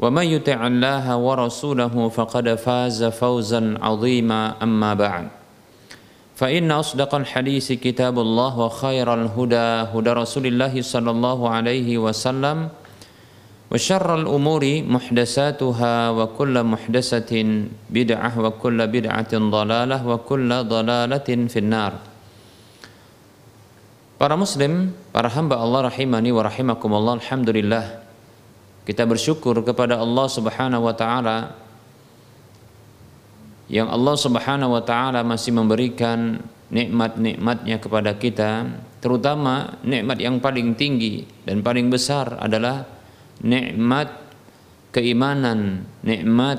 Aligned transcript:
ومن 0.00 0.26
يطع 0.26 0.66
الله 0.66 1.04
ورسوله 1.16 1.94
فقد 2.08 2.46
فاز 2.54 3.04
فوزا 3.04 3.76
عظيما 3.82 4.54
اما 4.62 4.94
بعد 4.94 5.28
فإن 6.40 6.70
أصدق 6.72 7.14
الحديث 7.14 7.72
كتاب 7.84 8.16
الله 8.18 8.58
وخير 8.58 9.08
الهدى 9.14 9.68
هدى 9.92 10.10
رسول 10.24 10.44
الله 10.46 10.72
صلى 10.82 11.10
الله 11.10 11.38
عليه 11.48 11.98
وسلم 11.98 12.68
وشر 13.70 14.08
الأمور 14.14 14.64
محدثاتها 14.88 15.94
وكل 16.10 16.54
محدثة 16.64 17.32
بدعة 17.90 18.32
وكل 18.40 18.78
بدعة 18.86 19.32
ضلالة 19.36 19.98
وكل 20.08 20.50
ضلالة 20.64 21.28
في 21.52 21.58
النار 21.58 21.92
Para 24.20 24.36
muslim, 24.36 24.92
para 25.16 25.32
hamba 25.32 25.56
Allah 25.56 25.88
rahimani 25.88 26.28
wa 26.28 26.44
rahimakumullah, 26.44 27.24
alhamdulillah. 27.24 28.09
Kita 28.90 29.06
bersyukur 29.06 29.54
kepada 29.62 30.02
Allah 30.02 30.26
Subhanahu 30.26 30.90
wa 30.90 30.94
taala 30.98 31.54
yang 33.70 33.86
Allah 33.86 34.18
Subhanahu 34.18 34.74
wa 34.74 34.82
taala 34.82 35.22
masih 35.22 35.54
memberikan 35.54 36.42
nikmat-nikmatnya 36.74 37.78
kepada 37.78 38.18
kita, 38.18 38.66
terutama 38.98 39.78
nikmat 39.86 40.18
yang 40.18 40.42
paling 40.42 40.74
tinggi 40.74 41.22
dan 41.46 41.62
paling 41.62 41.86
besar 41.86 42.34
adalah 42.42 42.82
nikmat 43.38 44.10
keimanan, 44.90 45.86
nikmat 46.02 46.58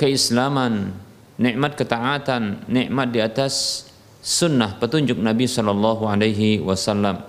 keislaman, 0.00 0.96
nikmat 1.36 1.76
ketaatan, 1.76 2.64
nikmat 2.64 3.12
di 3.12 3.20
atas 3.20 3.84
sunnah 4.24 4.80
petunjuk 4.80 5.20
Nabi 5.20 5.44
Shallallahu 5.44 6.08
Alaihi 6.08 6.64
Wasallam. 6.64 7.28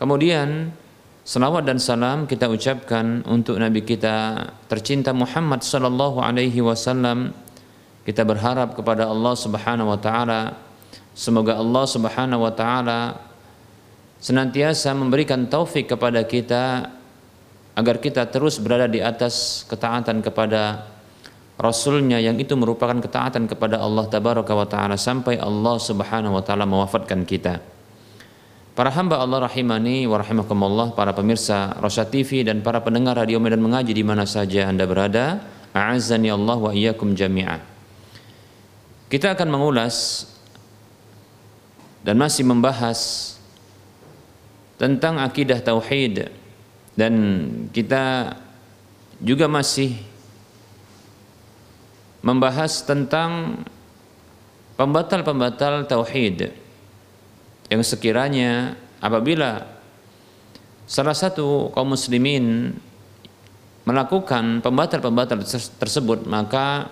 Kemudian 0.00 0.72
Salawat 1.26 1.66
dan 1.66 1.82
salam 1.82 2.30
kita 2.30 2.46
ucapkan 2.46 3.26
untuk 3.26 3.58
Nabi 3.58 3.82
kita 3.82 4.46
tercinta 4.70 5.10
Muhammad 5.10 5.58
sallallahu 5.58 6.22
alaihi 6.22 6.62
wasallam. 6.62 7.34
Kita 8.06 8.22
berharap 8.22 8.78
kepada 8.78 9.10
Allah 9.10 9.34
Subhanahu 9.34 9.90
wa 9.90 9.98
taala 9.98 10.54
semoga 11.18 11.58
Allah 11.58 11.82
Subhanahu 11.82 12.46
wa 12.46 12.54
taala 12.54 13.18
senantiasa 14.22 14.94
memberikan 14.94 15.50
taufik 15.50 15.90
kepada 15.90 16.22
kita 16.22 16.94
agar 17.74 17.98
kita 17.98 18.30
terus 18.30 18.62
berada 18.62 18.86
di 18.86 19.02
atas 19.02 19.66
ketaatan 19.66 20.22
kepada 20.22 20.86
Rasulnya 21.58 22.22
yang 22.22 22.38
itu 22.38 22.54
merupakan 22.54 23.02
ketaatan 23.02 23.50
kepada 23.50 23.82
Allah 23.82 24.06
Tabaraka 24.06 24.54
wa 24.54 24.68
Ta'ala 24.68 24.94
sampai 24.94 25.40
Allah 25.42 25.74
Subhanahu 25.80 26.36
wa 26.36 26.44
Ta'ala 26.44 26.68
mewafatkan 26.68 27.24
kita. 27.24 27.75
Para 28.76 28.92
hamba 28.92 29.16
Allah 29.24 29.48
rahimani 29.48 30.04
wa 30.04 30.20
rahimakumullah, 30.20 30.92
para 30.92 31.16
pemirsa 31.16 31.72
Rosya 31.80 32.04
TV 32.12 32.44
dan 32.44 32.60
para 32.60 32.84
pendengar 32.84 33.16
radio 33.16 33.40
Medan 33.40 33.64
Mengaji 33.64 33.96
di 33.96 34.04
mana 34.04 34.28
saja 34.28 34.68
Anda 34.68 34.84
berada, 34.84 35.40
a'azzani 35.72 36.28
Allah 36.28 36.60
wa 36.60 36.76
iyyakum 36.76 37.16
jami'an. 37.16 37.64
Kita 39.08 39.32
akan 39.32 39.48
mengulas 39.48 40.28
dan 42.04 42.20
masih 42.20 42.44
membahas 42.44 43.32
tentang 44.76 45.24
akidah 45.24 45.56
tauhid 45.64 46.28
dan 47.00 47.12
kita 47.72 48.36
juga 49.24 49.48
masih 49.48 49.96
membahas 52.20 52.84
tentang 52.84 53.64
pembatal-pembatal 54.76 55.88
tauhid 55.88 56.65
yang 57.66 57.82
sekiranya 57.82 58.78
apabila 59.02 59.66
salah 60.86 61.14
satu 61.14 61.74
kaum 61.74 61.94
muslimin 61.98 62.74
melakukan 63.86 64.62
pembatal-pembatal 64.62 65.42
tersebut 65.78 66.26
maka 66.26 66.90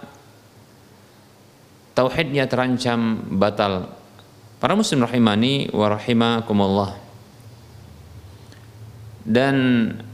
tauhidnya 1.94 2.50
terancam 2.50 3.22
batal. 3.38 3.94
Para 4.58 4.74
muslim 4.74 5.02
rahimani 5.06 5.70
wa 5.70 5.86
rahimakumullah. 5.94 6.98
Dan 9.24 9.56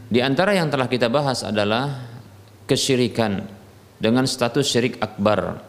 di 0.06 0.20
antara 0.22 0.54
yang 0.54 0.70
telah 0.70 0.86
kita 0.86 1.10
bahas 1.10 1.42
adalah 1.42 2.06
kesyirikan 2.68 3.42
dengan 3.98 4.28
status 4.28 4.64
syirik 4.68 5.00
akbar. 5.02 5.60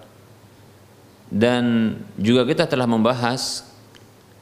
Dan 1.32 1.96
juga 2.20 2.44
kita 2.44 2.68
telah 2.68 2.86
membahas 2.86 3.71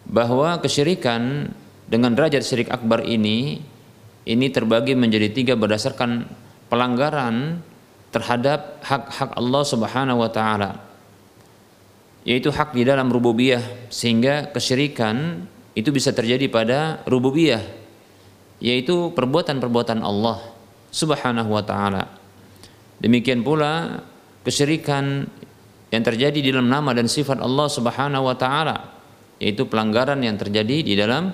bahwa 0.10 0.58
kesyirikan 0.58 1.54
dengan 1.86 2.18
derajat 2.18 2.42
syirik 2.42 2.74
akbar 2.74 3.06
ini 3.06 3.62
ini 4.26 4.48
terbagi 4.50 4.98
menjadi 4.98 5.30
tiga 5.30 5.54
berdasarkan 5.54 6.26
pelanggaran 6.70 7.62
terhadap 8.10 8.82
hak-hak 8.82 9.38
Allah 9.38 9.64
Subhanahu 9.66 10.20
wa 10.26 10.30
taala 10.34 10.82
yaitu 12.26 12.50
hak 12.50 12.74
di 12.74 12.84
dalam 12.84 13.14
rububiyah 13.14 13.62
sehingga 13.94 14.50
kesyirikan 14.50 15.46
itu 15.78 15.94
bisa 15.94 16.10
terjadi 16.12 16.50
pada 16.50 17.06
rububiyah 17.06 17.62
yaitu 18.60 19.14
perbuatan-perbuatan 19.16 20.04
Allah 20.04 20.44
Subhanahu 20.90 21.54
wa 21.54 21.64
taala. 21.64 22.10
Demikian 23.00 23.46
pula 23.46 24.04
kesyirikan 24.44 25.30
yang 25.90 26.04
terjadi 26.04 26.36
di 26.36 26.50
dalam 26.52 26.68
nama 26.68 26.92
dan 26.92 27.08
sifat 27.08 27.40
Allah 27.40 27.72
Subhanahu 27.72 28.28
wa 28.28 28.36
taala 28.36 28.99
yaitu 29.40 29.66
pelanggaran 29.66 30.20
yang 30.20 30.36
terjadi 30.36 30.78
di 30.84 30.94
dalam 31.00 31.32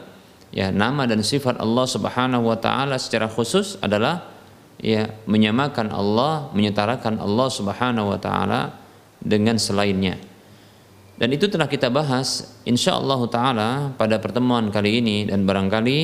ya 0.53 0.69
nama 0.69 1.09
dan 1.09 1.25
sifat 1.25 1.57
Allah 1.57 1.85
Subhanahu 1.89 2.47
wa 2.47 2.57
taala 2.57 2.95
secara 3.01 3.27
khusus 3.27 3.75
adalah 3.81 4.31
ya 4.79 5.09
menyamakan 5.25 5.91
Allah, 5.91 6.53
menyetarakan 6.53 7.19
Allah 7.19 7.47
Subhanahu 7.49 8.15
wa 8.15 8.19
taala 8.21 8.77
dengan 9.19 9.57
selainnya. 9.57 10.21
Dan 11.15 11.31
itu 11.31 11.47
telah 11.47 11.65
kita 11.65 11.87
bahas 11.87 12.59
insyaallah 12.67 13.19
taala 13.31 13.69
pada 13.95 14.19
pertemuan 14.19 14.67
kali 14.67 14.99
ini 14.99 15.17
dan 15.31 15.47
barangkali 15.47 15.99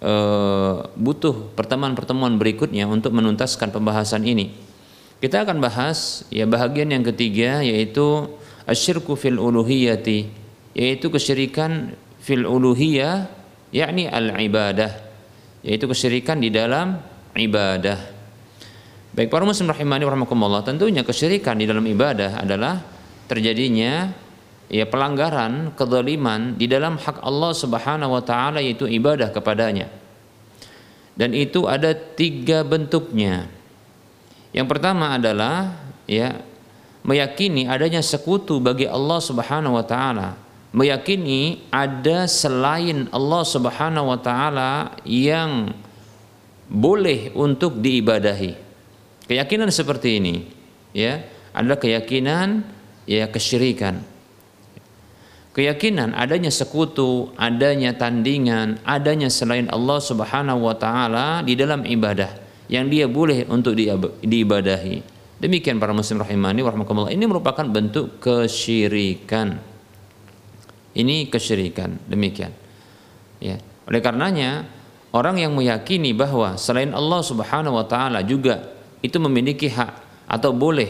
e, 0.00 0.14
butuh 0.96 1.52
pertemuan-pertemuan 1.52 2.40
berikutnya 2.40 2.88
untuk 2.88 3.12
menuntaskan 3.12 3.68
pembahasan 3.70 4.24
ini. 4.24 4.56
Kita 5.20 5.44
akan 5.46 5.60
bahas 5.62 6.26
ya 6.32 6.48
bahagian 6.48 6.90
yang 6.90 7.04
ketiga 7.04 7.60
yaitu 7.60 8.26
asyirku 8.64 9.14
fil 9.20 9.36
uluhiyati 9.36 10.41
yaitu 10.72 11.08
kesyirikan 11.12 11.96
fil 12.20 12.44
uluhiyah 12.48 13.28
yakni 13.72 14.08
al 14.08 14.36
ibadah 14.36 14.92
yaitu 15.64 15.86
kesyirikan 15.88 16.40
di 16.40 16.52
dalam 16.52 17.00
ibadah 17.36 17.98
baik 19.12 19.28
para 19.28 19.44
muslim 19.44 19.68
rahimani 19.68 20.04
rahimakumullah 20.08 20.64
tentunya 20.64 21.04
kesyirikan 21.04 21.60
di 21.60 21.68
dalam 21.68 21.84
ibadah 21.84 22.40
adalah 22.40 22.80
terjadinya 23.28 24.22
ya 24.72 24.88
pelanggaran 24.88 25.76
kezaliman 25.76 26.56
di 26.56 26.64
dalam 26.64 26.96
hak 26.96 27.20
Allah 27.20 27.52
Subhanahu 27.52 28.16
wa 28.16 28.22
taala 28.24 28.64
yaitu 28.64 28.88
ibadah 28.88 29.28
kepadanya. 29.28 29.92
Dan 31.12 31.36
itu 31.36 31.68
ada 31.68 31.92
tiga 31.92 32.64
bentuknya. 32.64 33.52
Yang 34.56 34.66
pertama 34.72 35.12
adalah 35.12 35.76
ya 36.08 36.40
meyakini 37.04 37.68
adanya 37.68 38.00
sekutu 38.00 38.56
bagi 38.64 38.88
Allah 38.88 39.20
Subhanahu 39.20 39.76
wa 39.76 39.84
taala, 39.84 40.40
meyakini 40.72 41.68
ada 41.68 42.24
selain 42.24 43.08
Allah 43.12 43.42
Subhanahu 43.44 44.12
wa 44.12 44.18
taala 44.20 44.96
yang 45.04 45.72
boleh 46.72 47.32
untuk 47.36 47.80
diibadahi. 47.80 48.56
Keyakinan 49.28 49.68
seperti 49.68 50.18
ini 50.18 50.36
ya 50.96 51.22
adalah 51.52 51.78
keyakinan 51.78 52.64
ya 53.04 53.28
kesyirikan 53.28 54.12
keyakinan 55.52 56.16
adanya 56.16 56.48
sekutu, 56.48 57.30
adanya 57.36 57.92
tandingan, 57.96 58.80
adanya 58.82 59.28
selain 59.28 59.68
Allah 59.68 60.00
Subhanahu 60.00 60.64
wa 60.64 60.76
taala 60.76 61.44
di 61.44 61.54
dalam 61.54 61.84
ibadah 61.84 62.32
yang 62.72 62.88
dia 62.88 63.04
boleh 63.06 63.44
untuk 63.52 63.76
diibadahi. 64.24 65.12
Demikian 65.38 65.76
para 65.76 65.92
muslim 65.92 66.24
rahimani 66.24 66.64
warahmatullah. 66.64 67.12
Ini 67.12 67.24
merupakan 67.28 67.66
bentuk 67.68 68.22
kesyirikan. 68.22 69.71
Ini 70.92 71.32
kesyirikan. 71.32 71.96
Demikian. 72.08 72.52
Ya. 73.40 73.58
Oleh 73.88 74.00
karenanya 74.04 74.68
orang 75.12 75.40
yang 75.40 75.52
meyakini 75.52 76.16
bahwa 76.16 76.56
selain 76.56 76.90
Allah 76.96 77.20
Subhanahu 77.20 77.76
wa 77.76 77.86
taala 77.86 78.24
juga 78.24 78.72
itu 79.04 79.20
memiliki 79.20 79.68
hak 79.68 80.24
atau 80.26 80.56
boleh 80.56 80.88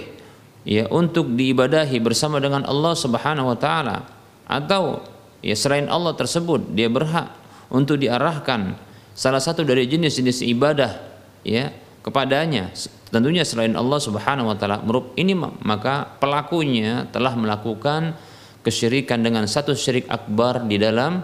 ya 0.63 0.87
untuk 0.89 1.35
diibadahi 1.35 1.99
bersama 1.99 2.39
dengan 2.39 2.63
Allah 2.63 2.95
Subhanahu 2.95 3.51
wa 3.51 3.59
taala 3.59 4.07
atau 4.47 5.03
ya 5.43 5.59
selain 5.59 5.91
Allah 5.91 6.15
tersebut 6.15 6.71
dia 6.71 6.87
berhak 6.87 7.35
untuk 7.73 7.99
diarahkan 7.99 8.79
salah 9.13 9.43
satu 9.43 9.67
dari 9.67 9.91
jenis-jenis 9.91 10.47
ibadah 10.47 11.03
ya 11.43 11.75
kepadanya 12.07 12.71
tentunya 13.11 13.43
selain 13.43 13.75
Allah 13.75 13.99
Subhanahu 13.99 14.55
wa 14.55 14.57
taala 14.57 14.87
ini 15.19 15.35
maka 15.67 16.07
pelakunya 16.23 17.11
telah 17.11 17.35
melakukan 17.35 18.15
kesyirikan 18.63 19.21
dengan 19.23 19.45
satu 19.47 19.75
syirik 19.75 20.07
akbar 20.07 20.65
di 20.67 20.79
dalam 20.79 21.23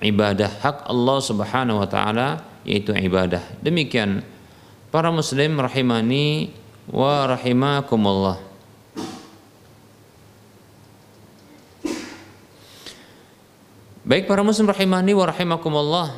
ibadah 0.00 0.62
hak 0.62 0.86
Allah 0.86 1.18
Subhanahu 1.22 1.82
wa 1.82 1.88
taala 1.90 2.42
yaitu 2.62 2.94
ibadah 2.94 3.42
demikian 3.62 4.22
para 4.90 5.10
muslim 5.10 5.58
rahimani 5.58 6.54
wa 6.90 7.26
rahimakumullah 7.30 8.46
Baik 14.06 14.30
para 14.30 14.46
muslim 14.46 14.70
rahimani 14.70 15.18
wa 15.18 15.26
rahimakumullah. 15.26 16.08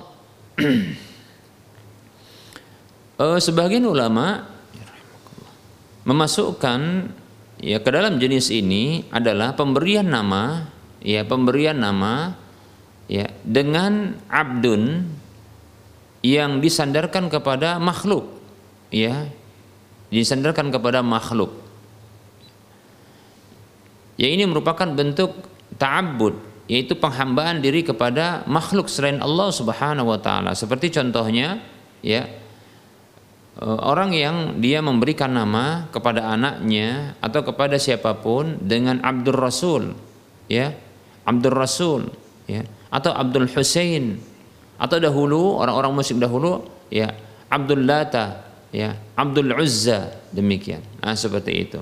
uh, 3.16 3.40
sebagian 3.48 3.80
ulama 3.88 4.44
memasukkan 6.04 7.08
ya 7.58 7.78
ke 7.82 7.90
dalam 7.90 8.19
jenis 8.22 8.50
ini 8.55 9.06
adalah 9.10 9.55
pemberian 9.55 10.06
nama 10.06 10.70
ya 11.02 11.26
pemberian 11.26 11.78
nama 11.78 12.34
ya 13.10 13.26
dengan 13.43 14.19
abdun 14.31 15.06
yang 16.22 16.58
disandarkan 16.58 17.31
kepada 17.31 17.78
makhluk 17.78 18.26
ya 18.90 19.31
disandarkan 20.10 20.70
kepada 20.75 21.02
makhluk 21.05 21.55
ya 24.19 24.26
ini 24.26 24.46
merupakan 24.46 24.90
bentuk 24.90 25.34
ta'abbud 25.78 26.49
yaitu 26.69 26.93
penghambaan 27.00 27.64
diri 27.64 27.81
kepada 27.81 28.44
makhluk 28.44 28.93
selain 28.93 29.25
Allah 29.25 29.49
Subhanahu 29.49 30.12
wa 30.12 30.20
taala. 30.20 30.52
Seperti 30.52 30.93
contohnya 30.93 31.64
ya 32.04 32.28
orang 33.58 34.14
yang 34.14 34.62
dia 34.62 34.78
memberikan 34.78 35.34
nama 35.34 35.90
kepada 35.90 36.31
anaknya 36.31 37.19
atau 37.19 37.43
kepada 37.43 37.75
siapa 37.78 38.14
pun 38.19 38.58
dengan 38.62 39.02
Abdul 39.02 39.38
Rasul 39.38 39.82
ya. 40.46 40.75
Abdul 41.26 41.55
Rasul 41.55 42.02
ya. 42.46 42.62
Atau 42.88 43.12
Abdul 43.12 43.50
Hussein 43.50 44.16
atau 44.78 44.96
dahulu 45.02 45.58
orang-orang 45.58 45.90
musyrik 45.90 46.22
dahulu 46.22 46.64
ya. 46.88 47.10
Abdul 47.50 47.82
Lata 47.82 48.46
ya. 48.70 48.94
Abdul 49.19 49.50
Uzza 49.58 50.14
demikian. 50.31 50.81
Nah 51.02 51.19
seperti 51.19 51.52
itu. 51.52 51.81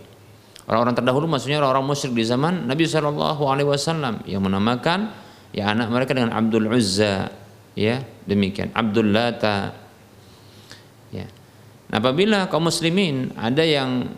Orang-orang 0.67 0.99
terdahulu 0.99 1.31
maksudnya 1.31 1.63
orang-orang 1.63 1.95
musyrik 1.95 2.19
di 2.19 2.27
zaman 2.27 2.67
Nabi 2.67 2.91
Shallallahu 2.91 3.43
Alaihi 3.47 3.71
Wasallam 3.71 4.27
yang 4.27 4.43
menamakan 4.43 5.15
ya 5.55 5.71
anak 5.71 5.95
mereka 5.95 6.11
dengan 6.11 6.35
Abdul 6.35 6.67
Uzza, 6.73 7.31
ya. 7.79 8.03
Demikian. 8.27 8.75
Abdul 8.75 9.15
Lata. 9.15 9.86
Apabila 11.87 12.51
kaum 12.51 12.67
muslimin 12.67 13.31
ada 13.39 13.63
yang 13.63 14.11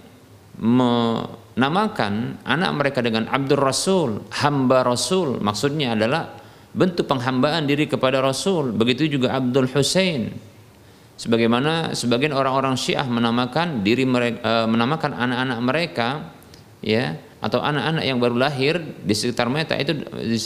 menamakan 0.58 2.40
anak 2.42 2.70
mereka 2.74 2.98
dengan 3.04 3.28
Abdul 3.28 3.60
Rasul, 3.60 4.10
hamba 4.40 4.82
Rasul, 4.82 5.36
maksudnya 5.38 5.92
adalah 5.92 6.32
bentuk 6.72 7.04
penghambaan 7.04 7.68
diri 7.68 7.84
kepada 7.84 8.24
Rasul. 8.24 8.72
Begitu 8.72 9.18
juga 9.18 9.36
Abdul 9.36 9.68
Hussein. 9.68 10.32
Sebagaimana 11.18 11.98
sebagian 11.98 12.30
orang-orang 12.30 12.78
Syiah 12.78 13.04
menamakan 13.04 13.82
diri 13.82 14.06
mereka, 14.06 14.38
eh, 14.38 14.66
menamakan 14.70 15.18
anak-anak 15.18 15.58
mereka 15.66 16.08
ya 16.78 17.18
atau 17.38 17.62
anak-anak 17.62 18.02
yang 18.06 18.18
baru 18.18 18.38
lahir 18.38 18.82
di 19.02 19.14
sekitar 19.14 19.46
mereka 19.50 19.78
itu 19.78 19.94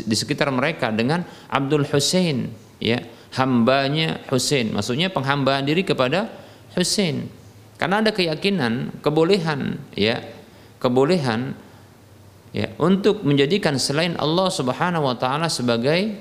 di 0.08 0.16
sekitar 0.16 0.52
mereka 0.52 0.92
dengan 0.92 1.24
Abdul 1.48 1.88
Hussein 1.88 2.52
ya 2.80 3.00
hambanya 3.36 4.20
Hussein 4.28 4.72
maksudnya 4.76 5.08
penghambaan 5.08 5.64
diri 5.64 5.88
kepada 5.88 6.28
Hussein 6.74 7.28
karena 7.82 7.98
ada 7.98 8.14
keyakinan 8.14 9.02
kebolehan 9.02 9.82
ya. 9.98 10.22
Kebolehan 10.78 11.54
ya 12.54 12.70
untuk 12.78 13.26
menjadikan 13.26 13.78
selain 13.78 14.14
Allah 14.18 14.50
Subhanahu 14.50 15.06
wa 15.06 15.14
taala 15.18 15.46
sebagai 15.46 16.14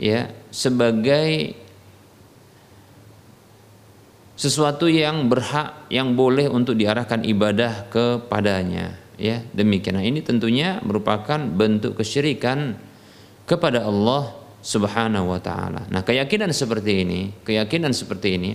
ya 0.00 0.28
sebagai 0.52 1.56
sesuatu 4.36 4.88
yang 4.88 5.28
berhak 5.28 5.86
yang 5.92 6.16
boleh 6.16 6.48
untuk 6.48 6.80
diarahkan 6.80 7.28
ibadah 7.28 7.92
kepadanya 7.92 8.96
ya. 9.20 9.44
Demikian. 9.52 10.00
Nah, 10.00 10.04
ini 10.04 10.24
tentunya 10.24 10.80
merupakan 10.80 11.36
bentuk 11.36 12.00
kesyirikan 12.00 12.76
kepada 13.44 13.84
Allah 13.84 14.32
Subhanahu 14.64 15.28
wa 15.28 15.40
taala. 15.44 15.84
Nah, 15.92 16.00
keyakinan 16.00 16.56
seperti 16.56 17.04
ini, 17.04 17.20
keyakinan 17.44 17.92
seperti 17.92 18.28
ini, 18.40 18.50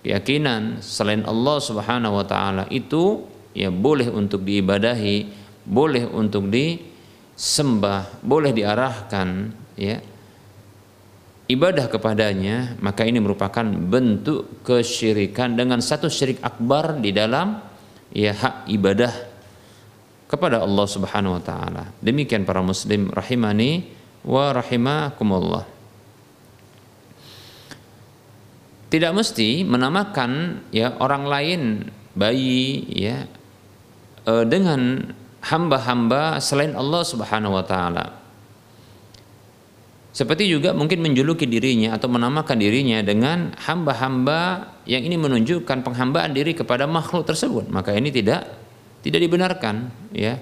keyakinan 0.00 0.80
selain 0.80 1.24
Allah 1.24 1.56
Subhanahu 1.60 2.20
wa 2.20 2.26
taala 2.26 2.64
itu 2.72 3.24
ya 3.52 3.68
boleh 3.68 4.08
untuk 4.08 4.44
diibadahi, 4.46 5.28
boleh 5.66 6.08
untuk 6.08 6.48
disembah, 6.48 8.20
boleh 8.24 8.50
diarahkan 8.54 9.28
ya 9.76 10.00
ibadah 11.50 11.90
kepadanya, 11.90 12.78
maka 12.78 13.02
ini 13.02 13.18
merupakan 13.18 13.66
bentuk 13.66 14.62
kesyirikan 14.62 15.58
dengan 15.58 15.82
satu 15.82 16.06
syirik 16.06 16.38
akbar 16.46 17.02
di 17.02 17.10
dalam 17.10 17.58
ya 18.14 18.30
hak 18.30 18.70
ibadah 18.70 19.10
kepada 20.30 20.62
Allah 20.62 20.86
Subhanahu 20.86 21.34
wa 21.34 21.42
taala. 21.42 21.84
Demikian 21.98 22.46
para 22.46 22.62
muslim 22.62 23.10
rahimani 23.10 23.90
wa 24.22 24.54
rahimakumullah. 24.54 25.66
Tidak 28.90 29.12
mesti 29.14 29.62
menamakan 29.62 30.62
ya 30.74 30.98
orang 30.98 31.24
lain 31.30 31.60
bayi 32.18 32.82
ya 32.90 33.22
e, 34.26 34.32
dengan 34.50 35.14
hamba-hamba 35.46 36.42
selain 36.42 36.74
Allah 36.74 37.02
Subhanahu 37.06 37.54
wa 37.54 37.62
taala. 37.62 38.18
Seperti 40.10 40.50
juga 40.50 40.74
mungkin 40.74 41.06
menjuluki 41.06 41.46
dirinya 41.46 41.94
atau 41.94 42.10
menamakan 42.10 42.58
dirinya 42.58 42.98
dengan 42.98 43.54
hamba-hamba 43.62 44.74
yang 44.82 45.06
ini 45.06 45.14
menunjukkan 45.14 45.86
penghambaan 45.86 46.34
diri 46.34 46.50
kepada 46.50 46.90
makhluk 46.90 47.30
tersebut. 47.30 47.70
Maka 47.70 47.94
ini 47.94 48.10
tidak 48.10 48.42
tidak 49.00 49.22
dibenarkan 49.24 49.88
ya 50.12 50.36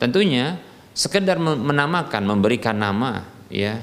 tentunya 0.00 0.56
sekedar 0.96 1.36
menamakan 1.38 2.22
memberikan 2.24 2.76
nama 2.76 3.28
ya 3.52 3.82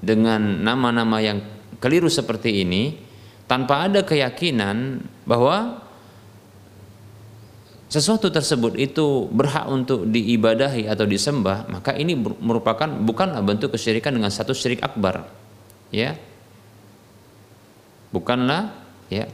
dengan 0.00 0.64
nama-nama 0.64 1.20
yang 1.20 1.44
keliru 1.80 2.08
seperti 2.08 2.64
ini 2.64 3.03
tanpa 3.44 3.88
ada 3.88 4.00
keyakinan 4.02 5.04
bahwa 5.28 5.84
sesuatu 7.88 8.32
tersebut 8.32 8.74
itu 8.80 9.28
berhak 9.30 9.70
untuk 9.70 10.08
diibadahi 10.08 10.90
atau 10.90 11.06
disembah 11.06 11.68
maka 11.70 11.94
ini 11.94 12.18
merupakan 12.18 12.88
bukanlah 12.88 13.44
bentuk 13.44 13.76
kesyirikan 13.76 14.16
dengan 14.16 14.32
satu 14.32 14.50
syirik 14.50 14.82
akbar 14.82 15.28
ya 15.94 16.18
bukanlah 18.10 18.74
ya 19.12 19.30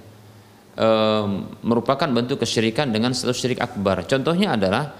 merupakan 1.60 2.08
bentuk 2.08 2.40
kesyirikan 2.40 2.88
dengan 2.88 3.12
status 3.12 3.36
syirik 3.36 3.60
akbar. 3.60 4.08
Contohnya 4.08 4.56
adalah 4.56 4.96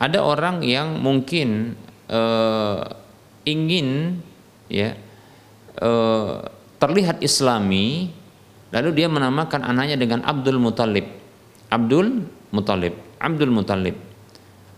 ada 0.00 0.24
orang 0.24 0.64
yang 0.64 1.02
mungkin 1.02 1.74
uh, 2.08 2.80
ingin 3.44 4.20
ya 4.72 4.96
uh, 5.82 6.48
terlihat 6.78 7.20
Islami, 7.20 8.14
lalu 8.74 8.90
dia 8.92 9.08
menamakan 9.08 9.64
anaknya 9.64 9.96
dengan 9.96 10.20
Abdul 10.24 10.60
Muthalib. 10.60 11.06
Abdul 11.68 12.24
Muthalib, 12.52 12.94
Abdul 13.20 13.52
Muthalib. 13.52 13.96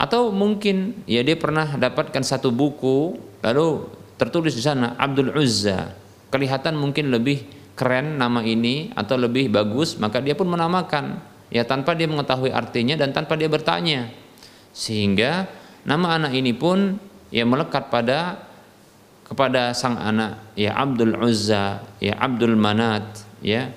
Atau 0.01 0.33
mungkin 0.33 1.05
ya 1.05 1.21
dia 1.21 1.37
pernah 1.37 1.77
dapatkan 1.77 2.25
satu 2.25 2.49
buku 2.49 3.21
lalu 3.45 3.85
tertulis 4.17 4.57
di 4.57 4.63
sana 4.65 4.97
Abdul 4.97 5.37
Uzza. 5.37 5.93
Kelihatan 6.33 6.79
mungkin 6.79 7.13
lebih 7.13 7.45
keren 7.75 8.17
nama 8.21 8.45
ini 8.45 8.93
atau 8.93 9.17
lebih 9.17 9.49
bagus, 9.49 9.97
maka 9.97 10.21
dia 10.21 10.37
pun 10.37 10.49
menamakan 10.49 11.21
ya 11.53 11.67
tanpa 11.67 11.97
dia 11.97 12.07
mengetahui 12.07 12.53
artinya 12.53 12.97
dan 12.97 13.13
tanpa 13.13 13.37
dia 13.37 13.51
bertanya. 13.51 14.09
Sehingga 14.71 15.51
nama 15.85 16.17
anak 16.17 16.33
ini 16.37 16.55
pun 16.55 16.97
ya 17.33 17.43
melekat 17.47 17.89
pada 17.89 18.51
kepada 19.27 19.71
sang 19.73 19.95
anak 19.95 20.43
ya 20.59 20.75
Abdul 20.75 21.15
Uzza 21.23 21.87
ya 22.03 22.19
Abdul 22.19 22.59
Manat 22.59 23.23
ya 23.41 23.71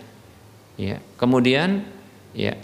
ya 0.79 0.97
kemudian 1.19 1.85
ya 2.33 2.57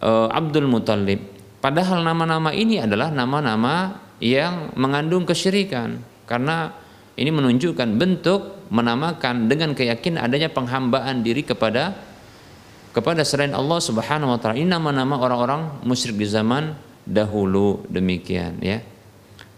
uh, 0.00 0.28
Abdul 0.32 0.68
Muthalib 0.68 1.20
padahal 1.60 2.02
nama-nama 2.02 2.50
ini 2.52 2.80
adalah 2.80 3.12
nama-nama 3.12 4.00
yang 4.22 4.72
mengandung 4.78 5.26
kesyirikan 5.26 5.98
karena 6.24 6.72
ini 7.18 7.28
menunjukkan 7.28 7.88
bentuk 8.00 8.70
menamakan 8.72 9.52
dengan 9.52 9.76
keyakinan 9.76 10.24
adanya 10.24 10.48
penghambaan 10.48 11.20
diri 11.20 11.44
kepada 11.44 11.92
kepada 12.92 13.24
selain 13.24 13.52
Allah 13.56 13.80
Subhanahu 13.80 14.32
wa 14.32 14.38
taala. 14.40 14.56
Ini 14.56 14.68
nama-nama 14.68 15.16
orang-orang 15.16 15.84
musyrik 15.84 16.16
di 16.16 16.28
zaman 16.28 16.76
dahulu 17.04 17.84
demikian 17.88 18.60
ya. 18.64 18.80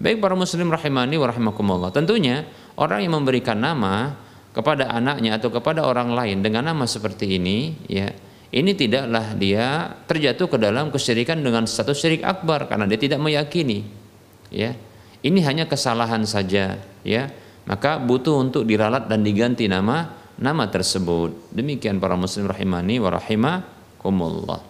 Baik 0.02 0.18
para 0.18 0.35
muslim 0.35 0.71
rahimani 0.71 1.14
wa 1.14 1.30
rahimakumullah. 1.30 1.90
Tentunya 1.94 2.47
orang 2.75 3.06
yang 3.06 3.14
memberikan 3.14 3.59
nama 3.59 4.18
kepada 4.55 4.87
anaknya 4.87 5.35
atau 5.37 5.51
kepada 5.51 5.83
orang 5.83 6.15
lain 6.15 6.39
dengan 6.41 6.71
nama 6.71 6.87
seperti 6.87 7.37
ini, 7.43 7.75
ya, 7.91 8.15
ini 8.55 8.71
tidaklah 8.71 9.35
dia 9.35 9.99
terjatuh 10.07 10.47
ke 10.47 10.57
dalam 10.63 10.95
kesyirikan 10.95 11.43
dengan 11.43 11.67
status 11.67 11.99
syirik 11.99 12.23
akbar 12.23 12.71
karena 12.71 12.87
dia 12.87 12.95
tidak 13.03 13.19
meyakini. 13.19 13.83
Ya. 14.55 14.79
Ini 15.25 15.41
hanya 15.43 15.67
kesalahan 15.67 16.23
saja, 16.23 16.79
ya. 17.03 17.23
Maka 17.67 17.99
butuh 17.99 18.39
untuk 18.39 18.63
diralat 18.63 19.11
dan 19.11 19.27
diganti 19.27 19.67
nama 19.67 20.15
nama 20.39 20.71
tersebut. 20.71 21.51
Demikian 21.51 21.99
para 21.99 22.15
muslim 22.15 22.47
rahimani 22.47 23.03
wa 23.03 23.11
rahimakumullah. 23.11 24.61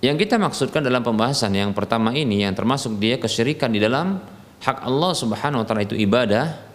Yang 0.00 0.16
kita 0.28 0.36
maksudkan 0.36 0.80
dalam 0.84 1.00
pembahasan 1.00 1.52
yang 1.56 1.72
pertama 1.76 2.12
ini 2.12 2.44
yang 2.44 2.52
termasuk 2.56 2.96
dia 3.00 3.16
kesyirikan 3.16 3.72
di 3.72 3.80
dalam 3.80 4.20
hak 4.64 4.84
Allah 4.84 5.12
Subhanahu 5.16 5.64
wa 5.64 5.66
taala 5.66 5.84
itu 5.84 5.96
ibadah 5.96 6.73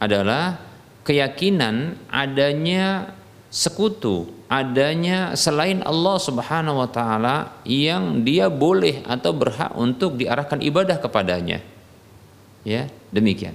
adalah 0.00 0.58
keyakinan 1.04 2.00
adanya 2.08 3.12
sekutu, 3.52 4.30
adanya 4.48 5.36
selain 5.36 5.84
Allah 5.84 6.16
Subhanahu 6.16 6.80
wa 6.80 6.88
taala 6.88 7.60
yang 7.68 8.24
dia 8.24 8.48
boleh 8.48 9.04
atau 9.04 9.36
berhak 9.36 9.76
untuk 9.76 10.16
diarahkan 10.16 10.64
ibadah 10.64 10.96
kepadanya. 10.98 11.60
Ya, 12.64 12.88
demikian. 13.12 13.54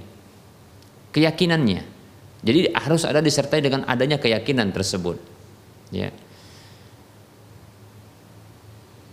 Keyakinannya. 1.10 1.82
Jadi 2.46 2.70
harus 2.76 3.02
ada 3.02 3.18
disertai 3.18 3.58
dengan 3.58 3.82
adanya 3.90 4.20
keyakinan 4.20 4.70
tersebut. 4.70 5.18
Ya. 5.90 6.14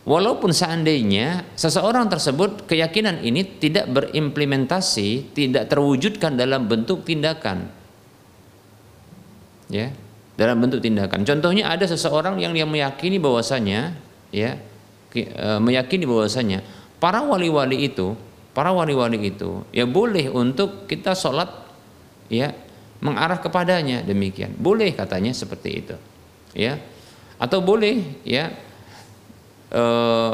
Walaupun 0.03 0.51
seandainya 0.51 1.47
seseorang 1.55 2.11
tersebut 2.11 2.67
keyakinan 2.67 3.23
ini 3.23 3.47
tidak 3.55 3.87
berimplementasi, 3.87 5.31
tidak 5.31 5.71
terwujudkan 5.71 6.35
dalam 6.35 6.67
bentuk 6.67 7.07
tindakan. 7.07 7.71
Ya, 9.71 9.95
dalam 10.35 10.59
bentuk 10.59 10.83
tindakan. 10.83 11.23
Contohnya 11.23 11.71
ada 11.71 11.87
seseorang 11.87 12.35
yang 12.35 12.51
dia 12.51 12.67
meyakini 12.67 13.15
bahwasanya 13.15 13.95
ya 14.27 14.59
e, 15.15 15.47
meyakini 15.63 16.03
bahwasanya 16.03 16.67
para 16.99 17.23
wali-wali 17.23 17.87
itu, 17.87 18.11
para 18.51 18.75
wali-wali 18.75 19.23
itu 19.23 19.63
ya 19.71 19.87
boleh 19.87 20.27
untuk 20.27 20.83
kita 20.83 21.15
sholat 21.15 21.47
ya 22.27 22.51
mengarah 22.99 23.39
kepadanya 23.39 24.03
demikian. 24.03 24.51
Boleh 24.59 24.91
katanya 24.91 25.31
seperti 25.31 25.69
itu. 25.79 25.95
Ya. 26.51 26.75
Atau 27.39 27.63
boleh 27.63 28.03
ya 28.27 28.51
uh, 29.73 30.31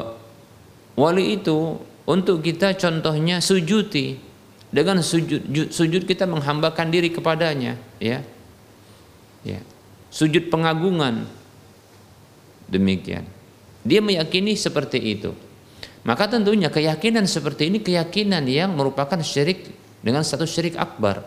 wali 1.00 1.40
itu 1.40 1.80
untuk 2.06 2.44
kita 2.44 2.76
contohnya 2.76 3.40
sujuti. 3.40 4.28
Dengan 4.70 5.02
sujud 5.02 5.74
sujud 5.74 6.06
kita 6.06 6.30
menghambakan 6.30 6.94
diri 6.94 7.10
kepadanya 7.10 7.74
ya. 7.98 8.22
Ya. 9.42 9.66
Sujud 10.14 10.54
pengagungan. 10.54 11.26
Demikian. 12.70 13.26
Dia 13.82 13.98
meyakini 13.98 14.54
seperti 14.54 15.02
itu. 15.02 15.34
Maka 16.06 16.30
tentunya 16.30 16.70
keyakinan 16.70 17.26
seperti 17.26 17.74
ini 17.74 17.82
keyakinan 17.82 18.46
yang 18.46 18.78
merupakan 18.78 19.18
syirik 19.26 19.74
dengan 20.06 20.22
satu 20.22 20.46
syirik 20.46 20.78
akbar. 20.78 21.26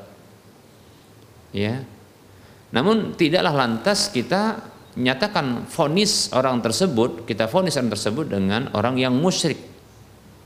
Ya. 1.50 1.82
Namun 2.72 3.12
tidaklah 3.18 3.52
lantas 3.52 4.08
kita 4.08 4.71
nyatakan 4.98 5.64
fonis 5.68 6.28
orang 6.36 6.60
tersebut 6.60 7.24
kita 7.24 7.48
fonis 7.48 7.76
orang 7.80 7.92
tersebut 7.92 8.26
dengan 8.28 8.68
orang 8.76 9.00
yang 9.00 9.16
musyrik. 9.16 9.58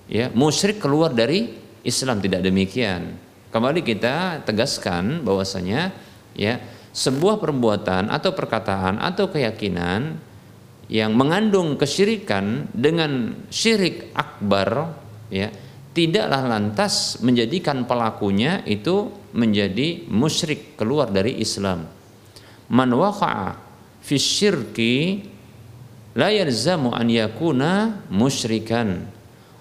Ya 0.07 0.31
musyrik 0.31 0.79
keluar 0.79 1.11
dari 1.11 1.50
Islam 1.83 2.23
tidak 2.23 2.47
demikian. 2.47 3.19
Kembali 3.50 3.83
kita 3.83 4.47
tegaskan 4.47 5.26
bahwasanya 5.26 5.91
ya 6.38 6.62
sebuah 6.95 7.43
perbuatan 7.43 8.09
atau 8.09 8.31
perkataan 8.35 9.03
atau 9.03 9.26
keyakinan 9.29 10.19
yang 10.87 11.11
mengandung 11.19 11.75
kesyirikan 11.75 12.71
dengan 12.71 13.35
syirik 13.50 14.15
akbar 14.15 14.95
ya 15.26 15.50
tidaklah 15.91 16.47
lantas 16.47 17.19
menjadikan 17.25 17.88
pelakunya 17.88 18.62
itu 18.69 19.11
menjadi 19.35 20.07
musyrik 20.07 20.79
keluar 20.79 21.11
dari 21.11 21.41
Islam. 21.43 21.88
Man 22.71 22.91
waqa'a 22.95 23.65
fi 24.06 24.16
syirki 24.22 25.26
la 26.14 26.30
yalzamu 26.30 26.94
an 26.94 27.10
yakuna 27.10 28.06
musyrikan. 28.06 29.02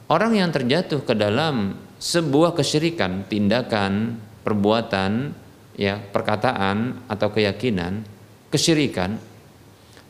Orang 0.05 0.37
yang 0.37 0.53
terjatuh 0.53 1.01
ke 1.01 1.17
dalam 1.17 1.73
sebuah 1.97 2.53
kesyirikan, 2.53 3.25
tindakan, 3.25 4.21
perbuatan, 4.45 5.33
ya, 5.73 5.97
perkataan 5.97 7.09
atau 7.09 7.33
keyakinan, 7.33 8.05
kesyirikan, 8.53 9.17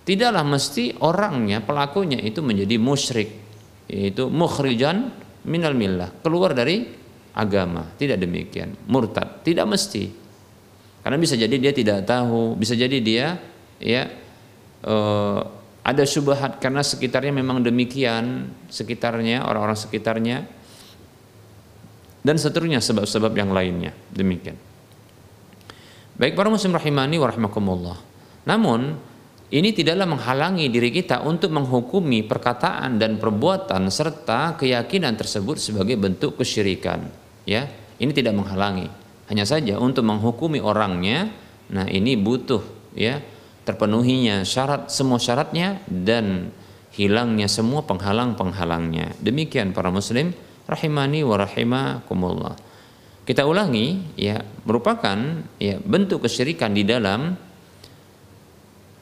tidaklah 0.03 0.43
mesti 0.43 0.99
orangnya, 0.99 1.63
pelakunya 1.63 2.19
itu 2.19 2.43
menjadi 2.43 2.75
musyrik, 2.75 3.31
yaitu 3.87 4.27
mukhrijan 4.27 5.15
minal 5.47 5.71
millah, 5.71 6.11
keluar 6.19 6.51
dari 6.51 6.83
agama. 7.31 7.87
Tidak 7.95 8.19
demikian, 8.19 8.75
murtad, 8.91 9.47
tidak 9.47 9.63
mesti. 9.63 10.11
Karena 10.99 11.15
bisa 11.15 11.39
jadi 11.39 11.55
dia 11.55 11.71
tidak 11.71 12.03
tahu, 12.03 12.59
bisa 12.59 12.75
jadi 12.75 12.99
dia 12.99 13.39
ya 13.79 14.24
uh, 14.85 15.41
ada 15.85 16.03
syubhat 16.05 16.57
karena 16.57 16.81
sekitarnya 16.81 17.29
memang 17.29 17.61
demikian, 17.61 18.49
sekitarnya 18.69 19.45
orang-orang 19.45 19.77
sekitarnya 19.77 20.37
dan 22.25 22.35
seterusnya 22.41 22.81
sebab-sebab 22.81 23.33
yang 23.37 23.53
lainnya 23.53 23.93
demikian. 24.09 24.57
Baik 26.17 26.33
para 26.33 26.49
muslim 26.49 26.73
rahimani 26.73 27.21
wa 27.21 27.27
rahimakumullah. 27.29 27.97
Namun 28.49 28.97
ini 29.53 29.69
tidaklah 29.77 30.09
menghalangi 30.09 30.73
diri 30.73 30.89
kita 30.89 31.21
untuk 31.21 31.53
menghukumi 31.53 32.25
perkataan 32.25 32.97
dan 32.97 33.21
perbuatan 33.21 33.85
serta 33.93 34.57
keyakinan 34.57 35.13
tersebut 35.13 35.61
sebagai 35.61 36.01
bentuk 36.01 36.41
kesyirikan. 36.41 37.05
Ya, 37.45 37.69
ini 38.01 38.09
tidak 38.09 38.33
menghalangi. 38.41 38.89
Hanya 39.29 39.45
saja 39.45 39.77
untuk 39.77 40.01
menghukumi 40.01 40.57
orangnya, 40.57 41.29
nah 41.69 41.85
ini 41.85 42.17
butuh 42.17 42.65
ya 42.97 43.21
terpenuhinya 43.65 44.45
syarat 44.45 44.93
semua 44.93 45.17
syaratnya 45.17 45.81
dan 45.89 46.53
hilangnya 46.95 47.49
semua 47.51 47.83
penghalang-penghalangnya. 47.83 49.17
Demikian 49.19 49.75
para 49.75 49.91
muslim 49.91 50.31
rahimani 50.69 51.25
wa 51.25 51.35
rahimakumullah. 51.41 52.55
Kita 53.25 53.43
ulangi 53.43 54.15
ya 54.15 54.39
merupakan 54.69 55.17
ya 55.57 55.81
bentuk 55.81 56.29
kesyirikan 56.29 56.77
di 56.77 56.85
dalam 56.85 57.33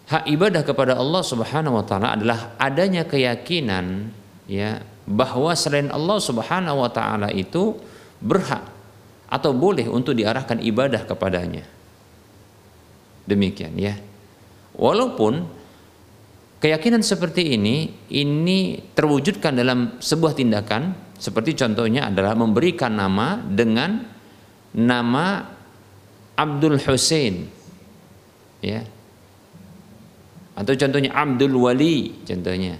hak 0.07 0.23
ibadah 0.31 0.63
kepada 0.63 0.95
Allah 0.95 1.23
Subhanahu 1.23 1.83
wa 1.83 1.85
taala 1.85 2.15
adalah 2.15 2.55
adanya 2.55 3.03
keyakinan 3.03 4.15
ya 4.47 4.79
bahwa 5.03 5.51
selain 5.59 5.91
Allah 5.91 6.23
Subhanahu 6.23 6.87
wa 6.87 6.91
taala 6.91 7.35
itu 7.35 7.75
berhak 8.23 8.63
atau 9.27 9.51
boleh 9.51 9.91
untuk 9.91 10.15
diarahkan 10.15 10.63
ibadah 10.63 11.03
kepadanya. 11.03 11.67
Demikian 13.27 13.75
ya. 13.75 14.12
Walaupun 14.73 15.45
keyakinan 16.57 17.05
seperti 17.05 17.55
ini 17.59 17.91
ini 18.09 18.79
terwujudkan 18.95 19.53
dalam 19.53 19.99
sebuah 19.99 20.33
tindakan 20.33 20.95
seperti 21.19 21.55
contohnya 21.59 22.09
adalah 22.09 22.33
memberikan 22.33 22.95
nama 22.95 23.37
dengan 23.37 24.01
nama 24.73 25.45
Abdul 26.33 26.81
Hussein 26.81 27.45
ya 28.63 28.81
atau 30.57 30.73
contohnya 30.73 31.11
Abdul 31.13 31.53
Wali 31.53 32.25
contohnya 32.25 32.79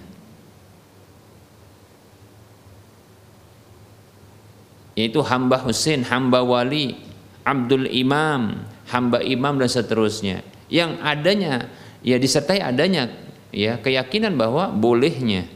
yaitu 4.94 5.20
hamba 5.26 5.58
Husain, 5.62 6.06
hamba 6.06 6.40
Wali, 6.42 6.94
Abdul 7.42 7.90
Imam, 7.90 8.64
hamba 8.88 9.20
Imam 9.20 9.58
dan 9.58 9.68
seterusnya. 9.70 10.46
Yang 10.70 10.90
adanya 11.02 11.54
ya 12.04 12.20
disertai 12.20 12.60
adanya 12.60 13.08
ya 13.50 13.80
keyakinan 13.80 14.36
bahwa 14.36 14.68
bolehnya 14.70 15.48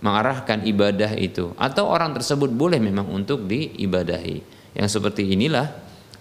mengarahkan 0.00 0.62
ibadah 0.68 1.16
itu 1.18 1.52
atau 1.58 1.90
orang 1.90 2.14
tersebut 2.14 2.52
boleh 2.54 2.78
memang 2.78 3.10
untuk 3.10 3.44
diibadahi. 3.44 4.54
Yang 4.74 4.88
seperti 5.00 5.34
inilah 5.34 5.70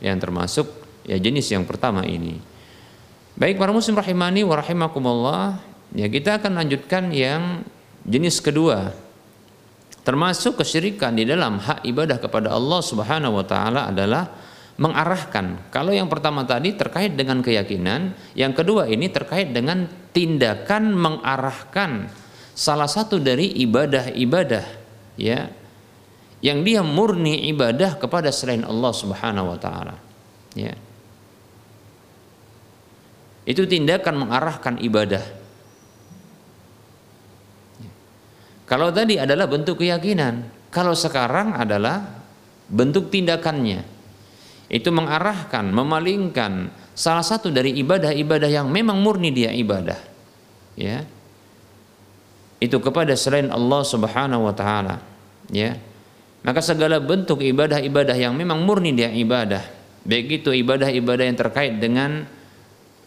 yang 0.02 0.18
termasuk 0.18 0.66
ya 1.06 1.18
jenis 1.22 1.54
yang 1.54 1.64
pertama 1.64 2.02
ini. 2.04 2.38
Baik 3.34 3.58
para 3.58 3.74
muslim 3.74 3.98
rahimani 3.98 4.46
wa 4.46 4.54
rahimakumullah, 4.62 5.58
ya 5.98 6.06
kita 6.06 6.38
akan 6.38 6.54
lanjutkan 6.54 7.10
yang 7.10 7.66
jenis 8.06 8.38
kedua 8.44 8.94
termasuk 10.04 10.60
kesyirikan 10.60 11.16
di 11.16 11.24
dalam 11.24 11.58
hak 11.64 11.88
ibadah 11.88 12.20
kepada 12.20 12.52
Allah 12.52 12.84
Subhanahu 12.84 13.40
wa 13.40 13.46
taala 13.48 13.88
adalah 13.88 14.28
mengarahkan. 14.80 15.70
Kalau 15.70 15.94
yang 15.94 16.10
pertama 16.10 16.44
tadi 16.44 16.74
terkait 16.74 17.14
dengan 17.14 17.42
keyakinan, 17.46 18.18
yang 18.34 18.54
kedua 18.58 18.90
ini 18.90 19.10
terkait 19.10 19.54
dengan 19.54 19.86
tindakan 20.12 20.98
mengarahkan 20.98 22.10
salah 22.54 22.90
satu 22.90 23.18
dari 23.18 23.50
ibadah-ibadah 23.66 24.66
ya 25.18 25.50
yang 26.44 26.62
dia 26.66 26.82
murni 26.82 27.50
ibadah 27.54 27.98
kepada 27.98 28.30
selain 28.34 28.66
Allah 28.66 28.94
Subhanahu 28.94 29.54
wa 29.54 29.60
taala. 29.62 29.96
Ya. 30.58 30.74
Itu 33.44 33.68
tindakan 33.68 34.24
mengarahkan 34.24 34.80
ibadah 34.80 35.44
Kalau 38.64 38.90
tadi 38.90 39.20
adalah 39.22 39.46
bentuk 39.46 39.86
keyakinan, 39.86 40.50
kalau 40.74 40.98
sekarang 40.98 41.54
adalah 41.54 42.26
bentuk 42.72 43.14
tindakannya. 43.14 43.93
Itu 44.74 44.90
mengarahkan, 44.90 45.70
memalingkan 45.70 46.74
salah 46.98 47.22
satu 47.22 47.54
dari 47.54 47.78
ibadah-ibadah 47.78 48.50
yang 48.50 48.74
memang 48.74 48.98
murni 48.98 49.30
dia 49.30 49.54
ibadah. 49.54 50.02
Ya. 50.74 51.06
Itu 52.58 52.82
kepada 52.82 53.14
selain 53.14 53.54
Allah 53.54 53.86
Subhanahu 53.86 54.50
wa 54.50 54.56
taala, 54.56 54.98
ya. 55.54 55.78
Maka 56.42 56.60
segala 56.66 56.98
bentuk 56.98 57.46
ibadah-ibadah 57.46 58.18
yang 58.18 58.34
memang 58.34 58.66
murni 58.66 58.98
dia 58.98 59.14
ibadah, 59.14 59.62
baik 60.04 60.44
itu 60.44 60.50
ibadah-ibadah 60.52 61.24
yang 61.24 61.38
terkait 61.38 61.78
dengan 61.78 62.26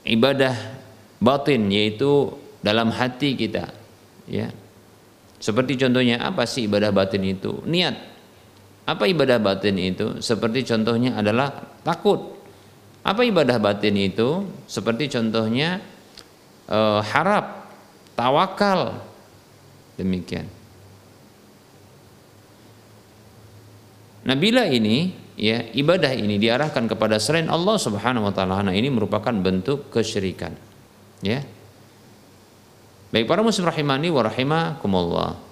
ibadah 0.07 0.55
batin 1.19 1.69
yaitu 1.69 2.33
dalam 2.63 2.95
hati 2.95 3.37
kita, 3.37 3.75
ya 4.25 4.49
seperti 5.37 5.77
contohnya 5.77 6.21
apa 6.25 6.49
sih 6.49 6.65
ibadah 6.65 6.91
batin 6.93 7.23
itu? 7.25 7.61
Niat. 7.69 8.16
Apa 8.87 9.11
ibadah 9.11 9.43
batin 9.43 9.77
itu? 9.83 10.23
Seperti 10.23 10.63
contohnya 10.63 11.19
adalah 11.19 11.51
takut. 11.83 12.39
Apa 13.03 13.27
ibadah 13.27 13.59
batin 13.59 13.99
itu? 13.99 14.47
Seperti 14.71 15.11
contohnya 15.11 15.83
eh, 16.71 17.01
harap, 17.03 17.67
tawakal. 18.15 19.03
Demikian. 19.99 20.47
Nah 24.27 24.35
bila 24.35 24.67
ini 24.67 25.15
ya 25.39 25.63
ibadah 25.71 26.11
ini 26.11 26.35
diarahkan 26.39 26.91
kepada 26.91 27.23
selain 27.23 27.47
Allah 27.47 27.79
Subhanahu 27.79 28.27
wa 28.27 28.35
taala, 28.35 28.63
nah 28.67 28.75
ini 28.75 28.91
merupakan 28.91 29.31
bentuk 29.31 29.95
kesyirikan. 29.95 30.51
Ya. 31.23 31.47
Baik 33.15 33.31
para 33.31 33.47
muslim 33.47 33.71
rahimani 33.71 34.11
wa 34.11 34.27
rahimakumullah. 34.27 35.46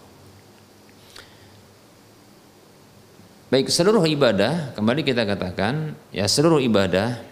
Baik 3.54 3.70
seluruh 3.70 4.02
ibadah, 4.02 4.74
kembali 4.74 5.06
kita 5.06 5.22
katakan, 5.22 5.94
ya 6.10 6.26
seluruh 6.26 6.58
ibadah 6.58 7.22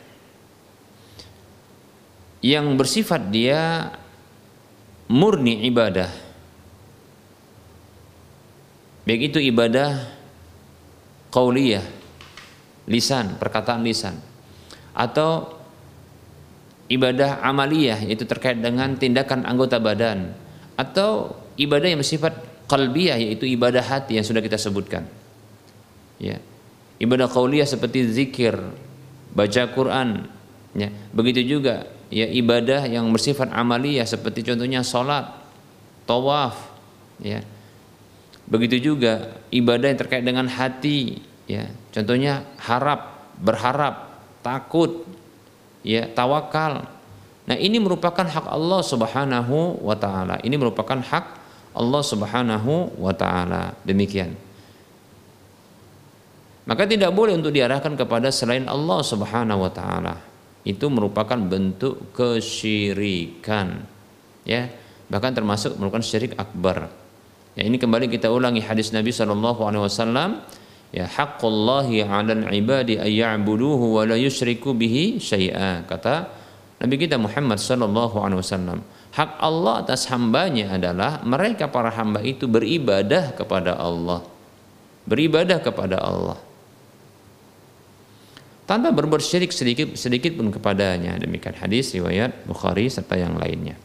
yang 2.39 2.79
bersifat 2.79 3.27
dia 3.35 3.91
murni 5.11 5.67
ibadah. 5.67 6.07
Baik 9.03 9.35
itu 9.35 9.43
ibadah 9.43 9.99
qauliyah, 11.35 11.83
lisan, 12.87 13.35
perkataan 13.43 13.83
lisan 13.83 14.15
atau 14.95 15.59
ibadah 16.87 17.43
amaliyah 17.43 17.99
yaitu 17.99 18.31
terkait 18.31 18.63
dengan 18.63 18.95
tindakan 18.95 19.43
anggota 19.43 19.83
badan 19.83 20.39
atau 20.79 21.35
ibadah 21.59 21.91
yang 21.91 21.99
bersifat 21.99 22.47
qalbiyah 22.71 23.19
yaitu 23.19 23.43
ibadah 23.51 23.83
hati 23.83 24.23
yang 24.23 24.27
sudah 24.31 24.39
kita 24.39 24.55
sebutkan. 24.55 25.22
Ya. 26.23 26.39
Ibadah 27.03 27.27
qauliyah 27.27 27.67
seperti 27.67 28.07
zikir, 28.07 28.55
baca 29.35 29.63
Quran, 29.75 30.31
ya. 30.79 30.95
Begitu 31.11 31.59
juga 31.59 31.91
ya 32.15 32.31
ibadah 32.31 32.87
yang 32.87 33.11
bersifat 33.11 33.51
amaliyah 33.51 34.07
seperti 34.07 34.47
contohnya 34.47 34.87
salat, 34.87 35.27
tawaf, 36.07 36.55
ya. 37.19 37.43
Begitu 38.47 38.95
juga 38.95 39.43
ibadah 39.51 39.91
yang 39.91 39.99
terkait 39.99 40.23
dengan 40.23 40.47
hati, 40.47 41.19
ya. 41.51 41.67
Contohnya 41.91 42.47
harap, 42.63 43.35
berharap, 43.43 44.23
takut, 44.47 45.03
ya 45.83 46.07
tawakal. 46.07 46.87
Nah, 47.43 47.59
ini 47.59 47.83
merupakan 47.83 48.23
hak 48.23 48.47
Allah 48.47 48.81
Subhanahu 48.87 49.83
wa 49.83 49.99
taala. 49.99 50.39
Ini 50.47 50.55
merupakan 50.55 51.03
hak 51.03 51.25
Allah 51.75 52.03
Subhanahu 52.07 52.95
wa 53.03 53.11
taala. 53.11 53.75
Demikian. 53.83 54.39
Maka 56.63 56.87
tidak 56.87 57.11
boleh 57.11 57.35
untuk 57.35 57.51
diarahkan 57.51 57.99
kepada 57.99 58.31
selain 58.31 58.71
Allah 58.71 59.01
Subhanahu 59.03 59.67
wa 59.67 59.73
taala. 59.73 60.15
Itu 60.63 60.87
merupakan 60.87 61.35
bentuk 61.35 62.15
kesyirikan. 62.15 63.83
Ya, 64.47 64.71
bahkan 65.11 65.35
termasuk 65.35 65.75
merupakan 65.75 66.03
syirik 66.03 66.39
akbar. 66.39 66.87
Ya, 67.59 67.67
ini 67.67 67.77
kembali 67.77 68.07
kita 68.09 68.31
ulangi 68.31 68.63
hadis 68.63 68.95
Nabi 68.95 69.11
sallallahu 69.11 69.61
alaihi 69.67 69.85
wasallam 69.85 70.41
ya 70.93 71.09
haqqullahi 71.09 72.05
'alal 72.05 72.49
ibadi 72.53 73.01
ay 73.01 73.21
ya'buduhu 73.25 73.97
wa 73.97 74.09
la 74.09 74.17
yusyriku 74.21 74.77
bihi 74.77 75.17
syai'a 75.17 75.89
kata 75.89 76.29
Nabi 76.85 76.95
kita 77.01 77.17
Muhammad 77.17 77.57
sallallahu 77.57 78.17
alaihi 78.21 78.41
wasallam 78.45 78.85
hak 79.17 79.41
Allah 79.41 79.85
atas 79.85 80.09
hambanya 80.13 80.77
adalah 80.77 81.25
mereka 81.25 81.69
para 81.69 81.89
hamba 81.93 82.21
itu 82.21 82.45
beribadah 82.45 83.33
kepada 83.33 83.77
Allah 83.77 84.21
beribadah 85.09 85.61
kepada 85.65 86.01
Allah 86.01 86.37
tanpa 88.73 88.89
berbuat 88.89 89.21
syirik 89.21 89.53
sedikit 89.53 89.93
sedikit 90.01 90.33
pun 90.33 90.49
kepadanya. 90.49 91.21
Demikian 91.21 91.53
hadis 91.61 91.93
riwayat 91.93 92.49
Bukhari 92.49 92.89
serta 92.89 93.21
yang 93.21 93.37
lainnya. 93.37 93.77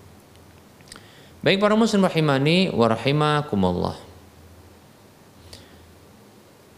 Baik 1.43 1.59
para 1.59 1.75
muslim 1.75 2.07
rahimani 2.07 2.71
wa 2.71 2.87
rahimakumullah. 2.87 3.99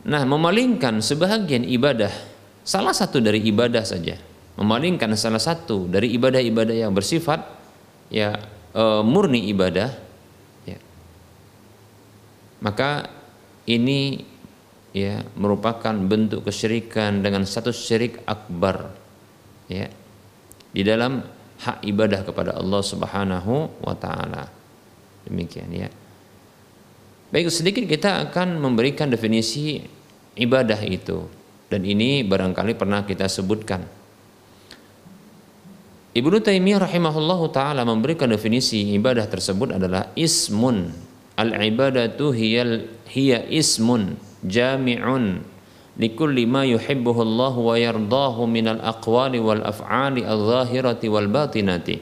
Nah, 0.10 0.26
memalingkan 0.26 1.06
sebahagian 1.06 1.69
ibadah, 1.69 2.10
salah 2.65 2.98
satu 2.98 3.22
dari 3.22 3.45
ibadah 3.45 3.86
saja, 3.86 4.17
memalingkan 4.58 5.13
salah 5.13 5.38
satu 5.38 5.86
dari 5.86 6.10
ibadah-ibadah 6.17 6.82
yang 6.82 6.95
bersifat 6.95 7.45
ya 8.10 8.41
e, 8.74 8.84
murni 9.06 9.54
ibadah, 9.54 9.91
ya. 10.65 10.80
maka 12.63 13.12
ini 13.69 14.24
ya 14.95 15.21
merupakan 15.38 15.93
bentuk 15.93 16.45
kesyirikan 16.47 17.21
dengan 17.21 17.45
satu 17.45 17.69
syirik 17.69 18.21
akbar, 18.25 18.93
ya 19.69 19.89
di 20.69 20.82
dalam 20.86 21.21
hak 21.60 21.84
ibadah 21.84 22.23
kepada 22.23 22.56
Allah 22.56 22.82
Subhanahu 22.82 23.84
wa 23.84 23.95
taala. 23.97 24.47
Demikian 25.28 25.69
ya. 25.73 25.89
Baik 27.30 27.54
sedikit 27.54 27.86
kita 27.86 28.25
akan 28.30 28.58
memberikan 28.58 29.12
definisi 29.12 29.78
ibadah 30.34 30.82
itu 30.82 31.30
dan 31.69 31.86
ini 31.86 32.25
barangkali 32.25 32.73
pernah 32.73 33.06
kita 33.06 33.30
sebutkan. 33.30 33.86
Ibnu 36.10 36.41
Taimiyah 36.41 36.89
rahimahullahu 36.89 37.54
taala 37.54 37.86
memberikan 37.86 38.25
definisi 38.34 38.97
ibadah 38.97 39.30
tersebut 39.30 39.78
adalah 39.78 40.10
ismun 40.17 40.89
al-ibadatu 41.38 42.34
hiyal 42.34 42.89
hiya 43.13 43.45
ismun 43.45 44.17
jami'un 44.43 45.43
likulli 45.99 46.47
ma 46.47 46.63
yuhibbuhu 46.63 47.19
Allah 47.23 47.54
wa 47.54 47.75
yardahu 47.75 48.47
minal 48.47 48.80
aqwali 48.80 49.43
wal 49.43 49.60
af'ali 49.60 50.23
al-zahirati 50.23 51.12
wal 51.12 51.28
batinati. 51.28 51.99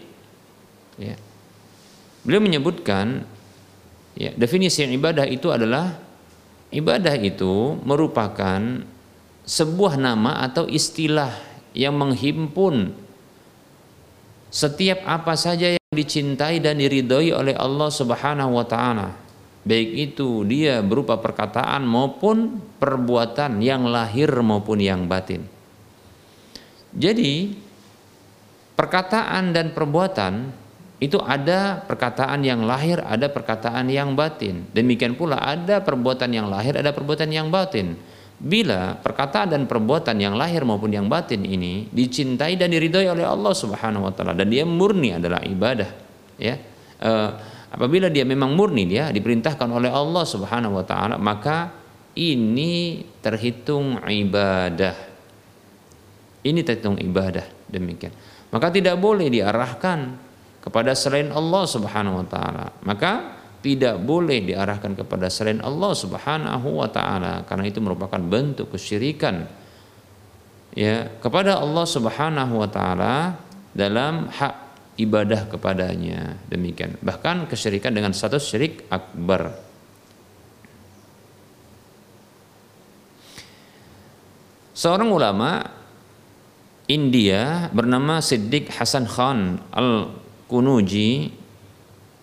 Ya. 1.02 1.18
Beliau 2.22 2.42
menyebutkan 2.46 3.26
ya, 4.14 4.34
definisi 4.38 4.86
ibadah 4.86 5.26
itu 5.26 5.50
adalah 5.50 5.98
ibadah 6.70 7.18
itu 7.18 7.82
merupakan 7.82 8.62
sebuah 9.48 9.96
nama 9.98 10.44
atau 10.46 10.68
istilah 10.68 11.32
yang 11.72 11.96
menghimpun 11.96 12.92
setiap 14.52 15.04
apa 15.08 15.34
saja 15.40 15.76
yang 15.76 15.94
dicintai 15.94 16.60
dan 16.60 16.82
diridhoi 16.82 17.32
oleh 17.32 17.56
Allah 17.56 17.90
Subhanahu 17.90 18.58
wa 18.58 18.66
taala. 18.68 19.27
Baik 19.68 20.16
itu 20.16 20.48
dia 20.48 20.80
berupa 20.80 21.20
perkataan 21.20 21.84
maupun 21.84 22.64
perbuatan 22.80 23.60
yang 23.60 23.84
lahir 23.84 24.32
maupun 24.40 24.80
yang 24.80 25.12
batin. 25.12 25.44
Jadi 26.96 27.52
perkataan 28.80 29.52
dan 29.52 29.76
perbuatan 29.76 30.56
itu 31.04 31.20
ada 31.22 31.84
perkataan 31.84 32.42
yang 32.48 32.64
lahir, 32.64 33.04
ada 33.04 33.28
perkataan 33.28 33.92
yang 33.92 34.16
batin. 34.16 34.66
Demikian 34.72 35.14
pula 35.20 35.38
ada 35.38 35.84
perbuatan 35.84 36.32
yang 36.32 36.48
lahir, 36.48 36.80
ada 36.80 36.90
perbuatan 36.96 37.28
yang 37.28 37.52
batin. 37.52 38.00
Bila 38.38 38.98
perkataan 39.02 39.52
dan 39.52 39.62
perbuatan 39.66 40.14
yang 40.18 40.38
lahir 40.38 40.62
maupun 40.62 40.94
yang 40.94 41.10
batin 41.10 41.42
ini 41.42 41.90
dicintai 41.90 42.54
dan 42.54 42.70
diridhoi 42.70 43.10
oleh 43.10 43.26
Allah 43.26 43.50
Subhanahu 43.50 44.06
wa 44.10 44.14
taala 44.14 44.38
dan 44.38 44.46
dia 44.46 44.62
murni 44.62 45.18
adalah 45.18 45.42
ibadah, 45.42 45.90
ya. 46.38 46.54
E, 47.02 47.12
apabila 47.72 48.08
dia 48.08 48.24
memang 48.24 48.56
murni 48.56 48.88
dia 48.88 49.12
diperintahkan 49.12 49.68
oleh 49.68 49.92
Allah 49.92 50.24
Subhanahu 50.24 50.78
wa 50.80 50.86
taala, 50.88 51.16
maka 51.20 51.72
ini 52.18 53.06
terhitung 53.22 54.02
ibadah. 54.02 54.96
Ini 56.42 56.60
terhitung 56.64 56.98
ibadah 56.98 57.46
demikian. 57.68 58.14
Maka 58.50 58.72
tidak 58.72 58.96
boleh 58.98 59.28
diarahkan 59.28 60.16
kepada 60.64 60.96
selain 60.96 61.30
Allah 61.32 61.64
Subhanahu 61.68 62.24
wa 62.24 62.28
taala. 62.28 62.66
Maka 62.88 63.38
tidak 63.62 64.00
boleh 64.00 64.46
diarahkan 64.46 64.96
kepada 64.96 65.28
selain 65.28 65.60
Allah 65.60 65.92
Subhanahu 65.92 66.78
wa 66.78 66.88
taala 66.88 67.44
karena 67.44 67.66
itu 67.68 67.82
merupakan 67.82 68.22
bentuk 68.22 68.72
kesyirikan 68.72 69.50
ya 70.78 71.10
kepada 71.18 71.58
Allah 71.58 71.86
Subhanahu 71.90 72.54
wa 72.62 72.70
taala 72.70 73.36
dalam 73.74 74.30
hak 74.30 74.67
ibadah 74.98 75.48
kepadanya 75.48 76.42
demikian 76.50 76.98
bahkan 77.06 77.46
kesyirikan 77.46 77.94
dengan 77.94 78.12
status 78.12 78.44
syirik 78.50 78.84
akbar 78.90 79.54
seorang 84.74 85.10
ulama 85.10 85.78
India 86.88 87.68
bernama 87.76 88.24
Siddiq 88.24 88.72
Hasan 88.72 89.06
Khan 89.06 89.60
al 89.76 90.08
Kunuji 90.48 91.28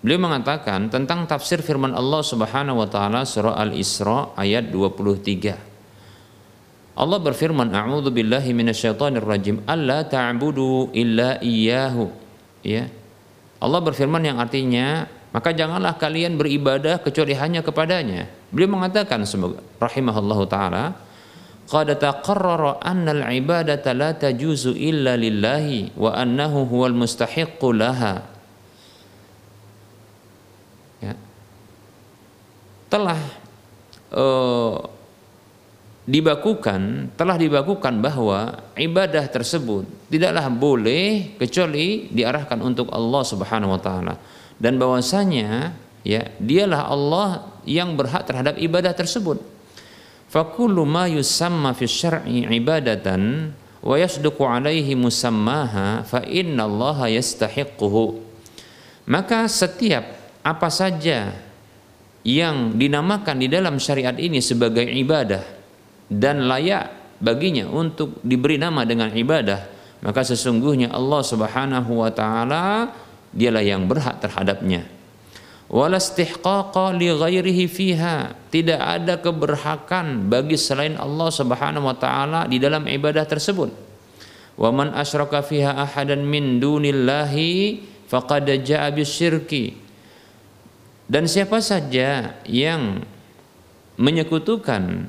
beliau 0.01 0.21
mengatakan 0.25 0.89
tentang 0.89 1.29
tafsir 1.29 1.61
firman 1.61 1.93
Allah 1.93 2.25
Subhanahu 2.25 2.81
wa 2.81 2.89
taala 2.89 3.29
surah 3.29 3.61
Al-Isra 3.61 4.33
ayat 4.33 4.73
23. 4.73 5.61
Allah 6.97 7.19
berfirman, 7.21 7.69
"A'udzu 7.77 8.09
billahi 8.09 8.57
minasyaitonir 8.57 9.29
rajim. 9.29 9.61
Alla 9.69 10.09
ta'budu 10.09 10.89
illa 10.97 11.37
iyyahu." 11.45 12.24
Ya. 12.65 12.89
Allah 13.61 13.81
berfirman 13.85 14.25
yang 14.25 14.41
artinya, 14.41 15.05
maka 15.31 15.53
janganlah 15.53 16.01
kalian 16.01 16.41
beribadah 16.41 16.99
kecuali 17.05 17.37
hanya 17.37 17.61
kepadanya. 17.61 18.27
Beliau 18.49 18.81
mengatakan 18.81 19.23
semoga 19.29 19.61
rahimahullahu 19.79 20.45
taala, 20.49 20.97
qad 21.69 21.93
taqarrara 21.97 22.81
anna 22.81 23.13
al-ibadata 23.13 23.93
la 23.97 24.17
tajuzu 24.17 24.77
illa 24.77 25.17
lillahi 25.17 25.97
wa 25.97 26.13
annahu 26.13 26.69
huwal 26.69 26.97
mustahiqqu 26.97 27.69
laha 27.73 28.21
ya. 31.01 31.15
telah 32.93 33.21
uh, 34.13 34.77
dibakukan 36.05 37.13
telah 37.17 37.37
dibakukan 37.41 38.05
bahwa 38.05 38.61
ibadah 38.77 39.25
tersebut 39.25 39.89
tidaklah 40.13 40.53
boleh 40.53 41.37
kecuali 41.41 42.13
diarahkan 42.13 42.61
untuk 42.61 42.93
Allah 42.93 43.23
Subhanahu 43.25 43.73
wa 43.73 43.81
taala. 43.81 44.15
Dan 44.61 44.77
bahwasanya 44.77 45.75
ya 46.05 46.29
dialah 46.37 46.93
Allah 46.93 47.29
yang 47.65 47.97
berhak 47.97 48.29
terhadap 48.29 48.61
ibadah 48.61 48.93
tersebut. 48.93 49.41
Fakullu 50.29 50.85
ma 50.85 51.09
yusamma 51.09 51.73
fi 51.73 51.89
syar'i 51.89 52.45
ibadatan 52.53 53.55
wa 53.81 53.95
yasduqu 53.97 54.45
alaihi 54.45 54.93
musammaha 54.93 56.05
fa 56.05 56.21
innallaha 56.25 57.09
yastahiqquhu. 57.09 58.21
Maka 59.09 59.49
setiap 59.49 60.05
apa 60.45 60.69
saja 60.69 61.33
yang 62.25 62.77
dinamakan 62.77 63.37
di 63.37 63.49
dalam 63.53 63.77
syariat 63.77 64.17
ini 64.17 64.41
sebagai 64.41 64.85
ibadah 64.85 65.54
dan 66.09 66.45
layak 66.45 66.93
baginya 67.23 67.69
untuk 67.71 68.21
diberi 68.21 68.61
nama 68.61 68.85
dengan 68.85 69.13
ibadah 69.13 69.75
maka 70.05 70.21
sesungguhnya 70.21 70.93
Allah 70.93 71.25
Subhanahu 71.25 72.05
wa 72.05 72.13
taala 72.13 72.93
dialah 73.33 73.65
yang 73.65 73.89
berhak 73.89 74.21
terhadapnya. 74.21 74.85
Walastihqaqa 75.73 76.93
li 76.93 77.09
ghairihi 77.09 77.65
fiha 77.73 78.37
tidak 78.53 78.85
ada 78.85 79.17
keberhakan 79.17 80.29
bagi 80.29 80.61
selain 80.61 81.01
Allah 81.01 81.33
Subhanahu 81.33 81.89
wa 81.89 81.97
taala 81.97 82.45
di 82.45 82.61
dalam 82.61 82.85
ibadah 82.85 83.25
tersebut. 83.25 83.73
Wa 84.61 84.69
man 84.69 84.93
asyraka 84.93 85.41
fiha 85.41 85.73
ahadan 85.73 86.21
min 86.21 86.61
dunillahi 86.61 87.81
faqad 88.05 88.45
jaa 88.61 88.93
bisyirki. 88.93 89.81
Dan 91.09 91.25
siapa 91.25 91.65
saja 91.65 92.37
yang 92.45 93.01
menyekutukan 93.97 95.09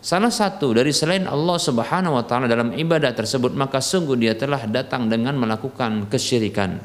salah 0.00 0.32
satu 0.32 0.72
dari 0.72 0.90
selain 0.90 1.28
Allah 1.28 1.60
Subhanahu 1.60 2.16
wa 2.16 2.24
taala 2.24 2.48
dalam 2.48 2.72
ibadah 2.72 3.12
tersebut 3.12 3.52
maka 3.52 3.84
sungguh 3.84 4.16
dia 4.16 4.34
telah 4.34 4.64
datang 4.66 5.06
dengan 5.06 5.36
melakukan 5.36 6.08
kesyirikan. 6.08 6.80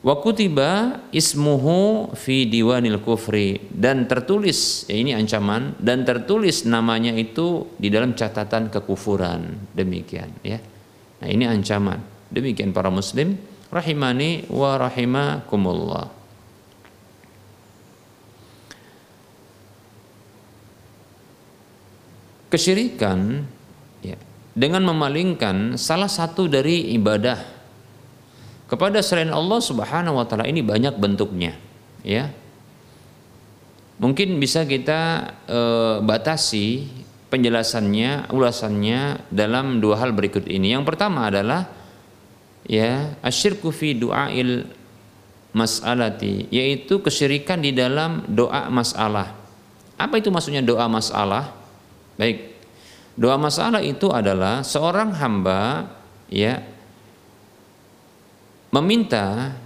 Wa 0.00 0.16
kutiba 0.16 1.00
ismuhu 1.12 2.12
fi 2.16 2.48
diwanil 2.48 3.04
kufri. 3.04 3.60
Dan 3.68 4.08
tertulis 4.08 4.88
ya 4.88 4.96
ini 4.96 5.12
ancaman 5.12 5.76
dan 5.76 6.08
tertulis 6.08 6.64
namanya 6.64 7.12
itu 7.12 7.68
di 7.76 7.92
dalam 7.92 8.16
catatan 8.16 8.72
kekufuran. 8.72 9.72
Demikian 9.76 10.40
ya. 10.40 10.56
Nah 11.20 11.28
ini 11.28 11.44
ancaman. 11.44 12.00
Demikian 12.32 12.72
para 12.72 12.88
muslim 12.88 13.36
rahimani 13.68 14.48
wa 14.48 14.80
rahimakumullah 14.80 16.19
kesyirikan 22.50 23.46
ya 24.02 24.18
dengan 24.52 24.82
memalingkan 24.84 25.78
salah 25.78 26.10
satu 26.10 26.50
dari 26.50 26.92
ibadah 26.98 27.38
kepada 28.66 28.98
selain 29.02 29.30
Allah 29.30 29.62
Subhanahu 29.62 30.18
wa 30.18 30.26
taala 30.26 30.46
ini 30.50 30.60
banyak 30.60 30.98
bentuknya 30.98 31.54
ya. 32.02 32.30
Mungkin 34.00 34.40
bisa 34.40 34.64
kita 34.64 35.28
e, 35.44 35.60
batasi 36.00 36.88
penjelasannya 37.28 38.32
ulasannya 38.32 39.28
dalam 39.28 39.76
dua 39.76 40.00
hal 40.00 40.16
berikut 40.16 40.48
ini. 40.48 40.72
Yang 40.72 40.88
pertama 40.88 41.28
adalah 41.28 41.68
ya 42.64 43.12
asyirku 43.20 43.68
fi 43.68 43.92
du'ail 43.92 44.64
mas'alati 45.52 46.48
yaitu 46.48 47.04
kesyirikan 47.04 47.60
di 47.60 47.76
dalam 47.76 48.24
doa 48.24 48.72
masalah. 48.72 49.36
Apa 50.00 50.16
itu 50.16 50.32
maksudnya 50.32 50.64
doa 50.64 50.88
masalah 50.88 51.59
baik 52.20 52.38
doa 53.16 53.40
masalah 53.40 53.80
itu 53.80 54.12
adalah 54.12 54.60
seorang 54.60 55.16
hamba 55.16 55.88
ya 56.28 56.60
meminta 58.70 59.56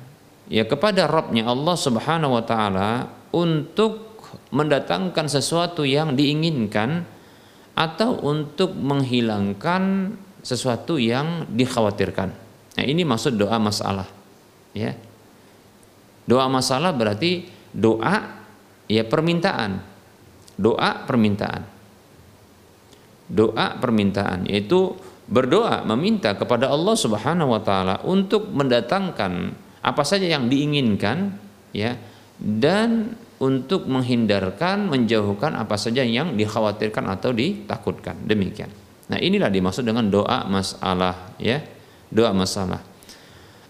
ya 0.48 0.64
kepada 0.64 1.10
Rabbnya 1.10 1.48
Allah 1.50 1.76
Subhanahu 1.76 2.38
wa 2.38 2.44
taala 2.44 2.90
untuk 3.34 4.22
mendatangkan 4.54 5.26
sesuatu 5.26 5.82
yang 5.82 6.14
diinginkan 6.14 7.04
atau 7.74 8.22
untuk 8.22 8.74
menghilangkan 8.74 10.14
sesuatu 10.44 10.94
yang 11.00 11.48
dikhawatirkan. 11.50 12.28
Nah, 12.74 12.84
ini 12.84 13.02
maksud 13.02 13.34
doa 13.34 13.58
masalah. 13.58 14.06
Ya. 14.74 14.94
Doa 16.24 16.46
masalah 16.46 16.94
berarti 16.94 17.50
doa 17.74 18.46
ya 18.86 19.02
permintaan. 19.02 19.82
Doa 20.54 21.02
permintaan. 21.02 21.73
Doa 23.24 23.80
permintaan 23.80 24.44
yaitu 24.44 24.92
berdoa 25.24 25.80
meminta 25.88 26.36
kepada 26.36 26.68
Allah 26.68 26.92
Subhanahu 26.92 27.56
wa 27.56 27.62
taala 27.64 28.04
untuk 28.04 28.52
mendatangkan 28.52 29.56
apa 29.80 30.02
saja 30.04 30.28
yang 30.28 30.52
diinginkan 30.52 31.32
ya 31.72 31.96
dan 32.36 33.16
untuk 33.40 33.88
menghindarkan 33.88 34.92
menjauhkan 34.92 35.56
apa 35.56 35.80
saja 35.80 36.04
yang 36.04 36.36
dikhawatirkan 36.36 37.04
atau 37.08 37.32
ditakutkan 37.32 38.20
demikian 38.28 38.68
nah 39.08 39.16
inilah 39.16 39.48
dimaksud 39.48 39.88
dengan 39.88 40.12
doa 40.12 40.44
masalah 40.44 41.36
ya 41.40 41.64
doa 42.12 42.32
masalah 42.36 42.94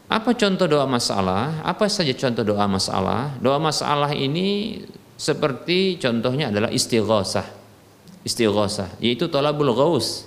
Apa 0.05 0.37
contoh 0.37 0.69
doa 0.69 0.85
masalah? 0.85 1.65
Apa 1.65 1.89
saja 1.89 2.13
contoh 2.13 2.45
doa 2.45 2.69
masalah? 2.69 3.35
Doa 3.41 3.57
masalah 3.57 4.13
ini 4.13 4.79
seperti 5.17 5.97
contohnya 5.97 6.53
adalah 6.53 6.69
istighosah. 6.69 7.64
Istighosah 8.25 8.89
yaitu 9.05 9.29
tolabul 9.29 9.71
ghaus 9.77 10.25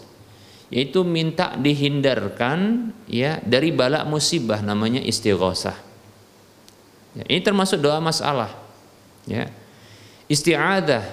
yaitu 0.69 1.01
minta 1.01 1.55
dihindarkan 1.57 2.91
ya 3.10 3.41
dari 3.41 3.71
bala 3.71 4.03
musibah 4.03 4.60
namanya 4.60 4.99
istighosah. 4.99 5.75
Ya, 7.17 7.23
ini 7.31 7.41
termasuk 7.41 7.79
doa 7.79 7.97
masalah. 8.03 8.51
Ya. 9.25 9.49
Isti'adah 10.27 11.07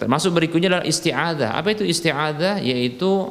termasuk 0.00 0.32
berikutnya 0.32 0.72
adalah 0.72 0.88
isti'adah. 0.88 1.52
Apa 1.52 1.76
itu 1.76 1.84
isti'adah? 1.84 2.64
Yaitu 2.64 3.28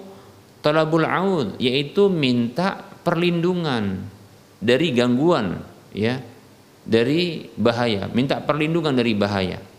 talabul 0.62 1.10
aud, 1.10 1.58
yaitu 1.58 2.06
minta 2.08 2.86
perlindungan 3.06 4.02
dari 4.62 4.90
gangguan 4.94 5.62
ya 5.94 6.18
dari 6.82 7.50
bahaya 7.54 8.10
minta 8.10 8.42
perlindungan 8.42 8.98
dari 8.98 9.14
bahaya 9.14 9.62
ya 9.62 9.75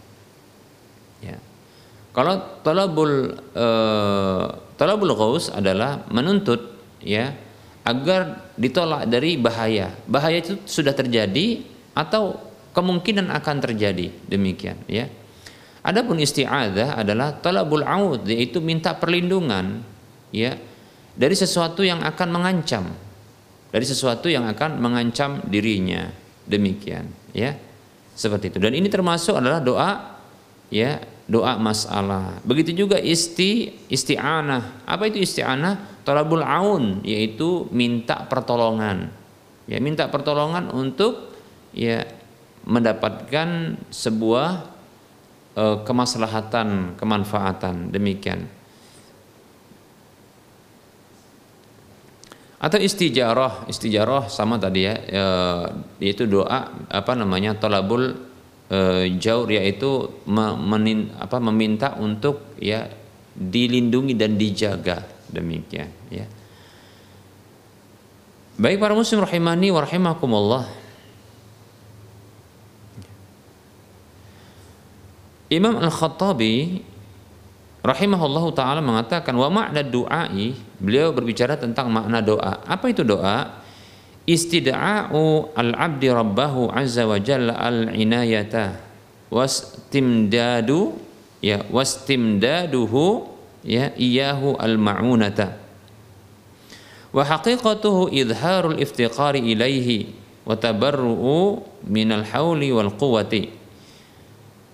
kalau 2.17 2.65
talabul 2.65 3.37
uh, 3.53 4.45
talabul 4.81 5.13
ghaus 5.13 5.53
adalah 5.53 6.01
menuntut 6.09 6.73
ya 7.05 7.37
agar 7.85 8.49
ditolak 8.57 9.05
dari 9.05 9.37
bahaya. 9.37 9.93
Bahaya 10.09 10.41
itu 10.41 10.57
sudah 10.65 10.97
terjadi 10.97 11.61
atau 11.93 12.41
kemungkinan 12.73 13.29
akan 13.29 13.57
terjadi. 13.61 14.09
Demikian 14.33 14.81
ya. 14.89 15.13
Adapun 15.85 16.17
isti'adzah 16.17 16.97
adalah 16.97 17.37
talabul 17.37 17.85
aud 17.85 18.25
yaitu 18.25 18.65
minta 18.65 18.97
perlindungan 18.97 19.85
ya 20.33 20.57
dari 21.13 21.37
sesuatu 21.37 21.85
yang 21.85 22.01
akan 22.01 22.29
mengancam. 22.33 22.97
Dari 23.69 23.85
sesuatu 23.85 24.33
yang 24.33 24.49
akan 24.49 24.81
mengancam 24.81 25.45
dirinya. 25.45 26.09
Demikian 26.49 27.13
ya. 27.37 27.53
Seperti 28.17 28.57
itu. 28.57 28.59
Dan 28.59 28.73
ini 28.73 28.89
termasuk 28.89 29.37
adalah 29.37 29.61
doa 29.61 30.17
ya 30.73 30.97
doa 31.27 31.59
masalah. 31.59 32.39
Begitu 32.47 32.87
juga 32.87 33.03
isti 33.03 33.75
isti'anah. 33.91 34.87
Apa 34.87 35.11
itu 35.11 35.23
isti'anah? 35.23 36.03
Talabul 36.07 36.47
aun 36.47 37.03
yaitu 37.03 37.67
minta 37.75 38.27
pertolongan. 38.31 39.11
Ya 39.67 39.83
minta 39.83 40.07
pertolongan 40.07 40.71
untuk 40.71 41.35
ya 41.75 42.07
mendapatkan 42.63 43.79
sebuah 43.91 44.51
uh, 45.59 45.77
kemaslahatan 45.83 46.95
kemanfaatan. 46.95 47.91
Demikian. 47.91 48.47
Atau 52.57 52.79
istijarah. 52.81 53.69
Istijarah 53.69 54.33
sama 54.33 54.57
tadi 54.57 54.89
ya 54.89 54.97
e, 54.97 55.25
yaitu 56.01 56.25
doa 56.25 56.73
apa 56.89 57.13
namanya 57.13 57.53
tolabul 57.53 58.17
e, 58.71 58.79
jaur 59.19 59.49
yaitu 59.51 60.23
me, 60.27 60.55
menin, 60.59 61.11
apa 61.19 61.39
meminta 61.39 61.95
untuk 61.99 62.57
ya 62.59 62.87
dilindungi 63.37 64.15
dan 64.17 64.35
dijaga. 64.35 65.03
Demikian 65.27 65.91
ya. 66.09 66.27
Baik 68.57 68.81
para 68.81 68.97
muslim 68.97 69.21
rahimani 69.21 69.69
wa 69.69 69.81
rahimakumullah. 69.85 70.65
Imam 75.47 75.79
Al-Khattabi 75.79 76.83
rahimahullahu 77.87 78.51
taala 78.51 78.83
mengatakan 78.83 79.31
wa 79.39 79.47
makna 79.47 79.87
du'ai 79.87 80.59
beliau 80.83 81.15
berbicara 81.15 81.55
tentang 81.55 81.87
makna 81.87 82.19
doa. 82.19 82.67
Apa 82.67 82.91
itu 82.91 83.07
doa 83.07 83.66
istida'u 84.27 85.55
al-abdi 85.55 86.11
rabbahu 86.11 86.71
azza 86.75 87.07
wa 87.07 87.17
jalla 87.23 87.55
al-inayata 87.63 88.83
wastimdadu 89.31 90.99
ya 91.43 91.63
wastimdaduhu 91.71 93.27
ya 93.63 93.95
iyahu 93.95 94.59
al-ma'unata 94.59 95.59
wa 97.15 97.23
haqiqatuhu 97.23 98.11
idharul 98.11 98.79
iftiqari 98.83 99.41
ilaihi 99.55 100.11
wa 100.47 100.55
tabarru'u 100.59 101.63
minal 101.87 102.23
hawli 102.27 102.71
wal 102.75 102.91
quwwati 102.95 103.51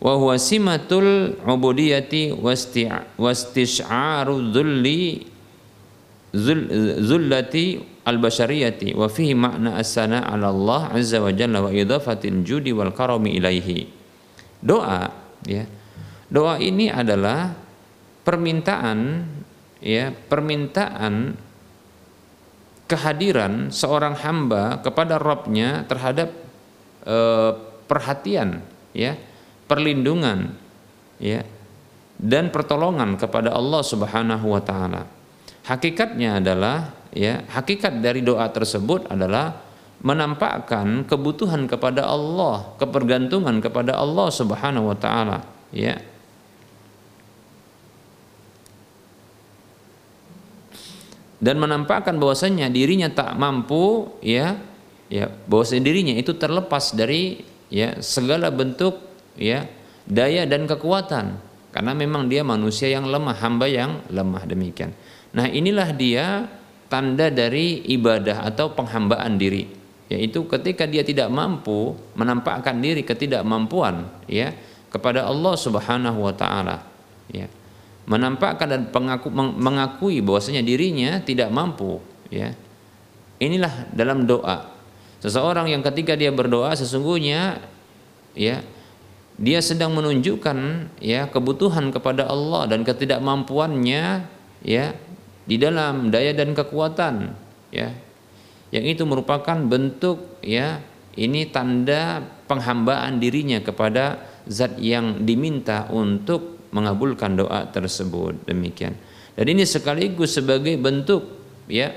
wa 0.03 0.17
huwa 0.19 0.35
simatul 0.41 1.39
ubudiyati 1.47 2.35
wastish'aru 3.21 4.51
dhulli 4.53 5.29
zullati 7.01 7.92
al-bashariyati 8.03 8.99
wa 8.99 9.07
fihi 9.07 9.35
makna 9.35 9.79
as-sana 9.79 10.27
'ala 10.27 10.51
Allah 10.51 10.83
azza 10.95 11.23
wa 11.23 11.31
jalla 11.31 11.63
wa 11.63 11.71
idafatil 11.71 12.43
judi 12.43 12.75
wal 12.75 12.91
karami 12.91 13.39
ilaihi. 13.39 13.87
Doa 14.63 15.11
ya. 15.47 15.65
Doa 16.33 16.57
ini 16.57 16.89
adalah 16.89 17.53
permintaan 18.25 19.29
ya, 19.85 20.11
permintaan 20.11 21.37
kehadiran 22.89 23.73
seorang 23.73 24.17
hamba 24.21 24.81
kepada 24.81 25.17
Robnya 25.21 25.85
terhadap 25.89 26.29
eh, 27.05 27.53
perhatian 27.89 28.65
ya 28.93 29.17
perlindungan 29.69 30.53
ya 31.17 31.45
dan 32.21 32.53
pertolongan 32.53 33.17
kepada 33.17 33.53
Allah 33.57 33.83
Subhanahu 33.83 34.47
wa 34.53 34.63
taala. 34.63 35.09
Hakikatnya 35.67 36.39
adalah 36.39 37.02
ya, 37.13 37.45
hakikat 37.49 38.01
dari 38.01 38.25
doa 38.25 38.49
tersebut 38.49 39.09
adalah 39.09 39.63
menampakkan 40.03 41.07
kebutuhan 41.07 41.71
kepada 41.71 42.11
Allah, 42.11 42.75
kepergantungan 42.77 43.63
kepada 43.63 43.95
Allah 43.95 44.29
Subhanahu 44.35 44.91
wa 44.91 44.97
taala, 44.99 45.47
ya. 45.71 46.01
Dan 51.43 51.59
menampakkan 51.59 52.23
bahwasanya 52.23 52.71
dirinya 52.71 53.11
tak 53.11 53.35
mampu 53.35 54.15
ya 54.23 54.63
ya 55.11 55.27
bahwasanya 55.51 55.83
dirinya 55.91 56.15
itu 56.15 56.39
terlepas 56.39 56.95
dari 56.95 57.43
ya 57.67 57.99
segala 57.99 58.47
bentuk 58.55 59.03
ya 59.35 59.67
daya 60.07 60.47
dan 60.47 60.71
kekuatan. 60.71 61.43
Karena 61.75 61.99
memang 61.99 62.31
dia 62.31 62.47
manusia 62.47 62.95
yang 62.95 63.11
lemah 63.11 63.35
hamba 63.43 63.67
yang 63.67 64.07
lemah 64.07 64.47
demikian. 64.47 64.95
Nah 65.35 65.51
inilah 65.51 65.91
dia 65.91 66.47
tanda 66.93 67.33
dari 67.33 67.81
ibadah 67.89 68.45
atau 68.45 68.77
penghambaan 68.77 69.41
diri. 69.41 69.65
Yaitu 70.13 70.45
ketika 70.45 70.85
dia 70.85 71.01
tidak 71.01 71.33
mampu 71.33 71.97
menampakkan 72.13 72.77
diri 72.85 73.01
ketidakmampuan 73.01 74.13
ya 74.29 74.53
kepada 74.93 75.25
Allah 75.25 75.57
Subhanahu 75.57 76.21
wa 76.21 76.37
taala. 76.37 76.85
Ya. 77.33 77.49
Menampakkan 78.05 78.69
dan 78.69 78.83
pengaku, 78.93 79.33
mengakui 79.33 80.21
bahwasanya 80.21 80.61
dirinya 80.61 81.17
tidak 81.25 81.49
mampu 81.49 81.97
ya. 82.29 82.53
Inilah 83.41 83.89
dalam 83.97 84.29
doa. 84.29 84.69
Seseorang 85.25 85.73
yang 85.73 85.81
ketika 85.81 86.13
dia 86.13 86.29
berdoa 86.29 86.77
sesungguhnya 86.77 87.63
ya 88.37 88.61
dia 89.41 89.61
sedang 89.65 89.97
menunjukkan 89.97 90.91
ya 91.01 91.25
kebutuhan 91.33 91.89
kepada 91.89 92.29
Allah 92.29 92.69
dan 92.69 92.85
ketidakmampuannya 92.85 94.29
ya 94.61 94.85
di 95.47 95.57
dalam 95.59 96.09
daya 96.09 96.33
dan 96.35 96.55
kekuatan 96.55 97.15
ya. 97.75 97.91
Yang 98.73 98.85
itu 98.97 99.03
merupakan 99.05 99.59
bentuk 99.69 100.41
ya 100.41 100.81
ini 101.13 101.45
tanda 101.53 102.25
penghambaan 102.49 103.21
dirinya 103.21 103.61
kepada 103.61 104.17
zat 104.49 104.81
yang 104.81 105.29
diminta 105.29 105.89
untuk 105.93 106.73
mengabulkan 106.73 107.37
doa 107.37 107.69
tersebut. 107.69 108.49
Demikian. 108.49 108.97
Dan 109.37 109.47
ini 109.49 109.65
sekaligus 109.69 110.37
sebagai 110.37 110.77
bentuk 110.81 111.25
ya 111.69 111.93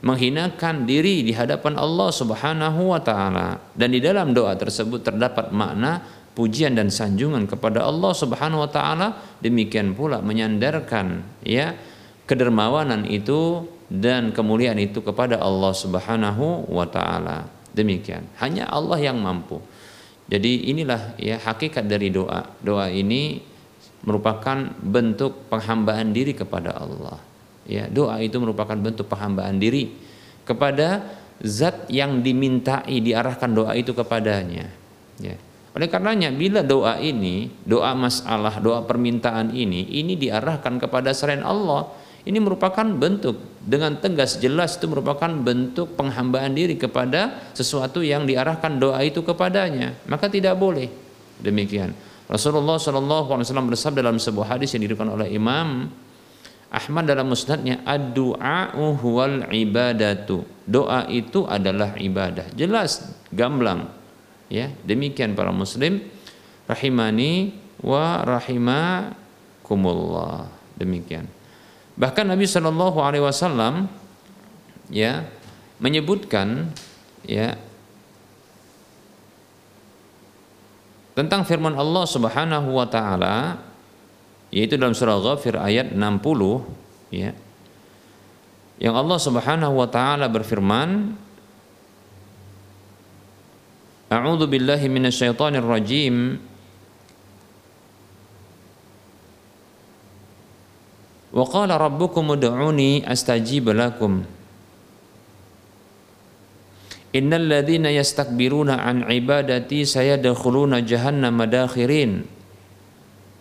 menghinakan 0.00 0.88
diri 0.88 1.24
di 1.24 1.32
hadapan 1.32 1.76
Allah 1.76 2.08
Subhanahu 2.12 2.92
wa 2.92 3.00
taala. 3.00 3.60
Dan 3.72 3.92
di 3.96 4.00
dalam 4.00 4.32
doa 4.32 4.56
tersebut 4.56 5.04
terdapat 5.04 5.52
makna 5.52 6.04
pujian 6.32 6.72
dan 6.72 6.88
sanjungan 6.88 7.44
kepada 7.44 7.84
Allah 7.84 8.12
Subhanahu 8.12 8.64
wa 8.64 8.70
taala. 8.70 9.08
Demikian 9.40 9.92
pula 9.96 10.20
menyandarkan 10.20 11.24
ya 11.44 11.76
kedermawanan 12.30 13.10
itu 13.10 13.66
dan 13.90 14.30
kemuliaan 14.30 14.78
itu 14.78 15.02
kepada 15.02 15.42
Allah 15.42 15.74
Subhanahu 15.74 16.70
wa 16.70 16.86
taala. 16.86 17.50
Demikian. 17.74 18.30
Hanya 18.38 18.70
Allah 18.70 19.02
yang 19.02 19.18
mampu. 19.18 19.58
Jadi 20.30 20.70
inilah 20.70 21.18
ya 21.18 21.42
hakikat 21.42 21.90
dari 21.90 22.14
doa. 22.14 22.46
Doa 22.62 22.86
ini 22.86 23.42
merupakan 24.06 24.70
bentuk 24.78 25.50
penghambaan 25.50 26.14
diri 26.14 26.38
kepada 26.38 26.78
Allah. 26.78 27.18
Ya 27.66 27.90
doa 27.90 28.22
itu 28.22 28.38
merupakan 28.38 28.78
bentuk 28.78 29.10
penghambaan 29.10 29.58
diri 29.58 29.90
kepada 30.46 31.02
zat 31.42 31.90
yang 31.90 32.22
dimintai 32.22 33.02
diarahkan 33.02 33.50
doa 33.50 33.74
itu 33.74 33.90
kepadanya. 33.90 34.70
Ya. 35.18 35.34
Oleh 35.70 35.86
karenanya 35.86 36.34
bila 36.34 36.66
doa 36.66 36.98
ini, 36.98 37.50
doa 37.62 37.94
masalah, 37.94 38.58
doa 38.58 38.82
permintaan 38.82 39.54
ini, 39.54 39.86
ini 39.86 40.18
diarahkan 40.18 40.82
kepada 40.82 41.14
selain 41.14 41.46
Allah, 41.46 41.86
Ini 42.20 42.36
merupakan 42.36 42.84
bentuk 42.84 43.40
dengan 43.64 43.96
tegas 43.96 44.36
jelas 44.36 44.76
itu 44.76 44.84
merupakan 44.92 45.32
bentuk 45.32 45.96
penghambaan 45.96 46.52
diri 46.52 46.76
kepada 46.76 47.48
sesuatu 47.56 48.04
yang 48.04 48.28
diarahkan 48.28 48.76
doa 48.76 49.00
itu 49.00 49.24
kepadanya. 49.24 49.96
Maka 50.04 50.28
tidak 50.28 50.60
boleh 50.60 50.92
demikian. 51.40 51.96
Rasulullah 52.28 52.76
Wasallam 52.78 53.72
bersabda 53.72 54.04
dalam 54.04 54.20
sebuah 54.20 54.54
hadis 54.54 54.76
yang 54.76 54.86
diriwayatkan 54.86 55.16
oleh 55.16 55.34
Imam 55.34 55.90
Ahmad 56.70 57.10
dalam 57.10 57.26
musnadnya 57.26 57.82
ad-du'a 57.82 58.78
wal 58.78 59.50
ibadatu. 59.50 60.46
Doa 60.62 61.10
itu 61.10 61.42
adalah 61.42 61.98
ibadah. 61.98 62.46
Jelas, 62.54 63.10
gamblang. 63.34 63.90
Ya, 64.46 64.70
demikian 64.86 65.34
para 65.34 65.50
muslim 65.50 65.98
rahimani 66.70 67.58
wa 67.82 68.22
rahimakumullah. 68.22 70.46
Demikian. 70.78 71.26
Bahkan 71.98 72.26
Nabi 72.28 72.46
Shallallahu 72.46 72.98
alaihi 73.02 73.24
wasallam 73.24 73.90
ya 74.90 75.26
menyebutkan 75.80 76.70
ya 77.24 77.56
tentang 81.16 81.44
firman 81.44 81.74
Allah 81.74 82.04
Subhanahu 82.06 82.68
wa 82.74 82.86
taala 82.86 83.60
yaitu 84.50 84.74
dalam 84.76 84.96
surah 84.96 85.20
Ghafir 85.20 85.54
ayat 85.58 85.94
60 85.94 87.14
ya 87.14 87.32
yang 88.80 88.94
Allah 88.96 89.18
Subhanahu 89.20 89.74
wa 89.76 89.88
taala 89.88 90.26
berfirman 90.26 91.14
A'udzu 94.10 94.50
billahi 94.50 94.90
minasyaitonir 94.90 95.62
rajim 95.62 96.42
Wa 101.30 101.46
qala 101.46 101.78
rabbukum 101.78 102.34
ud'uni 102.34 103.06
astajib 103.06 103.70
lakum. 103.70 104.26
Innal 107.10 107.46
ladzina 107.46 107.90
yastakbiruna 107.90 108.86
an 108.86 109.06
ibadati 109.10 109.82
sayadkhuluna 109.82 110.82
jahannama 110.82 111.46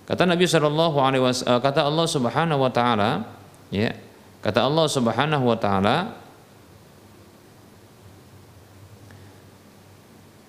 Kata 0.09 0.25
Nabi 0.25 0.49
Shallallahu 0.49 0.97
Alaihi 0.97 1.21
Wasallam, 1.21 1.53
eh, 1.53 1.61
kata 1.61 1.85
Allah 1.85 2.05
Subhanahu 2.09 2.65
Wa 2.65 2.71
Taala, 2.73 3.11
ya, 3.69 3.93
kata 4.41 4.65
Allah 4.65 4.89
Subhanahu 4.89 5.45
Wa 5.45 5.57
Taala, 5.61 5.97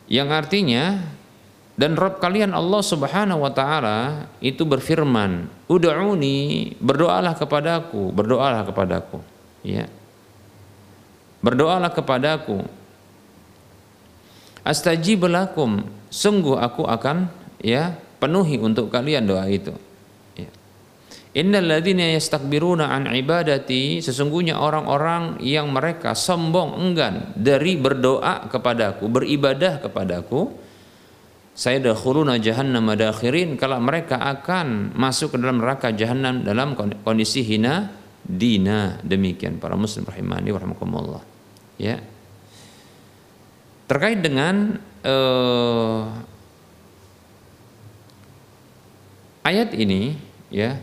yang 0.08 0.32
artinya 0.32 1.04
dan 1.80 1.96
Rob 1.96 2.20
kalian 2.20 2.52
Allah 2.52 2.84
Subhanahu 2.84 3.40
Wa 3.40 3.52
Taala 3.56 4.28
itu 4.44 4.68
berfirman, 4.68 5.48
Udauni 5.64 6.76
berdoalah 6.76 7.32
kepadaku, 7.32 8.12
berdoalah 8.12 8.68
kepadaku, 8.68 9.24
ya, 9.64 9.88
berdoalah 11.40 11.88
kepadaku. 11.88 12.60
Astajib 14.60 15.24
lakum, 15.24 15.80
sungguh 16.12 16.60
aku 16.60 16.84
akan 16.84 17.32
ya 17.64 17.96
penuhi 18.20 18.60
untuk 18.60 18.92
kalian 18.92 19.24
doa 19.24 19.48
itu. 19.48 19.72
Ya. 20.36 20.52
Innal 21.32 21.64
ladzina 21.64 22.12
yastakbiruna 22.12 22.92
an 22.92 23.08
ibadati 23.08 24.04
sesungguhnya 24.04 24.60
orang-orang 24.60 25.40
yang 25.40 25.72
mereka 25.72 26.12
sombong 26.12 26.76
enggan 26.76 27.32
dari 27.40 27.80
berdoa 27.80 28.52
kepadaku, 28.52 29.08
beribadah 29.08 29.80
kepadaku, 29.80 30.68
saya 31.60 31.92
dakhuluna 31.92 32.40
jahannam 32.40 32.88
madakhirin. 32.88 33.60
Kalau 33.60 33.76
mereka 33.84 34.16
akan 34.16 34.96
masuk 34.96 35.36
ke 35.36 35.44
dalam 35.44 35.60
neraka 35.60 35.92
jahanam 35.92 36.40
dalam 36.40 36.72
kondisi 37.04 37.44
hina 37.44 37.92
dina. 38.24 38.96
Demikian 39.04 39.60
para 39.60 39.76
muslim 39.76 40.08
rahimani 40.08 40.48
warahmatullah 40.56 41.20
ya. 41.76 42.00
Terkait 43.84 44.24
dengan 44.24 44.80
uh, 45.04 46.08
ayat 49.44 49.76
ini 49.76 50.16
ya. 50.48 50.80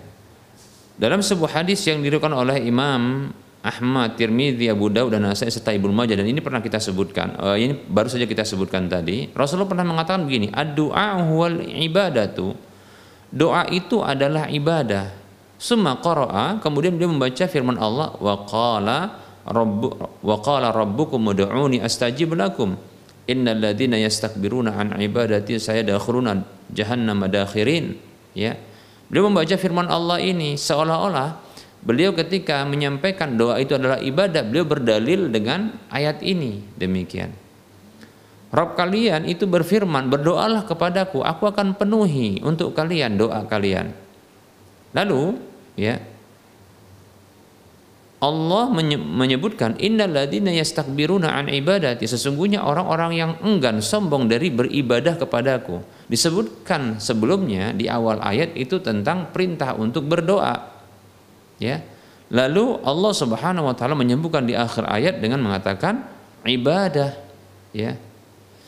Dalam 0.93 1.25
sebuah 1.25 1.61
hadis 1.61 1.81
yang 1.89 2.05
diriwayatkan 2.05 2.37
oleh 2.37 2.57
Imam 2.61 3.33
Ahmad, 3.65 4.15
Tirmidzi, 4.15 4.69
Abu 4.69 4.87
Daud 4.87 5.11
dan 5.11 5.25
Nasai 5.25 5.49
serta 5.49 5.73
Ibnu 5.73 5.89
Majah 5.91 6.15
dan 6.15 6.29
ini 6.29 6.39
pernah 6.39 6.61
kita 6.61 6.77
sebutkan. 6.77 7.35
Uh, 7.35 7.57
ini 7.57 7.73
baru 7.75 8.07
saja 8.07 8.29
kita 8.29 8.45
sebutkan 8.45 8.85
tadi. 8.87 9.29
Rasulullah 9.33 9.67
pernah 9.67 9.85
mengatakan 9.85 10.23
begini, 10.23 10.53
"Ad-du'a 10.53 11.25
huwal 11.25 11.65
ibadatu." 11.65 12.53
Doa 13.27 13.67
itu 13.67 13.99
adalah 13.99 14.47
ibadah. 14.47 15.11
Summa 15.57 15.99
qara'a, 15.99 16.61
kemudian 16.63 16.95
dia 16.95 17.09
membaca 17.09 17.43
firman 17.49 17.75
Allah, 17.75 18.13
"Wa 18.21 18.45
qala 18.47 19.19
rabbu 19.43 19.87
wa 20.23 20.35
qala 20.39 20.71
rabbukum 20.71 21.19
ud'uni 21.33 21.81
astajib 21.83 22.37
lakum." 22.37 22.77
Innal 23.27 23.59
ladzina 23.59 23.99
yastakbiruna 23.99 24.79
an 24.79 24.95
ibadati 25.03 25.59
sayadkhuluna 25.59 26.47
jahannama 26.71 27.27
dakhirin 27.27 27.99
ya 28.35 28.55
beliau 29.07 29.31
membaca 29.31 29.55
firman 29.55 29.87
Allah 29.87 30.19
ini 30.19 30.59
seolah-olah 30.59 31.46
beliau 31.83 32.15
ketika 32.15 32.65
menyampaikan 32.65 33.35
doa 33.35 33.59
itu 33.61 33.77
adalah 33.77 34.01
ibadah 34.01 34.41
beliau 34.45 34.65
berdalil 34.65 35.29
dengan 35.29 35.75
ayat 35.91 36.21
ini. 36.25 36.63
Demikian. 36.77 37.33
Rob 38.47 38.79
kalian 38.79 39.27
itu 39.27 39.43
berfirman 39.43 40.07
berdoalah 40.07 40.63
kepadaku 40.63 41.19
aku 41.19 41.51
akan 41.51 41.75
penuhi 41.75 42.39
untuk 42.39 42.71
kalian 42.71 43.19
doa 43.19 43.43
kalian. 43.43 43.91
Lalu 44.95 45.35
ya 45.75 45.99
Allah 48.17 48.65
menyebutkan 48.97 49.77
innalladzina 49.77 50.49
yastakbiruna 50.49 51.37
an 51.37 51.53
ibadati 51.53 52.09
sesungguhnya 52.09 52.65
orang-orang 52.65 53.11
yang 53.13 53.31
enggan 53.45 53.77
sombong 53.77 54.25
dari 54.25 54.49
beribadah 54.49 55.21
kepadaku. 55.21 55.85
Disebutkan 56.09 56.97
sebelumnya 56.97 57.75
di 57.77 57.85
awal 57.91 58.17
ayat 58.23 58.55
itu 58.57 58.81
tentang 58.81 59.29
perintah 59.35 59.77
untuk 59.77 60.09
berdoa 60.09 60.76
ya. 61.61 61.83
Lalu 62.27 62.83
Allah 62.83 63.13
Subhanahu 63.15 63.71
wa 63.71 63.75
taala 63.75 63.95
menyebutkan 63.95 64.43
di 64.43 64.51
akhir 64.51 64.83
ayat 64.83 65.23
dengan 65.23 65.39
mengatakan 65.43 66.03
ibadah. 66.43 67.15
Ya. 67.71 67.95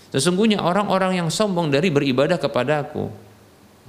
Sesungguhnya 0.10 0.64
orang-orang 0.64 1.20
yang 1.22 1.30
sombong 1.30 1.70
dari 1.70 1.92
beribadah 1.92 2.40
kepadaku 2.40 3.12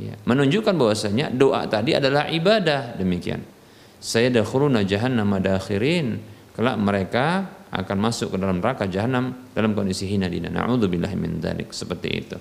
ya. 0.01 0.15
Menunjukkan 0.27 0.75
bahwasanya 0.75 1.31
doa 1.31 1.65
tadi 1.71 1.95
adalah 1.95 2.27
ibadah. 2.29 2.99
Demikian. 2.99 3.41
Saya 4.01 4.33
dakhuluna 4.33 4.83
jahannam 4.83 5.29
madakhirin 5.29 6.19
kelak 6.57 6.77
mereka 6.81 7.27
akan 7.71 7.99
masuk 8.03 8.35
ke 8.35 8.37
dalam 8.41 8.59
neraka 8.59 8.91
jahanam 8.91 9.47
dalam 9.55 9.77
kondisi 9.77 10.11
hina 10.11 10.27
dina 10.27 10.51
naudzubillahi 10.51 11.15
min 11.15 11.39
dzalik 11.39 11.71
seperti 11.71 12.09
itu. 12.11 12.37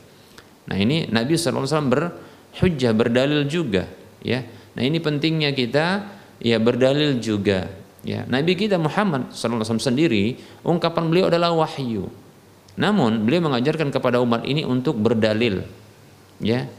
Nah 0.65 0.77
ini 0.79 1.05
Nabi 1.11 1.37
SAW 1.37 1.85
berhujjah 1.85 2.93
berdalil 2.97 3.45
juga 3.45 3.85
ya. 4.25 4.41
Nah 4.73 4.81
ini 4.81 4.97
pentingnya 4.97 5.53
kita 5.53 6.18
ya 6.39 6.57
berdalil 6.57 7.19
juga. 7.19 7.69
Ya 7.99 8.23
Nabi 8.25 8.55
kita 8.55 8.79
Muhammad 8.79 9.35
SAW 9.35 9.79
sendiri 9.79 10.39
ungkapan 10.63 11.11
beliau 11.11 11.27
adalah 11.27 11.51
wahyu. 11.51 12.07
Namun 12.79 13.27
beliau 13.27 13.51
mengajarkan 13.51 13.91
kepada 13.91 14.23
umat 14.23 14.47
ini 14.47 14.63
untuk 14.63 14.95
berdalil. 14.95 15.67
Ya 16.39 16.71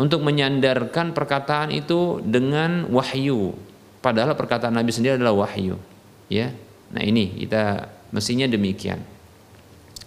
untuk 0.00 0.24
menyandarkan 0.24 1.12
perkataan 1.12 1.72
itu 1.72 2.20
dengan 2.24 2.88
wahyu. 2.88 3.52
Padahal 4.00 4.36
perkataan 4.36 4.72
Nabi 4.76 4.92
sendiri 4.92 5.20
adalah 5.20 5.44
wahyu. 5.44 5.76
Ya 6.32 6.56
nah 6.88 7.04
ini 7.04 7.36
kita 7.44 7.92
mestinya 8.16 8.48
demikian. 8.48 9.04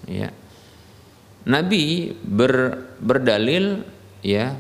Ya 0.10 0.34
Nabi 1.46 2.14
ber, 2.26 2.84
berdalil 2.98 3.86
ya 4.26 4.58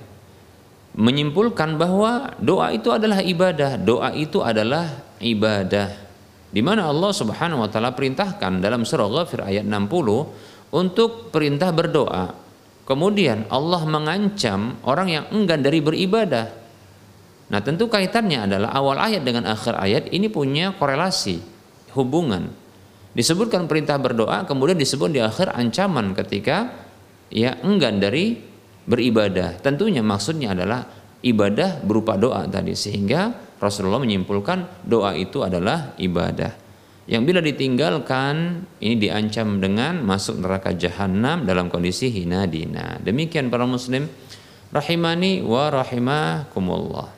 menyimpulkan 0.98 1.78
bahwa 1.78 2.34
doa 2.42 2.74
itu 2.74 2.90
adalah 2.90 3.22
ibadah. 3.22 3.78
Doa 3.78 4.10
itu 4.16 4.42
adalah 4.42 5.06
ibadah. 5.22 6.10
Di 6.50 6.66
mana 6.66 6.90
Allah 6.90 7.14
Subhanahu 7.14 7.62
wa 7.62 7.70
taala 7.70 7.94
perintahkan 7.94 8.58
dalam 8.58 8.82
surah 8.82 9.06
Ghafir 9.06 9.46
ayat 9.46 9.66
60 9.70 10.74
untuk 10.74 11.30
perintah 11.30 11.70
berdoa. 11.70 12.34
Kemudian 12.90 13.46
Allah 13.54 13.86
mengancam 13.86 14.82
orang 14.82 15.08
yang 15.14 15.26
enggan 15.30 15.62
dari 15.62 15.78
beribadah. 15.78 16.50
Nah 17.54 17.62
tentu 17.62 17.86
kaitannya 17.86 18.50
adalah 18.50 18.74
awal 18.74 18.98
ayat 18.98 19.22
dengan 19.22 19.46
akhir 19.46 19.78
ayat 19.78 20.10
ini 20.10 20.26
punya 20.26 20.74
korelasi, 20.74 21.38
hubungan. 21.94 22.50
Disebutkan 23.14 23.70
perintah 23.70 23.98
berdoa, 24.02 24.46
kemudian 24.46 24.78
disebut 24.78 25.10
di 25.14 25.22
akhir 25.22 25.54
ancaman 25.54 26.18
ketika 26.18 26.74
ya 27.30 27.58
enggan 27.62 28.02
dari 28.02 28.49
beribadah. 28.86 29.60
Tentunya 29.60 30.00
maksudnya 30.00 30.56
adalah 30.56 30.88
ibadah 31.20 31.84
berupa 31.84 32.16
doa 32.16 32.48
tadi 32.48 32.76
sehingga 32.78 33.36
Rasulullah 33.60 34.00
menyimpulkan 34.00 34.88
doa 34.88 35.12
itu 35.16 35.44
adalah 35.44 35.96
ibadah. 36.00 36.56
Yang 37.10 37.24
bila 37.26 37.40
ditinggalkan 37.42 38.64
ini 38.80 38.96
diancam 39.02 39.58
dengan 39.58 40.06
masuk 40.06 40.46
neraka 40.46 40.78
jahanam 40.78 41.42
dalam 41.42 41.68
kondisi 41.68 42.14
hina 42.14 42.46
dina. 42.46 43.02
Demikian 43.02 43.50
para 43.50 43.66
muslim 43.66 44.06
rahimani 44.70 45.42
wa 45.42 45.74
rahimakumullah. 45.74 47.10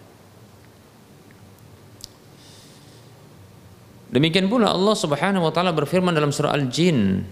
Demikian 4.11 4.51
pula 4.51 4.71
Allah 4.75 4.95
Subhanahu 4.95 5.47
wa 5.47 5.51
taala 5.55 5.71
berfirman 5.71 6.11
dalam 6.11 6.35
surah 6.35 6.51
Al-Jin. 6.55 7.23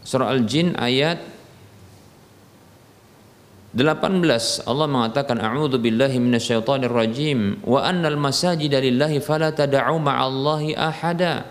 Surah 0.00 0.32
Al-Jin 0.32 0.76
ayat 0.80 1.20
18 3.72 4.68
Allah 4.68 4.84
mengatakan 4.84 5.40
a'udzu 5.40 5.80
billahi 5.80 6.20
minasyaitonir 6.20 6.92
rajim 6.92 7.56
wa 7.64 7.80
annal 7.80 8.20
masajida 8.20 8.76
lillahi 8.76 9.16
fala 9.24 9.48
tad'u 9.48 9.96
ma'allahi 9.96 10.76
ahada. 10.76 11.48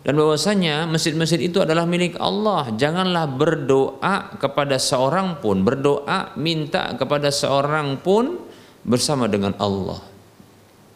Dan 0.00 0.16
bahwasanya 0.16 0.86
masjid-masjid 0.86 1.42
itu 1.42 1.58
adalah 1.60 1.82
milik 1.82 2.14
Allah. 2.22 2.70
Janganlah 2.72 3.26
berdoa 3.26 4.38
kepada 4.38 4.78
seorang 4.78 5.42
pun 5.42 5.66
berdoa 5.66 6.32
minta 6.38 6.94
kepada 6.94 7.28
seorang 7.28 7.98
pun 8.00 8.38
bersama 8.86 9.26
dengan 9.26 9.52
Allah. 9.58 9.98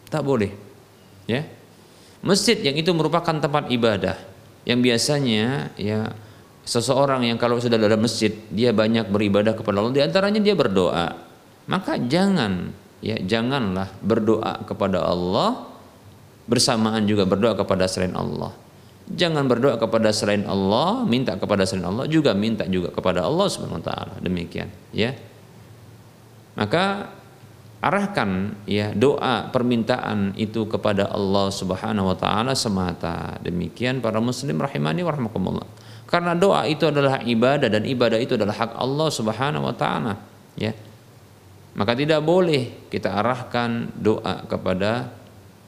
Tak 0.09 0.22
boleh 0.22 0.55
ya. 1.26 1.43
Masjid 2.22 2.55
yang 2.55 2.78
itu 2.78 2.88
merupakan 2.95 3.34
tempat 3.34 3.68
ibadah. 3.68 4.16
Yang 4.64 4.80
biasanya 4.88 5.74
ya 5.74 6.14
seseorang 6.65 7.25
yang 7.25 7.39
kalau 7.41 7.57
sudah 7.57 7.81
ada 7.81 7.97
masjid 7.97 8.33
dia 8.53 8.71
banyak 8.71 9.09
beribadah 9.09 9.57
kepada 9.57 9.81
Allah. 9.81 9.95
Di 9.97 10.03
antaranya 10.05 10.41
dia 10.43 10.55
berdoa. 10.57 11.07
Maka 11.71 11.97
jangan 12.01 12.75
ya 13.01 13.17
janganlah 13.21 13.89
berdoa 14.05 14.65
kepada 14.67 15.05
Allah 15.05 15.71
bersamaan 16.51 17.07
juga 17.07 17.25
berdoa 17.25 17.55
kepada 17.55 17.87
selain 17.87 18.13
Allah. 18.19 18.53
Jangan 19.11 19.51
berdoa 19.51 19.75
kepada 19.75 20.15
selain 20.15 20.47
Allah 20.47 21.03
minta 21.03 21.35
kepada 21.35 21.67
selain 21.67 21.87
Allah 21.91 22.07
juga 22.07 22.31
minta 22.31 22.63
juga 22.71 22.95
kepada 22.95 23.27
Allah 23.27 23.47
Subhanahu 23.51 23.83
wa 23.83 23.87
taala. 23.87 24.15
Demikian 24.23 24.71
ya. 24.95 25.15
Maka 26.55 27.11
arahkan 27.81 28.61
ya 28.69 28.93
doa 28.93 29.49
permintaan 29.51 30.37
itu 30.37 30.69
kepada 30.69 31.11
Allah 31.11 31.51
Subhanahu 31.51 32.15
wa 32.15 32.17
taala 32.19 32.55
semata. 32.55 33.41
Demikian 33.43 33.99
para 33.99 34.23
muslim 34.23 34.63
rahimani 34.63 35.03
warahmatullah 35.03 35.67
karena 36.11 36.35
doa 36.35 36.67
itu 36.67 36.91
adalah 36.91 37.23
ibadah 37.23 37.71
dan 37.71 37.87
ibadah 37.87 38.19
itu 38.19 38.35
adalah 38.35 38.59
hak 38.59 38.75
Allah 38.75 39.09
Subhanahu 39.15 39.63
wa 39.63 39.75
taala, 39.79 40.19
ya. 40.59 40.75
Maka 41.79 41.95
tidak 41.95 42.27
boleh 42.27 42.91
kita 42.91 43.15
arahkan 43.15 43.95
doa 43.95 44.43
kepada 44.51 45.15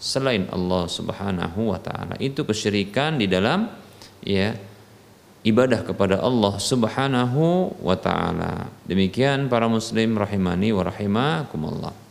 selain 0.02 0.50
Allah 0.50 0.90
Subhanahu 0.90 1.70
wa 1.70 1.78
taala. 1.78 2.18
Itu 2.18 2.42
kesyirikan 2.42 3.22
di 3.22 3.30
dalam 3.30 3.70
ya 4.26 4.50
ibadah 5.46 5.86
kepada 5.86 6.18
Allah 6.18 6.58
Subhanahu 6.58 7.78
wa 7.78 7.94
taala. 7.94 8.66
Demikian 8.82 9.46
para 9.46 9.70
muslim 9.70 10.18
rahimani 10.18 10.74
wa 10.74 10.82
rahimakumullah. 10.90 12.01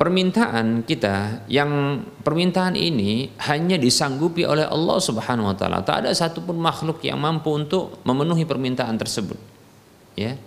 Permintaan 0.00 0.80
kita 0.88 1.44
yang 1.44 2.00
permintaan 2.24 2.72
ini 2.72 3.36
hanya 3.44 3.76
disanggupi 3.76 4.48
oleh 4.48 4.64
Allah 4.64 4.96
Subhanahu 4.96 5.52
wa 5.52 5.56
taala. 5.60 5.84
Tak 5.84 6.08
ada 6.08 6.10
satupun 6.16 6.56
makhluk 6.56 7.04
yang 7.04 7.20
mampu 7.20 7.52
untuk 7.52 8.00
memenuhi 8.08 8.48
permintaan 8.48 8.96
tersebut. 8.96 9.36
Ya. 10.16 10.40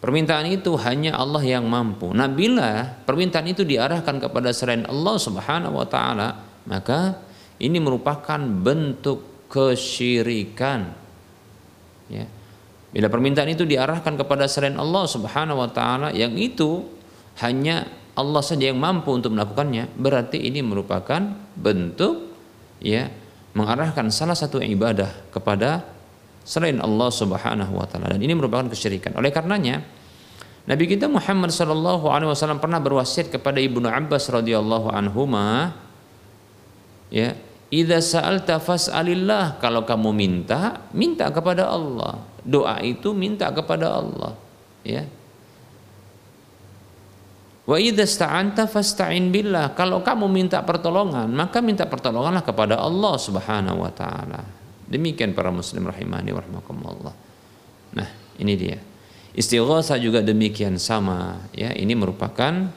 Permintaan 0.00 0.48
itu 0.48 0.72
hanya 0.80 1.20
Allah 1.20 1.44
yang 1.44 1.68
mampu. 1.68 2.08
Nah, 2.16 2.32
bila 2.32 2.96
permintaan 3.04 3.52
itu 3.52 3.68
diarahkan 3.68 4.16
kepada 4.16 4.56
selain 4.56 4.88
Allah 4.88 5.20
Subhanahu 5.20 5.76
wa 5.76 5.84
taala, 5.84 6.40
maka 6.64 7.20
ini 7.60 7.76
merupakan 7.76 8.40
bentuk 8.40 9.52
kesyirikan. 9.52 10.96
Ya. 12.08 12.24
Bila 12.96 13.12
permintaan 13.12 13.52
itu 13.52 13.68
diarahkan 13.68 14.16
kepada 14.16 14.48
selain 14.48 14.80
Allah 14.80 15.04
Subhanahu 15.04 15.60
wa 15.60 15.68
taala 15.68 16.16
yang 16.16 16.32
itu 16.32 16.80
hanya 17.44 17.84
Allah 18.16 18.40
saja 18.40 18.72
yang 18.72 18.80
mampu 18.80 19.12
untuk 19.12 19.36
melakukannya, 19.36 19.92
berarti 20.00 20.40
ini 20.40 20.64
merupakan 20.64 21.20
bentuk 21.52 22.32
ya 22.80 23.12
mengarahkan 23.52 24.08
salah 24.08 24.32
satu 24.32 24.64
ibadah 24.64 25.12
kepada 25.28 25.84
selain 26.40 26.80
Allah 26.80 27.12
Subhanahu 27.12 27.76
wa 27.76 27.84
taala 27.84 28.16
dan 28.16 28.20
ini 28.24 28.32
merupakan 28.32 28.64
kesyirikan. 28.72 29.12
Oleh 29.20 29.28
karenanya 29.28 29.84
Nabi 30.64 30.88
kita 30.88 31.04
Muhammad 31.04 31.52
sallallahu 31.52 32.08
alaihi 32.08 32.32
wasallam 32.32 32.64
pernah 32.64 32.80
berwasiat 32.80 33.28
kepada 33.28 33.60
Ibnu 33.60 33.84
Abbas 33.92 34.32
radhiyallahu 34.32 34.88
anhuma 34.88 35.76
ya 37.12 37.36
Idza 37.66 37.98
sa'alta 37.98 38.62
fas'alillah. 38.62 39.58
Kalau 39.58 39.82
kamu 39.82 40.14
minta, 40.14 40.86
minta 40.94 41.26
kepada 41.34 41.66
Allah. 41.66 42.35
Doa 42.46 42.78
itu 42.86 43.10
minta 43.10 43.50
kepada 43.50 43.90
Allah, 43.98 44.38
ya. 44.86 45.02
Wa 47.66 47.82
idza 47.82 48.06
fasta'in 48.70 49.34
billah. 49.34 49.74
Kalau 49.74 49.98
kamu 49.98 50.30
minta 50.30 50.62
pertolongan, 50.62 51.26
maka 51.26 51.58
minta 51.58 51.82
pertolonganlah 51.82 52.46
kepada 52.46 52.78
Allah 52.78 53.18
Subhanahu 53.18 53.82
wa 53.82 53.90
taala. 53.90 54.46
Demikian 54.86 55.34
para 55.34 55.50
muslim 55.50 55.90
rahimani 55.90 56.30
wa 56.30 56.38
rahimakumullah. 56.46 57.14
Nah, 57.98 58.08
ini 58.38 58.54
dia. 58.54 58.78
Istighatsah 59.34 59.98
juga 59.98 60.22
demikian 60.22 60.78
sama, 60.78 61.42
ya. 61.50 61.74
Ini 61.74 61.90
merupakan 61.98 62.70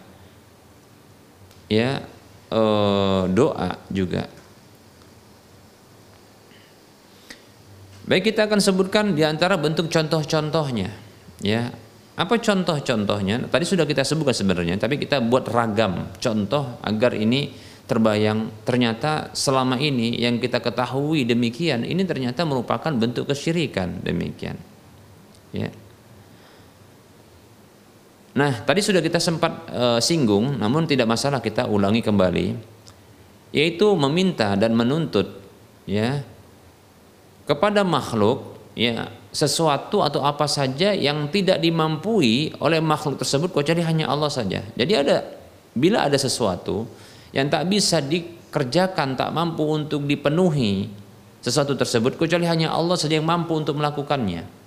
ya 1.70 2.02
eh, 2.50 3.24
doa 3.30 3.78
juga 3.94 4.39
Baik 8.10 8.34
kita 8.34 8.50
akan 8.50 8.58
sebutkan 8.58 9.14
di 9.14 9.22
antara 9.22 9.54
bentuk 9.54 9.86
contoh-contohnya. 9.86 10.90
Ya, 11.46 11.70
apa 12.18 12.42
contoh-contohnya? 12.42 13.46
Tadi 13.54 13.64
sudah 13.70 13.86
kita 13.86 14.02
sebutkan 14.02 14.34
sebenarnya, 14.34 14.82
tapi 14.82 14.98
kita 14.98 15.22
buat 15.22 15.46
ragam 15.46 16.10
contoh 16.18 16.82
agar 16.82 17.14
ini 17.14 17.54
terbayang. 17.86 18.66
Ternyata 18.66 19.30
selama 19.38 19.78
ini 19.78 20.18
yang 20.18 20.42
kita 20.42 20.58
ketahui 20.58 21.22
demikian, 21.24 21.86
ini 21.86 22.02
ternyata 22.02 22.50
merupakan 22.50 22.90
bentuk 22.90 23.30
kesyirikan 23.30 24.02
demikian. 24.02 24.58
Ya. 25.54 25.70
Nah, 28.34 28.58
tadi 28.66 28.82
sudah 28.82 29.06
kita 29.06 29.22
sempat 29.22 29.70
e, 29.70 29.86
singgung, 30.02 30.58
namun 30.58 30.90
tidak 30.90 31.06
masalah 31.06 31.46
kita 31.46 31.70
ulangi 31.70 32.02
kembali, 32.02 32.58
yaitu 33.54 33.88
meminta 33.94 34.58
dan 34.58 34.74
menuntut, 34.74 35.40
ya, 35.86 36.26
kepada 37.50 37.82
makhluk 37.82 38.62
ya 38.78 39.10
sesuatu 39.34 40.06
atau 40.06 40.22
apa 40.22 40.46
saja 40.46 40.94
yang 40.94 41.34
tidak 41.34 41.58
dimampui 41.58 42.54
oleh 42.62 42.78
makhluk 42.78 43.18
tersebut 43.18 43.50
kecuali 43.50 43.82
hanya 43.82 44.06
Allah 44.06 44.30
saja. 44.30 44.62
Jadi 44.78 44.94
ada 44.94 45.26
bila 45.74 46.06
ada 46.06 46.14
sesuatu 46.14 46.86
yang 47.34 47.50
tak 47.50 47.66
bisa 47.66 48.06
dikerjakan, 48.06 49.18
tak 49.18 49.34
mampu 49.34 49.66
untuk 49.66 50.06
dipenuhi 50.06 50.90
sesuatu 51.42 51.74
tersebut 51.74 52.22
kecuali 52.22 52.46
hanya 52.46 52.70
Allah 52.70 52.94
saja 52.94 53.18
yang 53.18 53.26
mampu 53.26 53.58
untuk 53.58 53.82
melakukannya. 53.82 54.62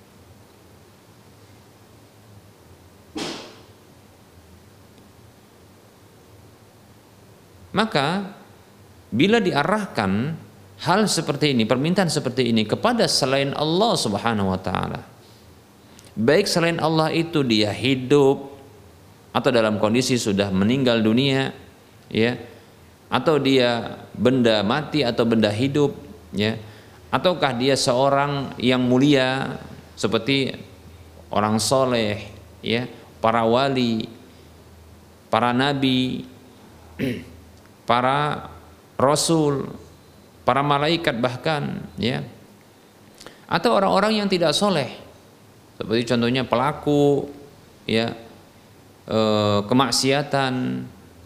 Maka 7.73 8.37
bila 9.09 9.41
diarahkan 9.41 10.37
hal 10.83 11.07
seperti 11.07 11.55
ini, 11.55 11.63
permintaan 11.63 12.11
seperti 12.11 12.51
ini 12.51 12.67
kepada 12.67 13.07
selain 13.07 13.55
Allah 13.55 13.93
Subhanahu 13.95 14.51
wa 14.51 14.59
taala. 14.59 15.01
Baik 16.13 16.45
selain 16.45 16.77
Allah 16.77 17.09
itu 17.09 17.41
dia 17.41 17.73
hidup 17.73 18.53
atau 19.33 19.49
dalam 19.49 19.81
kondisi 19.81 20.19
sudah 20.19 20.51
meninggal 20.53 21.01
dunia, 21.01 21.55
ya. 22.11 22.37
Atau 23.09 23.41
dia 23.41 23.97
benda 24.13 24.61
mati 24.61 25.01
atau 25.01 25.25
benda 25.25 25.49
hidup, 25.49 25.95
ya. 26.35 26.59
Ataukah 27.09 27.55
dia 27.57 27.73
seorang 27.73 28.53
yang 28.59 28.83
mulia 28.83 29.57
seperti 29.97 30.53
orang 31.33 31.57
soleh, 31.57 32.29
ya, 32.61 32.85
para 33.23 33.41
wali, 33.47 34.05
para 35.31 35.49
nabi, 35.49 36.27
para 37.89 38.49
rasul, 38.99 39.82
para 40.43 40.61
malaikat 40.63 41.17
bahkan 41.19 41.83
ya. 41.99 42.23
Atau 43.47 43.75
orang-orang 43.75 44.23
yang 44.23 44.27
tidak 44.31 44.55
soleh. 44.55 44.91
Seperti 45.79 46.15
contohnya 46.15 46.43
pelaku 46.47 47.27
ya. 47.87 48.15
E, 49.07 49.19
kemaksiatan 49.67 50.53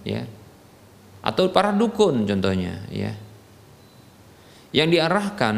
ya. 0.06 0.26
Atau 1.22 1.50
para 1.52 1.74
dukun 1.74 2.26
contohnya 2.26 2.86
ya. 2.94 3.14
Yang 4.74 5.00
diarahkan 5.00 5.56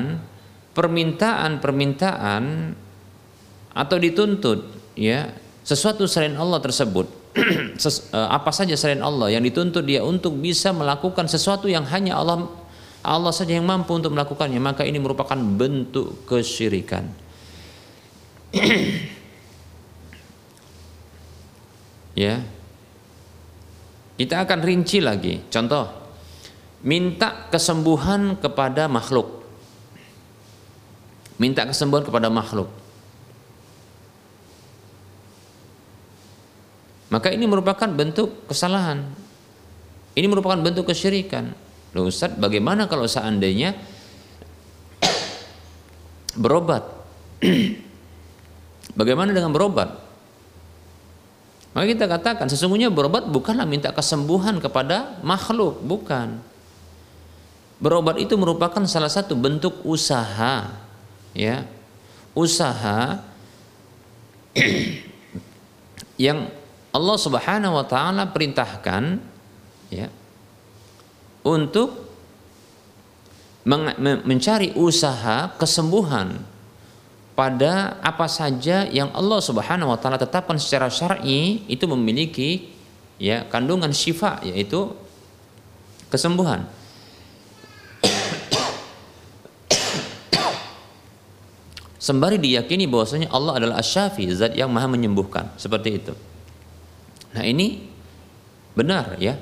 permintaan-permintaan 0.73 2.43
atau 3.69 3.97
dituntut 3.99 4.59
ya 4.95 5.31
sesuatu 5.63 6.07
selain 6.07 6.35
Allah 6.39 6.59
tersebut. 6.63 7.07
E, 7.79 8.19
apa 8.19 8.51
saja 8.51 8.75
selain 8.75 8.99
Allah 8.99 9.31
yang 9.31 9.39
dituntut 9.39 9.87
dia 9.87 10.03
untuk 10.03 10.35
bisa 10.35 10.75
melakukan 10.75 11.31
sesuatu 11.31 11.71
yang 11.71 11.87
hanya 11.87 12.19
Allah 12.19 12.51
Allah 13.03 13.31
saja 13.31 13.55
yang 13.55 13.65
mampu 13.65 13.95
untuk 13.95 14.11
melakukannya 14.11 14.59
maka 14.59 14.83
ini 14.83 14.99
merupakan 14.99 15.37
bentuk 15.37 16.27
kesyirikan 16.27 17.07
ya 22.19 22.41
Kita 24.19 24.43
akan 24.43 24.59
rinci 24.59 24.99
lagi. 24.99 25.47
Contoh, 25.47 25.87
minta 26.83 27.47
kesembuhan 27.47 28.35
kepada 28.35 28.91
makhluk. 28.91 29.47
Minta 31.39 31.63
kesembuhan 31.63 32.03
kepada 32.03 32.27
makhluk. 32.27 32.67
Maka 37.07 37.31
ini 37.31 37.47
merupakan 37.47 37.87
bentuk 37.87 38.43
kesalahan. 38.51 39.07
Ini 40.19 40.27
merupakan 40.27 40.59
bentuk 40.59 40.91
kesyirikan. 40.91 41.55
Loh 41.93 42.05
Ustaz, 42.05 42.37
bagaimana 42.37 42.85
kalau 42.85 43.09
seandainya 43.09 43.73
berobat? 46.37 46.85
bagaimana 48.99 49.33
dengan 49.33 49.49
berobat? 49.49 49.89
Maka 51.73 51.85
kita 51.85 52.05
katakan 52.09 52.49
sesungguhnya 52.49 52.89
berobat 52.89 53.29
bukanlah 53.29 53.65
minta 53.65 53.89
kesembuhan 53.93 54.57
kepada 54.61 55.21
makhluk, 55.21 55.81
bukan. 55.81 56.41
Berobat 57.79 58.19
itu 58.19 58.35
merupakan 58.35 58.83
salah 58.85 59.09
satu 59.09 59.33
bentuk 59.37 59.81
usaha, 59.87 60.69
ya. 61.33 61.65
Usaha 62.37 63.23
yang 66.19 66.51
Allah 66.89 67.17
Subhanahu 67.17 67.73
wa 67.79 67.85
taala 67.85 68.29
perintahkan 68.29 69.21
ya 69.93 70.09
untuk 71.43 72.09
mencari 74.25 74.73
usaha 74.73 75.51
kesembuhan 75.59 76.41
pada 77.37 77.95
apa 78.03 78.27
saja 78.27 78.83
yang 78.89 79.13
Allah 79.15 79.39
Subhanahu 79.39 79.95
wa 79.95 79.99
taala 79.99 80.19
tetapkan 80.19 80.59
secara 80.59 80.91
syar'i 80.91 81.63
itu 81.71 81.87
memiliki 81.87 82.67
ya 83.15 83.47
kandungan 83.47 83.95
syifa 83.95 84.43
yaitu 84.43 84.91
kesembuhan. 86.11 86.65
Sembari 91.99 92.39
diyakini 92.39 92.87
bahwasanya 92.89 93.29
Allah 93.29 93.59
adalah 93.59 93.75
asyafi, 93.83 94.25
zat 94.33 94.55
yang 94.55 94.71
maha 94.71 94.87
menyembuhkan, 94.89 95.51
seperti 95.59 95.99
itu. 95.99 96.13
Nah, 97.35 97.43
ini 97.45 97.85
benar 98.73 99.19
ya. 99.21 99.37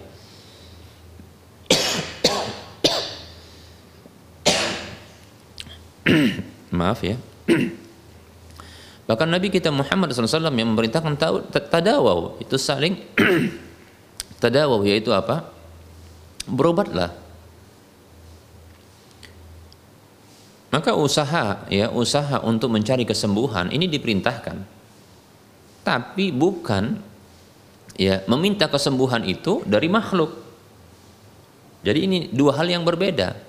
Maaf 6.78 7.02
ya. 7.02 7.18
Bahkan 9.10 9.28
Nabi 9.32 9.50
kita 9.50 9.74
Muhammad 9.74 10.14
SAW 10.14 10.52
yang 10.54 10.70
memerintahkan 10.70 11.18
tadawau 11.74 12.38
itu 12.38 12.60
saling 12.60 13.02
tadawau 14.44 14.86
yaitu 14.86 15.10
apa? 15.10 15.50
Berobatlah. 16.46 17.16
Maka 20.68 20.94
usaha 20.94 21.64
ya 21.72 21.88
usaha 21.90 22.44
untuk 22.44 22.70
mencari 22.70 23.08
kesembuhan 23.08 23.72
ini 23.72 23.88
diperintahkan. 23.88 24.62
Tapi 25.88 26.36
bukan 26.36 27.00
ya 27.96 28.22
meminta 28.28 28.68
kesembuhan 28.68 29.24
itu 29.24 29.64
dari 29.64 29.88
makhluk. 29.88 30.36
Jadi 31.88 32.00
ini 32.04 32.18
dua 32.36 32.60
hal 32.60 32.68
yang 32.68 32.84
berbeda. 32.84 33.47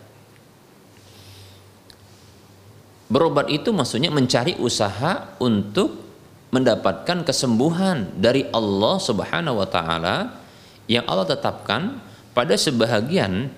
Berobat 3.09 3.49
itu 3.49 3.73
maksudnya 3.73 4.13
mencari 4.13 4.61
usaha 4.61 5.33
untuk 5.41 5.97
mendapatkan 6.53 7.25
kesembuhan 7.25 8.13
dari 8.17 8.45
Allah 8.53 8.97
Subhanahu 9.01 9.61
wa 9.61 9.69
taala 9.69 10.17
yang 10.89 11.05
Allah 11.09 11.29
tetapkan 11.29 12.01
pada 12.33 12.57
sebahagian 12.57 13.53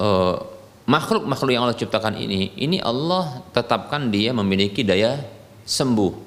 uh, 0.00 0.36
makhluk-makhluk 0.92 1.52
yang 1.52 1.64
Allah 1.64 1.76
ciptakan 1.76 2.16
ini, 2.20 2.52
ini 2.56 2.80
Allah 2.80 3.44
tetapkan 3.52 4.08
dia 4.08 4.36
memiliki 4.36 4.84
daya 4.84 5.20
sembuh. 5.64 6.24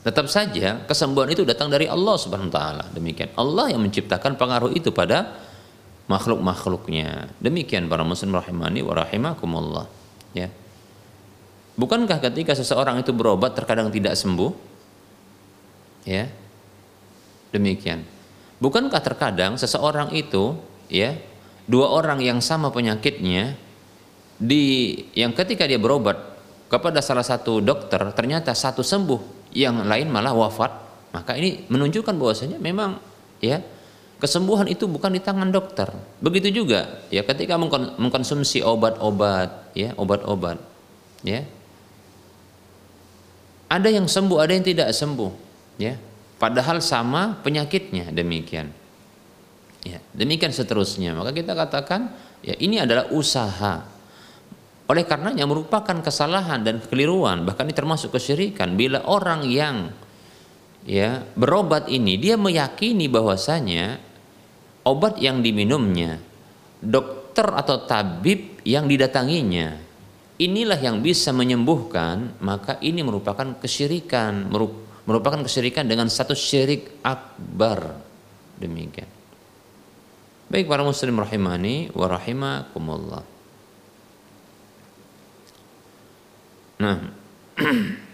Tetap 0.00 0.32
saja 0.32 0.80
kesembuhan 0.88 1.28
itu 1.28 1.44
datang 1.44 1.68
dari 1.68 1.84
Allah 1.84 2.16
Subhanahu 2.16 2.48
wa 2.48 2.56
taala. 2.56 2.84
Demikian. 2.92 3.36
Allah 3.36 3.68
yang 3.76 3.84
menciptakan 3.84 4.40
pengaruh 4.40 4.72
itu 4.72 4.88
pada 4.92 5.28
makhluk-makhluknya. 6.10 7.30
Demikian 7.38 7.86
para 7.86 8.02
muslim 8.02 8.34
rahimani 8.34 8.82
wa 8.82 8.98
rahimakumullah. 8.98 9.86
Ya. 10.34 10.50
Bukankah 11.78 12.18
ketika 12.18 12.58
seseorang 12.58 12.98
itu 12.98 13.14
berobat 13.14 13.54
terkadang 13.54 13.94
tidak 13.94 14.18
sembuh? 14.18 14.50
Ya. 16.02 16.26
Demikian. 17.54 18.02
Bukankah 18.58 18.98
terkadang 18.98 19.54
seseorang 19.54 20.10
itu 20.10 20.58
ya, 20.90 21.14
dua 21.70 21.94
orang 21.94 22.18
yang 22.18 22.42
sama 22.42 22.74
penyakitnya 22.74 23.54
di 24.34 24.92
yang 25.14 25.30
ketika 25.30 25.64
dia 25.64 25.78
berobat 25.78 26.18
kepada 26.66 26.98
salah 26.98 27.24
satu 27.24 27.62
dokter 27.62 28.02
ternyata 28.12 28.50
satu 28.52 28.82
sembuh, 28.82 29.54
yang 29.54 29.86
lain 29.86 30.10
malah 30.10 30.34
wafat, 30.34 30.70
maka 31.14 31.38
ini 31.38 31.66
menunjukkan 31.70 32.14
bahwasanya 32.14 32.58
memang 32.58 32.98
ya 33.42 33.62
Kesembuhan 34.20 34.68
itu 34.68 34.84
bukan 34.84 35.16
di 35.16 35.20
tangan 35.24 35.48
dokter. 35.48 35.88
Begitu 36.20 36.52
juga 36.52 37.00
ya 37.08 37.24
ketika 37.24 37.56
mengkonsumsi 37.96 38.60
obat-obat 38.60 39.72
ya, 39.72 39.96
obat-obat 39.96 40.60
ya. 41.24 41.48
Ada 43.72 43.88
yang 43.88 44.04
sembuh, 44.04 44.36
ada 44.44 44.52
yang 44.52 44.66
tidak 44.66 44.92
sembuh 44.92 45.32
ya. 45.80 45.96
Padahal 46.36 46.84
sama 46.84 47.40
penyakitnya 47.40 48.12
demikian. 48.12 48.68
Ya, 49.88 50.04
demikian 50.12 50.52
seterusnya. 50.52 51.16
Maka 51.16 51.32
kita 51.32 51.56
katakan 51.56 52.12
ya 52.44 52.52
ini 52.60 52.76
adalah 52.76 53.08
usaha. 53.16 53.88
Oleh 54.84 55.08
karenanya 55.08 55.48
merupakan 55.48 55.96
kesalahan 56.02 56.60
dan 56.60 56.82
kekeliruan, 56.82 57.48
bahkan 57.48 57.64
ini 57.64 57.72
termasuk 57.72 58.12
kesyirikan 58.12 58.76
bila 58.76 59.00
orang 59.06 59.48
yang 59.48 59.94
ya 60.84 61.22
berobat 61.38 61.86
ini 61.88 62.18
dia 62.18 62.34
meyakini 62.34 63.06
bahwasanya 63.06 64.09
obat 64.84 65.20
yang 65.20 65.44
diminumnya, 65.44 66.20
dokter 66.80 67.46
atau 67.52 67.84
tabib 67.84 68.60
yang 68.64 68.88
didatanginya, 68.88 69.76
inilah 70.40 70.80
yang 70.80 71.04
bisa 71.04 71.30
menyembuhkan, 71.36 72.40
maka 72.40 72.80
ini 72.80 73.04
merupakan 73.04 73.56
kesyirikan, 73.60 74.48
merupakan 75.04 75.40
kesyirikan 75.44 75.84
dengan 75.84 76.08
satu 76.08 76.32
syirik 76.32 77.04
akbar. 77.04 78.00
Demikian. 78.56 79.08
Baik 80.50 80.66
para 80.66 80.82
muslim 80.82 81.14
rahimani 81.14 81.94
wa 81.94 82.06
rahimakumullah. 82.10 83.22
Nah, 86.80 86.96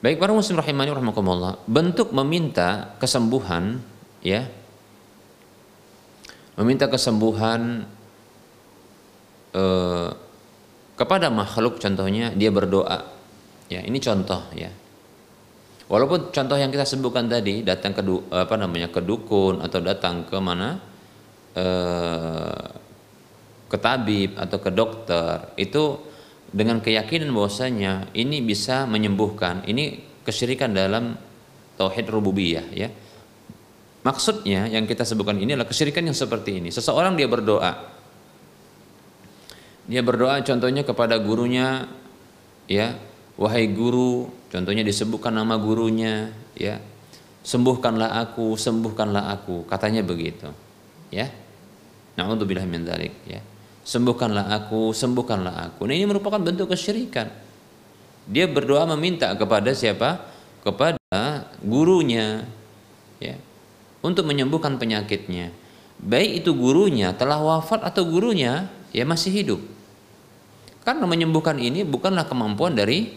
Baik 0.00 0.16
para 0.16 0.32
muslim 0.32 0.56
rahimani 0.56 0.96
rahimakumullah, 0.96 1.60
bentuk 1.68 2.08
meminta 2.16 2.96
kesembuhan 2.96 3.84
ya. 4.24 4.48
Meminta 6.56 6.88
kesembuhan 6.88 7.84
eh, 9.52 10.10
kepada 10.96 11.28
makhluk 11.28 11.76
contohnya 11.76 12.32
dia 12.32 12.48
berdoa. 12.48 13.12
Ya, 13.68 13.84
ini 13.84 14.00
contoh 14.00 14.40
ya. 14.56 14.72
Walaupun 15.84 16.32
contoh 16.32 16.56
yang 16.56 16.72
kita 16.72 16.88
sebutkan 16.88 17.28
tadi 17.28 17.60
datang 17.60 17.92
ke 17.92 18.00
apa 18.32 18.56
namanya 18.56 18.88
ke 18.88 19.04
dukun 19.04 19.60
atau 19.60 19.84
datang 19.84 20.24
ke 20.24 20.36
mana 20.40 20.80
eh, 21.52 22.68
ke 23.68 23.76
tabib 23.76 24.32
atau 24.40 24.58
ke 24.64 24.70
dokter 24.72 25.52
itu 25.60 26.09
dengan 26.50 26.82
keyakinan 26.82 27.30
bahwasanya 27.30 28.10
ini 28.10 28.42
bisa 28.42 28.82
menyembuhkan 28.86 29.62
ini 29.70 30.02
kesyirikan 30.26 30.74
dalam 30.74 31.14
tauhid 31.78 32.06
rububiyah 32.10 32.66
ya. 32.74 32.90
Maksudnya 34.00 34.66
yang 34.66 34.88
kita 34.88 35.04
sebutkan 35.04 35.36
ini 35.38 35.54
adalah 35.54 35.68
kesyirikan 35.68 36.08
yang 36.08 36.16
seperti 36.16 36.56
ini. 36.58 36.72
Seseorang 36.72 37.20
dia 37.20 37.28
berdoa. 37.28 37.72
Dia 39.84 40.00
berdoa 40.00 40.40
contohnya 40.40 40.82
kepada 40.82 41.20
gurunya 41.20 41.86
ya. 42.64 42.96
Wahai 43.40 43.68
guru 43.72 44.28
contohnya 44.52 44.84
disebutkan 44.84 45.36
nama 45.36 45.56
gurunya 45.60 46.32
ya. 46.56 46.80
Sembuhkanlah 47.44 48.20
aku 48.24 48.56
sembuhkanlah 48.56 49.32
aku. 49.36 49.68
Katanya 49.68 50.00
begitu 50.00 50.48
ya. 51.12 51.28
Naudzubillah 52.16 52.64
min 52.68 52.84
dzalik 52.84 53.14
ya 53.28 53.40
sembuhkanlah 53.84 54.52
aku, 54.52 54.92
sembuhkanlah 54.92 55.54
aku. 55.72 55.88
Nah, 55.88 55.94
ini 55.96 56.06
merupakan 56.06 56.40
bentuk 56.40 56.70
kesyirikan. 56.70 57.30
Dia 58.30 58.46
berdoa 58.46 58.86
meminta 58.94 59.32
kepada 59.34 59.72
siapa? 59.72 60.22
Kepada 60.60 61.48
gurunya, 61.64 62.44
ya, 63.16 63.36
untuk 64.04 64.28
menyembuhkan 64.28 64.76
penyakitnya. 64.76 65.52
Baik 66.00 66.44
itu 66.44 66.56
gurunya 66.56 67.12
telah 67.12 67.40
wafat 67.40 67.84
atau 67.84 68.08
gurunya 68.08 68.72
ya 68.92 69.04
masih 69.04 69.32
hidup. 69.32 69.60
Karena 70.80 71.04
menyembuhkan 71.04 71.60
ini 71.60 71.84
bukanlah 71.84 72.24
kemampuan 72.24 72.72
dari 72.72 73.12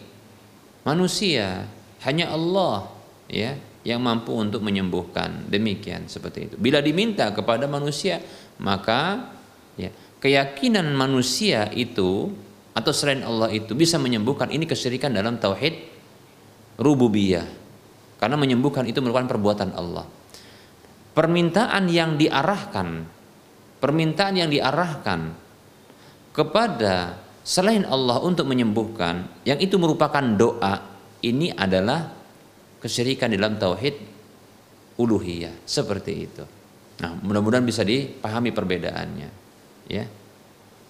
manusia. 0.84 1.68
hanya 2.03 2.36
Allah 2.36 2.91
ya 3.32 3.55
yang 3.88 4.03
mampu 4.03 4.36
untuk 4.36 4.59
menyembuhkan. 4.59 5.47
Demikian 5.47 6.11
seperti 6.11 6.51
itu. 6.51 6.55
Bila 6.59 6.84
diminta 6.84 7.32
kepada 7.32 7.64
manusia, 7.64 8.20
maka 8.59 9.32
ya 9.80 9.88
keyakinan 10.24 10.88
manusia 10.95 11.67
itu 11.76 12.32
atau 12.71 12.91
selain 12.95 13.28
Allah 13.28 13.51
itu 13.51 13.76
bisa 13.76 13.99
menyembuhkan 13.99 14.47
ini 14.49 14.63
kesyirikan 14.63 15.11
dalam 15.11 15.36
tauhid 15.36 15.76
rububiyah. 16.80 17.45
Karena 18.17 18.39
menyembuhkan 18.39 18.88
itu 18.88 19.03
merupakan 19.03 19.36
perbuatan 19.36 19.76
Allah. 19.76 20.07
Permintaan 21.11 21.91
yang 21.91 22.15
diarahkan 22.15 23.03
permintaan 23.84 24.39
yang 24.39 24.47
diarahkan 24.47 25.36
kepada 26.32 27.19
selain 27.43 27.84
Allah 27.84 28.24
untuk 28.24 28.47
menyembuhkan 28.47 29.43
yang 29.43 29.59
itu 29.59 29.76
merupakan 29.76 30.24
doa 30.24 30.80
ini 31.19 31.51
adalah 31.51 32.07
kesyirikan 32.80 33.36
dalam 33.36 33.59
tauhid 33.59 33.99
uluhiyah 34.95 35.67
seperti 35.67 36.11
itu. 36.15 36.43
Nah, 37.03 37.19
mudah-mudahan 37.19 37.67
bisa 37.67 37.84
dipahami 37.84 38.55
perbedaannya. 38.55 39.42
Ya. 39.88 40.07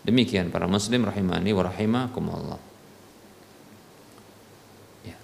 Demikian 0.04 0.52
para 0.52 0.68
muslim 0.68 1.08
rahimani 1.08 1.56
wa 1.56 1.64
rahimakumullah. 1.64 2.60
Ya. 5.08 5.18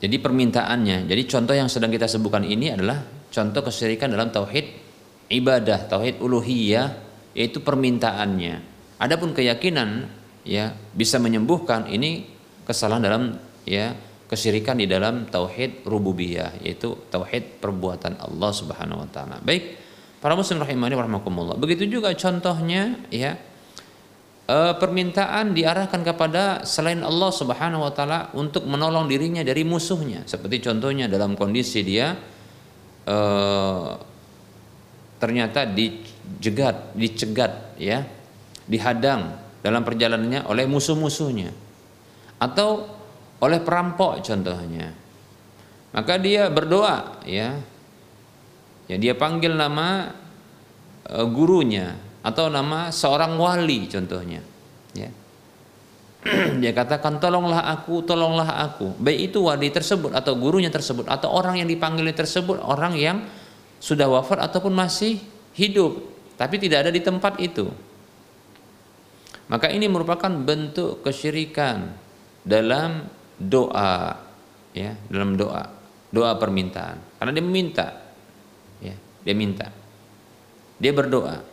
Jadi 0.00 0.16
permintaannya, 0.16 1.04
jadi 1.04 1.22
contoh 1.28 1.52
yang 1.52 1.68
sedang 1.68 1.92
kita 1.92 2.08
sebutkan 2.08 2.48
ini 2.48 2.72
adalah 2.72 3.04
contoh 3.28 3.60
kesyirikan 3.60 4.08
dalam 4.08 4.32
tauhid 4.32 4.72
ibadah, 5.28 5.84
tauhid 5.84 6.18
uluhiyah 6.24 6.88
yaitu 7.36 7.60
permintaannya. 7.60 8.64
Adapun 8.98 9.36
keyakinan 9.36 10.08
ya 10.42 10.72
bisa 10.96 11.20
menyembuhkan 11.20 11.86
ini 11.92 12.24
kesalahan 12.64 13.04
dalam 13.04 13.22
ya 13.68 13.94
kesyirikan 14.28 14.80
di 14.80 14.88
dalam 14.88 15.28
tauhid 15.28 15.84
rububiyah 15.88 16.60
yaitu 16.64 16.96
tauhid 17.12 17.60
perbuatan 17.60 18.20
Allah 18.20 18.50
Subhanahu 18.52 19.04
wa 19.04 19.08
taala. 19.08 19.36
Baik, 19.44 19.76
para 20.18 20.34
muslim 20.34 20.62
rahimani 20.62 20.94
rahimakumullah. 20.94 21.56
Begitu 21.58 21.86
juga 21.86 22.10
contohnya 22.14 22.98
ya 23.10 23.38
e, 24.48 24.56
permintaan 24.76 25.52
diarahkan 25.54 26.00
kepada 26.02 26.64
selain 26.64 27.04
Allah 27.04 27.30
Subhanahu 27.30 27.84
wa 27.86 27.92
taala 27.92 28.32
untuk 28.34 28.64
menolong 28.64 29.06
dirinya 29.06 29.44
dari 29.44 29.62
musuhnya. 29.62 30.24
Seperti 30.26 30.64
contohnya 30.64 31.06
dalam 31.06 31.38
kondisi 31.38 31.84
dia 31.84 32.16
e, 33.06 33.16
ternyata 35.18 35.66
dijegat, 35.66 36.94
dicegat 36.94 37.78
ya, 37.78 38.02
dihadang 38.66 39.36
dalam 39.62 39.82
perjalanannya 39.82 40.46
oleh 40.46 40.64
musuh-musuhnya. 40.70 41.50
Atau 42.38 42.86
oleh 43.38 43.58
perampok 43.62 44.22
contohnya. 44.22 44.94
Maka 45.94 46.14
dia 46.18 46.46
berdoa 46.50 47.22
ya. 47.26 47.58
Ya 48.88 48.96
dia 48.96 49.12
panggil 49.12 49.52
nama 49.52 50.16
uh, 51.06 51.26
gurunya 51.28 52.00
atau 52.24 52.48
nama 52.48 52.88
seorang 52.88 53.36
wali 53.36 53.84
contohnya. 53.86 54.40
Ya. 54.96 55.12
dia 56.62 56.72
katakan 56.74 57.20
tolonglah 57.22 57.62
aku, 57.68 58.02
tolonglah 58.02 58.64
aku. 58.64 58.96
Baik 58.98 59.32
itu 59.32 59.44
wali 59.44 59.68
tersebut 59.68 60.16
atau 60.16 60.34
gurunya 60.34 60.72
tersebut 60.72 61.06
atau 61.06 61.30
orang 61.30 61.60
yang 61.60 61.68
dipanggil 61.68 62.08
tersebut 62.16 62.58
orang 62.64 62.96
yang 62.96 63.22
sudah 63.78 64.10
wafat 64.10 64.42
ataupun 64.50 64.74
masih 64.74 65.22
hidup 65.54 66.02
tapi 66.34 66.58
tidak 66.58 66.88
ada 66.88 66.90
di 66.90 67.04
tempat 67.04 67.38
itu. 67.38 67.68
Maka 69.48 69.72
ini 69.72 69.88
merupakan 69.88 70.28
bentuk 70.28 71.00
kesyirikan 71.04 71.92
dalam 72.44 73.08
doa 73.38 74.18
ya 74.74 74.92
dalam 75.08 75.38
doa 75.38 75.62
doa 76.10 76.32
permintaan 76.36 77.20
karena 77.20 77.30
dia 77.32 77.44
meminta 77.44 77.86
dia 79.28 79.36
minta. 79.36 79.68
Dia 80.80 80.96
berdoa. 80.96 81.44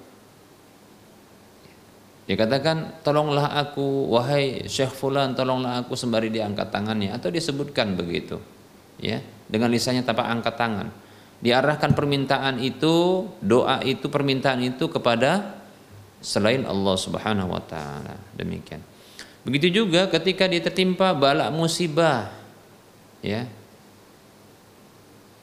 Dia 2.23 2.39
katakan 2.39 3.03
tolonglah 3.03 3.51
aku 3.51 4.15
wahai 4.15 4.63
Syekh 4.63 4.95
fulan 4.95 5.35
tolonglah 5.35 5.83
aku 5.83 5.99
sembari 5.99 6.31
dia 6.31 6.47
angkat 6.47 6.71
tangannya. 6.71 7.11
Atau 7.11 7.35
disebutkan 7.35 7.99
begitu 7.99 8.39
ya 8.95 9.19
dengan 9.51 9.75
lisannya 9.75 10.07
tanpa 10.07 10.23
angkat 10.31 10.55
tangan. 10.55 10.87
Diarahkan 11.43 11.91
permintaan 11.91 12.63
itu 12.63 13.27
doa 13.43 13.83
itu 13.83 14.07
permintaan 14.07 14.63
itu 14.63 14.87
kepada 14.87 15.59
selain 16.23 16.63
Allah 16.63 16.95
Subhanahu 16.95 17.51
wa 17.51 17.59
taala. 17.59 18.15
Demikian. 18.39 18.79
Begitu 19.43 19.83
juga 19.83 20.07
ketika 20.07 20.47
dia 20.47 20.63
tertimpa 20.63 21.11
balak 21.11 21.51
musibah, 21.53 22.31
ya, 23.19 23.45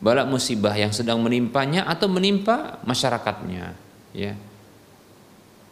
balak 0.03 0.27
musibah 0.27 0.75
yang 0.75 0.91
sedang 0.91 1.23
menimpanya 1.23 1.87
atau 1.87 2.11
menimpa 2.11 2.83
masyarakatnya, 2.83 3.79
ya, 4.13 4.35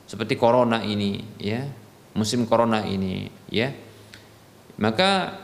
seperti 0.07 0.39
corona 0.39 0.87
ini, 0.87 1.21
ya, 1.43 1.67
musim 2.15 2.47
corona 2.47 2.87
ini, 2.87 3.27
ya, 3.51 3.75
maka 4.79 5.37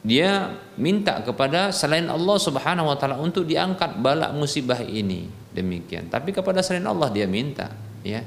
dia 0.00 0.56
minta 0.80 1.20
kepada 1.20 1.68
selain 1.76 2.08
Allah 2.08 2.36
Subhanahu 2.40 2.88
wa 2.88 2.96
taala 2.96 3.20
untuk 3.20 3.44
diangkat 3.44 4.00
balak 4.00 4.32
musibah 4.32 4.80
ini. 4.80 5.28
Demikian. 5.52 6.08
Tapi 6.08 6.32
kepada 6.32 6.64
selain 6.64 6.88
Allah 6.88 7.12
dia 7.12 7.28
minta 7.28 7.68
ya. 8.00 8.24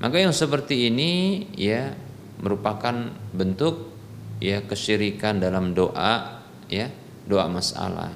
Maka 0.00 0.20
yang 0.20 0.32
seperti 0.32 0.88
ini 0.88 1.42
ya 1.52 1.92
merupakan 2.40 3.12
bentuk 3.32 3.92
ya 4.40 4.64
kesyirikan 4.64 5.40
dalam 5.40 5.72
doa 5.72 6.44
ya 6.68 6.92
doa 7.24 7.48
masalah 7.48 8.12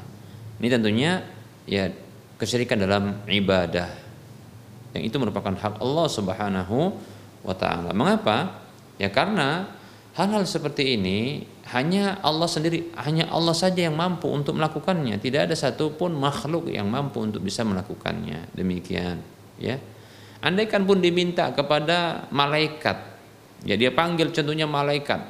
ini 0.61 0.69
tentunya 0.69 1.25
ya 1.65 1.89
kesyirikan 2.37 2.79
dalam 2.79 3.25
ibadah 3.27 3.89
yang 4.95 5.03
itu 5.07 5.17
merupakan 5.17 5.55
hak 5.57 5.81
Allah 5.81 6.07
Subhanahu 6.07 6.79
wa 7.43 7.55
taala. 7.57 7.91
Mengapa? 7.97 8.63
Ya 9.01 9.09
karena 9.09 9.67
hal-hal 10.15 10.45
seperti 10.45 11.01
ini 11.01 11.49
hanya 11.73 12.21
Allah 12.21 12.51
sendiri, 12.51 12.93
hanya 13.01 13.31
Allah 13.33 13.55
saja 13.57 13.89
yang 13.89 13.97
mampu 13.97 14.29
untuk 14.29 14.59
melakukannya. 14.59 15.17
Tidak 15.17 15.49
ada 15.49 15.57
satupun 15.57 16.13
makhluk 16.15 16.69
yang 16.69 16.91
mampu 16.91 17.23
untuk 17.23 17.41
bisa 17.41 17.63
melakukannya. 17.65 18.51
Demikian, 18.53 19.23
ya. 19.57 19.79
Andaikan 20.43 20.85
pun 20.85 20.99
diminta 20.99 21.53
kepada 21.55 22.27
malaikat 22.35 23.11
Ya 23.65 23.77
dia 23.77 23.93
panggil 23.93 24.33
contohnya 24.33 24.65
malaikat. 24.65 25.21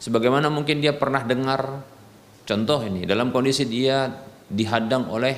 Sebagaimana 0.00 0.48
mungkin 0.48 0.80
dia 0.80 0.94
pernah 0.96 1.20
dengar 1.26 1.84
contoh 2.48 2.80
ini 2.80 3.04
dalam 3.04 3.28
kondisi 3.28 3.68
dia 3.68 4.08
dihadang 4.48 5.12
oleh 5.12 5.36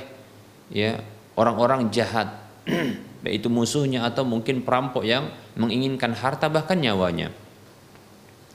ya 0.70 1.02
orang-orang 1.34 1.90
jahat 1.90 2.30
baik 3.20 3.44
itu 3.44 3.48
musuhnya 3.52 4.06
atau 4.06 4.24
mungkin 4.24 4.64
perampok 4.64 5.04
yang 5.04 5.28
menginginkan 5.58 6.16
harta 6.16 6.48
bahkan 6.48 6.80
nyawanya. 6.80 7.28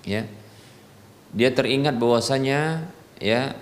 Ya. 0.06 0.26
Dia 1.36 1.51
teringat 1.51 1.99
bahwasanya 1.99 2.89
ya 3.20 3.53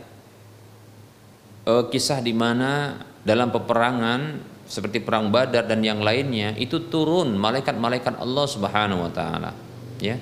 eh, 1.67 1.83
kisah 1.91 2.23
di 2.23 2.31
mana 2.31 3.01
dalam 3.23 3.51
peperangan 3.51 4.53
seperti 4.67 5.03
perang 5.03 5.27
Badar 5.31 5.67
dan 5.67 5.83
yang 5.83 5.99
lainnya 5.99 6.55
itu 6.55 6.87
turun 6.87 7.35
malaikat-malaikat 7.35 8.19
Allah 8.19 8.45
Subhanahu 8.47 9.05
wa 9.05 9.11
taala 9.11 9.51
ya 9.99 10.15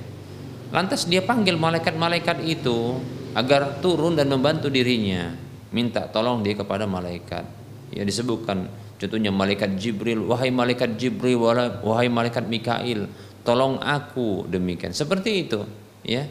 lantas 0.73 1.05
dia 1.05 1.21
panggil 1.21 1.61
malaikat-malaikat 1.61 2.41
itu 2.45 2.97
agar 3.35 3.79
turun 3.79 4.17
dan 4.17 4.27
membantu 4.27 4.67
dirinya. 4.67 5.31
Minta 5.71 6.07
tolong 6.11 6.43
dia 6.43 6.55
kepada 6.55 6.83
malaikat. 6.83 7.47
Ya 7.91 8.03
disebutkan 8.03 8.67
contohnya 8.99 9.31
malaikat 9.31 9.75
Jibril 9.79 10.27
wahai 10.27 10.51
malaikat 10.51 10.95
Jibril 10.99 11.39
wahai 11.83 12.07
malaikat 12.11 12.47
Mikail 12.47 13.07
tolong 13.47 13.79
aku. 13.79 14.47
Demikian. 14.51 14.91
Seperti 14.91 15.47
itu 15.47 15.63
ya. 16.03 16.27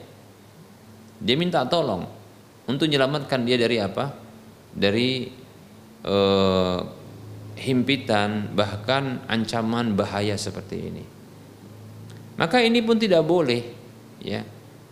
Dia 1.20 1.36
minta 1.36 1.64
tolong 1.68 2.08
untuk 2.64 2.88
menyelamatkan 2.88 3.44
dia 3.44 3.60
dari 3.60 3.76
apa? 3.76 4.12
Dari 4.72 5.28
uh, 6.04 6.80
himpitan 7.60 8.56
bahkan 8.56 9.20
ancaman 9.28 9.92
bahaya 9.92 10.36
seperti 10.40 10.76
ini. 10.80 11.04
Maka 12.40 12.64
ini 12.64 12.80
pun 12.80 12.96
tidak 12.96 13.20
boleh 13.24 13.60
ya. 14.24 14.40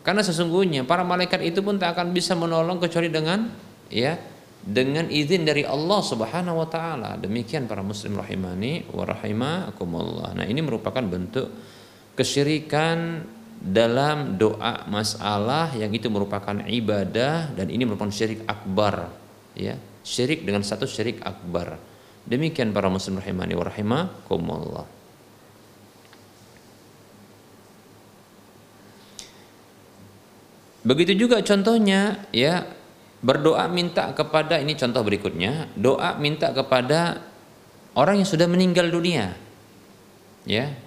Karena 0.09 0.24
sesungguhnya 0.24 0.88
para 0.88 1.04
malaikat 1.04 1.44
itu 1.44 1.61
pun 1.61 1.76
tak 1.76 1.92
akan 1.92 2.16
bisa 2.16 2.32
menolong 2.32 2.80
kecuali 2.80 3.12
dengan 3.12 3.52
ya 3.92 4.16
dengan 4.64 5.12
izin 5.12 5.44
dari 5.44 5.68
Allah 5.68 6.00
Subhanahu 6.00 6.64
wa 6.64 6.68
taala. 6.72 7.20
Demikian 7.20 7.68
para 7.68 7.84
muslim 7.84 8.16
rahimani 8.16 8.88
wa 8.88 9.04
rahimakumullah. 9.04 10.32
Nah, 10.32 10.48
ini 10.48 10.64
merupakan 10.64 11.04
bentuk 11.04 11.52
kesyirikan 12.16 13.20
dalam 13.61 14.40
doa 14.40 14.88
masalah 14.88 15.76
yang 15.76 15.92
itu 15.92 16.09
merupakan 16.09 16.56
ibadah 16.56 17.52
dan 17.52 17.68
ini 17.68 17.84
merupakan 17.84 18.09
syirik 18.09 18.48
akbar 18.48 19.12
ya 19.52 19.74
syirik 20.06 20.46
dengan 20.46 20.62
satu 20.62 20.86
syirik 20.86 21.20
akbar 21.26 21.76
Demikian 22.28 22.76
para 22.76 22.92
muslim 22.92 23.16
rahimani 23.16 23.56
wa 23.56 23.64
rahimakumullah. 23.64 24.97
Begitu 30.87 31.26
juga 31.26 31.43
contohnya 31.43 32.26
ya 32.31 32.66
berdoa 33.18 33.66
minta 33.66 34.14
kepada 34.14 34.62
ini 34.62 34.79
contoh 34.79 35.03
berikutnya 35.03 35.66
doa 35.74 36.14
minta 36.22 36.55
kepada 36.55 37.18
orang 37.99 38.22
yang 38.22 38.29
sudah 38.29 38.47
meninggal 38.47 38.87
dunia. 38.87 39.35
Ya 40.47 40.79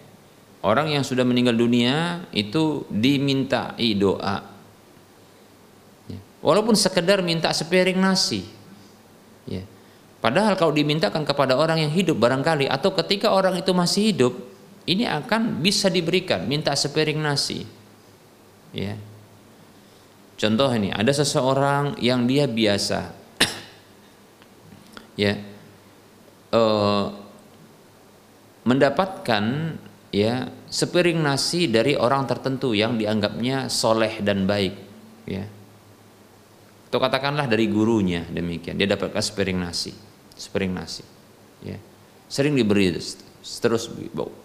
orang 0.63 0.95
yang 0.95 1.03
sudah 1.03 1.27
meninggal 1.27 1.53
dunia 1.59 2.23
itu 2.31 2.87
dimintai 2.87 3.91
doa. 3.99 4.47
Ya. 6.07 6.19
walaupun 6.39 6.73
sekedar 6.73 7.19
minta 7.19 7.51
sepiring 7.51 7.99
nasi. 7.99 8.47
Ya 9.43 9.67
padahal 10.23 10.55
kalau 10.55 10.71
dimintakan 10.71 11.27
kepada 11.27 11.59
orang 11.59 11.83
yang 11.83 11.91
hidup 11.91 12.15
barangkali 12.15 12.71
atau 12.71 12.95
ketika 13.03 13.35
orang 13.35 13.59
itu 13.59 13.75
masih 13.75 14.15
hidup 14.15 14.33
ini 14.87 15.03
akan 15.03 15.59
bisa 15.59 15.91
diberikan 15.91 16.47
minta 16.47 16.71
sepiring 16.71 17.19
nasi. 17.19 17.67
Ya 18.71 18.95
Contoh 20.41 20.73
ini, 20.73 20.89
ada 20.89 21.13
seseorang 21.13 22.01
yang 22.01 22.25
dia 22.25 22.49
biasa. 22.49 22.99
Ya. 25.19 25.37
Uh, 26.49 27.13
mendapatkan 28.65 29.77
ya 30.09 30.49
sepiring 30.65 31.21
nasi 31.21 31.69
dari 31.69 31.93
orang 31.93 32.25
tertentu 32.25 32.73
yang 32.73 32.97
dianggapnya 32.97 33.69
soleh 33.69 34.19
dan 34.25 34.49
baik 34.49 34.73
ya. 35.29 35.45
Atau 36.89 36.99
katakanlah 36.99 37.45
dari 37.45 37.69
gurunya 37.69 38.25
demikian. 38.27 38.75
Dia 38.81 38.89
dapatkan 38.89 39.21
sepiring 39.21 39.59
nasi 39.61 39.93
sepiring 40.41 40.73
nasi 40.73 41.05
ya. 41.61 41.77
Sering 42.25 42.57
diberi 42.57 42.89
terus 43.61 43.89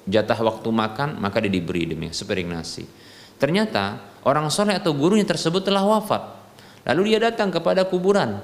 jatah 0.04 0.40
waktu 0.44 0.68
makan 0.68 1.20
maka 1.20 1.40
dia 1.40 1.52
diberi 1.52 1.88
demikian 1.88 2.12
sepiring 2.12 2.48
nasi. 2.52 2.84
Ternyata 3.40 4.15
orang 4.26 4.50
soleh 4.50 4.74
atau 4.74 4.90
gurunya 4.90 5.22
tersebut 5.22 5.62
telah 5.62 5.86
wafat. 5.86 6.22
Lalu 6.82 7.14
dia 7.14 7.22
datang 7.30 7.54
kepada 7.54 7.86
kuburan. 7.86 8.42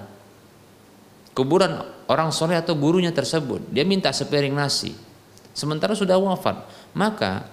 Kuburan 1.34 1.82
orang 2.06 2.30
soleh 2.30 2.54
atau 2.54 2.78
gurunya 2.78 3.10
tersebut. 3.10 3.66
Dia 3.74 3.82
minta 3.82 4.14
sepiring 4.14 4.54
nasi. 4.54 4.94
Sementara 5.52 5.98
sudah 5.98 6.16
wafat. 6.16 6.62
Maka 6.94 7.50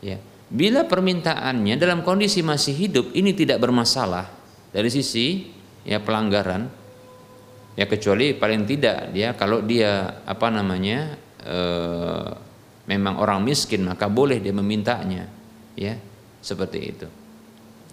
ya, 0.00 0.16
bila 0.48 0.88
permintaannya 0.88 1.74
dalam 1.76 2.00
kondisi 2.00 2.40
masih 2.40 2.74
hidup 2.74 3.06
ini 3.12 3.36
tidak 3.36 3.60
bermasalah 3.60 4.30
dari 4.70 4.88
sisi 4.88 5.52
ya 5.82 5.98
pelanggaran 5.98 6.70
ya 7.74 7.84
kecuali 7.86 8.34
paling 8.34 8.62
tidak 8.66 9.10
dia 9.10 9.34
kalau 9.34 9.62
dia 9.62 10.22
apa 10.22 10.46
namanya 10.50 11.18
e, 11.42 11.58
memang 12.86 13.18
orang 13.18 13.42
miskin 13.42 13.82
maka 13.86 14.06
boleh 14.06 14.38
dia 14.38 14.54
memintanya 14.54 15.26
ya 15.74 15.98
seperti 16.38 16.78
itu. 16.78 17.25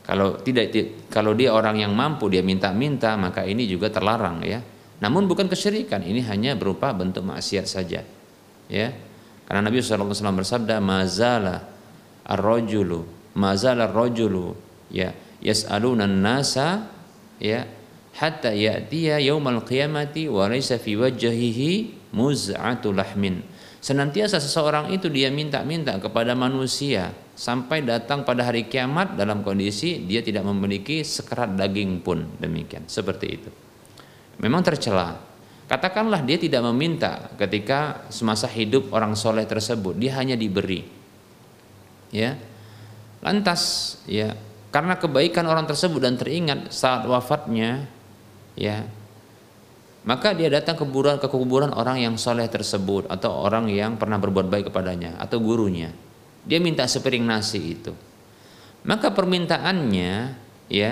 Kalau 0.04 0.36
tidak 0.44 0.76
kalau 1.08 1.32
dia 1.32 1.56
orang 1.56 1.80
yang 1.80 1.96
mampu 1.96 2.28
dia 2.28 2.44
minta-minta 2.44 3.16
maka 3.16 3.48
ini 3.48 3.64
juga 3.64 3.88
terlarang 3.88 4.44
ya. 4.44 4.60
Namun 5.00 5.28
bukan 5.28 5.52
kesyirikan, 5.52 6.00
ini 6.04 6.24
hanya 6.24 6.56
berupa 6.56 6.96
bentuk 6.96 7.28
maksiat 7.28 7.66
saja. 7.68 8.04
Ya. 8.72 8.88
Karena 9.44 9.68
Nabi 9.68 9.84
SAW 9.84 10.12
bersabda 10.12 10.80
mazala 10.80 11.68
ar-rajulu 12.24 13.04
mazala 13.36 13.92
ar-rajulu 13.92 14.56
ya 14.88 15.12
yas'aluna 15.44 16.08
nasa 16.08 16.88
ya 17.42 17.68
hatta 18.16 18.56
ya'tiya 18.56 19.20
yaumal 19.20 19.68
qiyamati 19.68 20.32
wa 20.32 20.48
laysa 20.48 20.80
fi 20.80 20.96
wajhihi 20.96 21.72
muz'atu 22.16 22.96
lahmin. 22.96 23.44
Senantiasa 23.84 24.40
seseorang 24.40 24.96
itu 24.96 25.12
dia 25.12 25.28
minta-minta 25.28 26.00
kepada 26.00 26.32
manusia 26.38 27.12
sampai 27.34 27.82
datang 27.82 28.22
pada 28.22 28.46
hari 28.46 28.70
kiamat 28.70 29.18
dalam 29.18 29.42
kondisi 29.42 30.06
dia 30.06 30.22
tidak 30.22 30.46
memiliki 30.46 31.02
sekerat 31.02 31.58
daging 31.58 32.02
pun. 32.06 32.26
Demikian. 32.38 32.86
Seperti 32.86 33.28
itu. 33.30 33.50
Memang 34.42 34.62
tercela. 34.62 35.18
Katakanlah 35.66 36.22
dia 36.22 36.38
tidak 36.38 36.62
meminta 36.70 37.34
ketika 37.40 38.06
semasa 38.14 38.46
hidup 38.46 38.94
orang 38.94 39.18
soleh 39.18 39.46
tersebut. 39.50 39.98
Dia 39.98 40.18
hanya 40.22 40.38
diberi. 40.38 40.86
Ya. 42.14 42.38
Lantas 43.24 43.96
ya 44.06 44.36
karena 44.74 44.98
kebaikan 44.98 45.46
orang 45.46 45.70
tersebut 45.70 46.02
dan 46.02 46.18
teringat 46.18 46.74
saat 46.74 47.06
wafatnya 47.06 47.86
ya 48.58 48.82
maka 50.04 50.34
dia 50.34 50.50
datang 50.50 50.76
ke 50.76 50.84
kuburan 50.84 51.22
ke 51.22 51.30
kuburan 51.30 51.72
orang 51.78 52.02
yang 52.02 52.18
soleh 52.18 52.50
tersebut 52.50 53.06
atau 53.08 53.32
orang 53.46 53.70
yang 53.70 53.96
pernah 54.02 54.18
berbuat 54.18 54.50
baik 54.50 54.74
kepadanya 54.74 55.16
atau 55.22 55.38
gurunya 55.40 55.94
dia 56.44 56.60
minta 56.60 56.84
sepiring 56.88 57.24
nasi 57.24 57.80
itu. 57.80 57.92
Maka 58.84 59.16
permintaannya 59.16 60.14
ya 60.68 60.92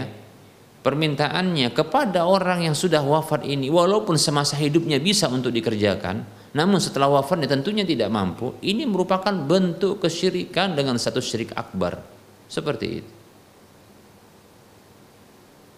permintaannya 0.81 1.69
kepada 1.75 2.25
orang 2.25 2.65
yang 2.65 2.75
sudah 2.75 3.03
wafat 3.05 3.45
ini 3.45 3.69
walaupun 3.69 4.17
semasa 4.17 4.57
hidupnya 4.57 4.97
bisa 4.97 5.29
untuk 5.29 5.53
dikerjakan 5.53 6.25
namun 6.51 6.83
setelah 6.83 7.07
wafatnya 7.07 7.47
tentunya 7.47 7.87
tidak 7.87 8.11
mampu 8.11 8.55
ini 8.59 8.83
merupakan 8.83 9.31
bentuk 9.31 10.03
kesyirikan 10.03 10.75
dengan 10.75 10.99
satu 10.99 11.23
syirik 11.23 11.55
akbar. 11.55 11.99
Seperti 12.51 12.87
itu. 12.91 13.11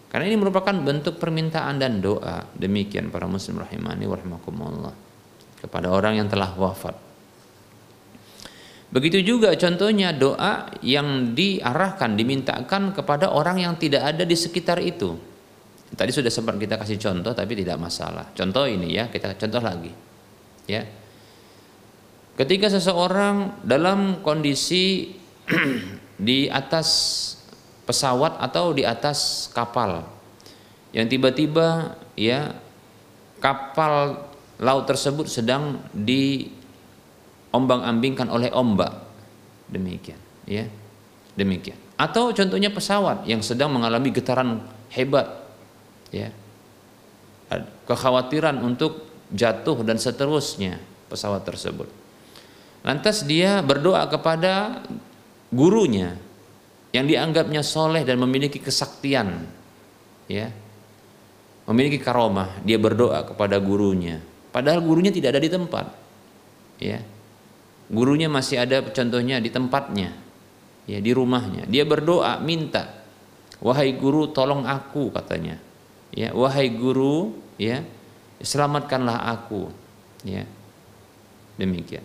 Karena 0.10 0.30
ini 0.30 0.38
merupakan 0.38 0.74
bentuk 0.74 1.18
permintaan 1.18 1.78
dan 1.78 2.02
doa. 2.02 2.46
Demikian 2.54 3.10
para 3.10 3.26
muslim 3.30 3.62
rahimani 3.62 4.06
warahmatullah 4.06 4.94
kepada 5.62 5.90
orang 5.90 6.22
yang 6.22 6.30
telah 6.30 6.54
wafat 6.54 6.94
Begitu 8.94 9.26
juga 9.26 9.50
contohnya 9.58 10.14
doa 10.14 10.70
yang 10.86 11.34
diarahkan, 11.34 12.14
dimintakan 12.14 12.94
kepada 12.94 13.34
orang 13.34 13.58
yang 13.58 13.74
tidak 13.74 14.06
ada 14.06 14.22
di 14.22 14.38
sekitar 14.38 14.78
itu. 14.78 15.18
Tadi 15.98 16.14
sudah 16.14 16.30
sempat 16.30 16.62
kita 16.62 16.78
kasih 16.78 17.02
contoh 17.02 17.34
tapi 17.34 17.58
tidak 17.58 17.82
masalah. 17.82 18.30
Contoh 18.38 18.70
ini 18.70 18.94
ya, 18.94 19.10
kita 19.10 19.34
contoh 19.34 19.62
lagi. 19.66 19.89
Ya. 20.70 20.86
Ketika 22.38 22.70
seseorang 22.70 23.66
dalam 23.66 24.22
kondisi 24.22 25.10
di 26.30 26.46
atas 26.54 26.89
pesawat 27.89 28.38
atau 28.38 28.78
di 28.78 28.86
atas 28.86 29.50
kapal 29.52 30.06
yang 30.94 31.10
tiba-tiba 31.10 31.98
ya 32.16 32.56
kapal 33.41 34.24
laut 34.62 34.86
tersebut 34.88 35.28
sedang 35.28 35.84
di 35.91 36.48
ombang-ambingkan 37.54 38.28
oleh 38.34 38.49
ombak. 38.49 38.91
Demikian, 39.70 40.20
ya. 40.49 40.66
Demikian. 41.38 41.78
Atau 41.95 42.34
contohnya 42.34 42.74
pesawat 42.74 43.30
yang 43.30 43.45
sedang 43.45 43.70
mengalami 43.72 44.10
getaran 44.10 44.66
hebat, 44.89 45.30
ya. 46.10 46.34
Kekhawatiran 47.86 48.58
untuk 48.66 49.06
jatuh 49.30 49.86
dan 49.86 50.01
seterusnya 50.01 50.82
pesawat 51.08 51.45
tersebut. 51.45 51.86
Lantas 52.82 53.24
dia 53.24 53.62
berdoa 53.62 54.10
kepada 54.10 54.84
gurunya 55.54 56.18
yang 56.89 57.06
dianggapnya 57.06 57.62
soleh 57.62 58.01
dan 58.01 58.18
memiliki 58.18 58.58
kesaktian, 58.58 59.45
ya, 60.26 60.49
memiliki 61.70 62.01
karomah. 62.01 62.62
Dia 62.66 62.82
berdoa 62.82 63.22
kepada 63.26 63.62
gurunya, 63.62 64.18
padahal 64.49 64.82
gurunya 64.82 65.14
tidak 65.14 65.38
ada 65.38 65.41
di 65.41 65.49
tempat, 65.49 65.86
ya 66.82 67.12
gurunya 67.92 68.32
masih 68.32 68.64
ada 68.64 68.84
contohnya 68.84 69.40
di 69.40 69.50
tempatnya 69.52 70.16
ya 70.88 71.00
di 71.00 71.12
rumahnya. 71.12 71.68
Dia 71.68 71.84
berdoa 71.88 72.40
minta 72.44 73.04
wahai 73.64 73.96
guru 73.96 74.32
tolong 74.32 74.68
aku 74.68 75.12
katanya. 75.16 75.60
Ya 76.14 76.30
wahai 76.36 76.70
guru 76.70 77.34
ya 77.60 77.82
selamatkanlah 78.44 79.28
aku 79.34 79.72
ya. 80.28 80.46
Demikian. 81.60 82.04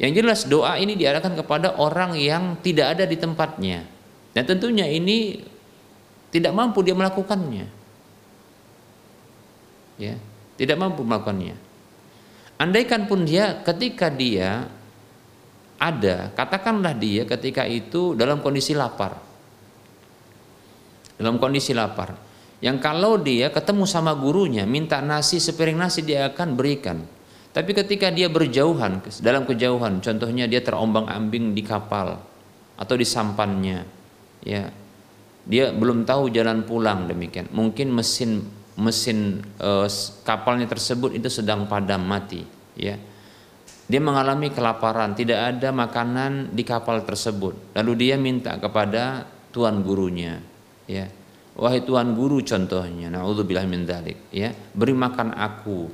Yang 0.00 0.12
jelas 0.16 0.40
doa 0.48 0.80
ini 0.80 0.96
diarahkan 0.96 1.36
kepada 1.36 1.76
orang 1.76 2.16
yang 2.16 2.56
tidak 2.64 2.96
ada 2.96 3.04
di 3.04 3.20
tempatnya. 3.20 3.84
Dan 4.32 4.48
tentunya 4.48 4.88
ini 4.88 5.44
tidak 6.32 6.56
mampu 6.56 6.80
dia 6.80 6.96
melakukannya. 6.96 7.66
Ya 10.00 10.16
tidak 10.60 10.76
mampu 10.76 11.00
melakukannya 11.00 11.69
Andaikan 12.60 13.08
pun 13.08 13.24
dia 13.24 13.64
ketika 13.64 14.12
dia 14.12 14.68
ada, 15.80 16.28
katakanlah 16.36 16.92
dia 16.92 17.24
ketika 17.24 17.64
itu 17.64 18.12
dalam 18.12 18.44
kondisi 18.44 18.76
lapar. 18.76 19.16
Dalam 21.16 21.40
kondisi 21.40 21.72
lapar. 21.72 22.12
Yang 22.60 22.84
kalau 22.84 23.16
dia 23.16 23.48
ketemu 23.48 23.88
sama 23.88 24.12
gurunya, 24.12 24.68
minta 24.68 25.00
nasi, 25.00 25.40
sepiring 25.40 25.80
nasi 25.80 26.04
dia 26.04 26.28
akan 26.28 26.52
berikan. 26.52 27.00
Tapi 27.56 27.72
ketika 27.72 28.12
dia 28.12 28.28
berjauhan, 28.28 29.00
dalam 29.24 29.48
kejauhan, 29.48 30.04
contohnya 30.04 30.44
dia 30.44 30.60
terombang-ambing 30.60 31.56
di 31.56 31.64
kapal 31.64 32.20
atau 32.76 32.94
di 32.94 33.08
sampannya, 33.08 33.88
ya, 34.44 34.68
dia 35.48 35.72
belum 35.72 36.04
tahu 36.04 36.28
jalan 36.28 36.68
pulang 36.68 37.08
demikian. 37.08 37.48
Mungkin 37.48 37.88
mesin 37.88 38.44
mesin 38.80 39.44
uh, 39.60 39.84
kapalnya 40.24 40.64
tersebut 40.64 41.12
itu 41.12 41.28
sedang 41.28 41.68
padam 41.68 42.00
mati 42.00 42.48
ya 42.74 42.96
dia 43.90 44.00
mengalami 44.00 44.48
kelaparan 44.48 45.12
tidak 45.12 45.52
ada 45.52 45.68
makanan 45.68 46.56
di 46.56 46.64
kapal 46.64 47.04
tersebut 47.04 47.76
lalu 47.76 47.92
dia 48.08 48.16
minta 48.16 48.56
kepada 48.56 49.28
tuan 49.50 49.82
gurunya, 49.82 50.38
ya. 50.86 51.10
Wahai 51.58 51.82
tuan 51.84 52.16
guru 52.16 52.40
contohnya, 52.40 53.12
naudzubillah 53.12 53.66
min 53.66 53.84
dzalik, 53.84 54.30
ya. 54.32 54.54
Beri 54.72 54.94
makan 54.96 55.34
aku. 55.36 55.90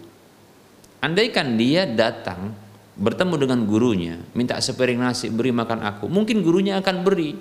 Andaikan 1.02 1.56
dia 1.58 1.88
datang 1.88 2.54
bertemu 2.96 3.34
dengan 3.40 3.60
gurunya, 3.64 4.16
minta 4.36 4.56
sepiring 4.56 5.00
nasi, 5.00 5.32
beri 5.32 5.50
makan 5.50 5.82
aku. 5.82 6.06
Mungkin 6.06 6.44
gurunya 6.44 6.78
akan 6.78 7.02
beri 7.02 7.36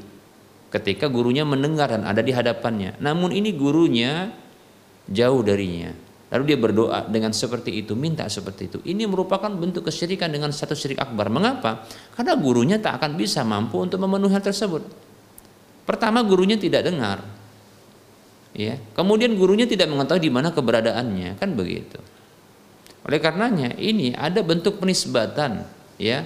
ketika 0.74 1.08
gurunya 1.08 1.48
mendengar 1.48 1.92
dan 1.92 2.04
ada 2.04 2.20
di 2.20 2.36
hadapannya. 2.36 3.00
Namun 3.00 3.32
ini 3.32 3.56
gurunya 3.56 4.32
jauh 5.10 5.42
darinya. 5.46 5.94
Lalu 6.34 6.44
dia 6.52 6.58
berdoa 6.60 7.00
dengan 7.08 7.32
seperti 7.32 7.86
itu, 7.86 7.94
minta 7.94 8.26
seperti 8.28 8.68
itu. 8.68 8.78
Ini 8.82 9.06
merupakan 9.06 9.48
bentuk 9.48 9.88
kesyirikan 9.88 10.28
dengan 10.34 10.50
satu 10.52 10.74
syirik 10.74 11.00
akbar. 11.00 11.32
Mengapa? 11.32 11.86
Karena 12.18 12.34
gurunya 12.36 12.78
tak 12.82 13.00
akan 13.00 13.16
bisa 13.16 13.46
mampu 13.46 13.80
untuk 13.80 14.02
memenuhi 14.02 14.34
hal 14.34 14.44
tersebut. 14.44 14.84
Pertama 15.86 16.26
gurunya 16.26 16.58
tidak 16.58 16.82
dengar. 16.84 17.22
Ya. 18.58 18.82
Kemudian 18.98 19.38
gurunya 19.38 19.70
tidak 19.70 19.88
mengetahui 19.88 20.26
di 20.26 20.32
mana 20.34 20.50
keberadaannya, 20.50 21.38
kan 21.38 21.54
begitu. 21.54 22.02
Oleh 23.06 23.22
karenanya 23.22 23.78
ini 23.78 24.18
ada 24.18 24.42
bentuk 24.42 24.82
penisbatan 24.82 25.62
ya 26.02 26.26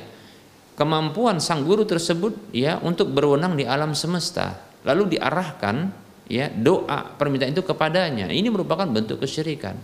kemampuan 0.80 1.44
sang 1.44 1.68
guru 1.68 1.84
tersebut 1.84 2.56
ya 2.56 2.80
untuk 2.80 3.12
berwenang 3.12 3.60
di 3.60 3.68
alam 3.68 3.92
semesta 3.92 4.64
lalu 4.88 5.20
diarahkan 5.20 5.92
ya 6.30 6.48
doa 6.48 7.18
permintaan 7.18 7.52
itu 7.52 7.66
kepadanya. 7.66 8.30
Ini 8.30 8.48
merupakan 8.54 8.86
bentuk 8.86 9.20
kesyirikan. 9.20 9.76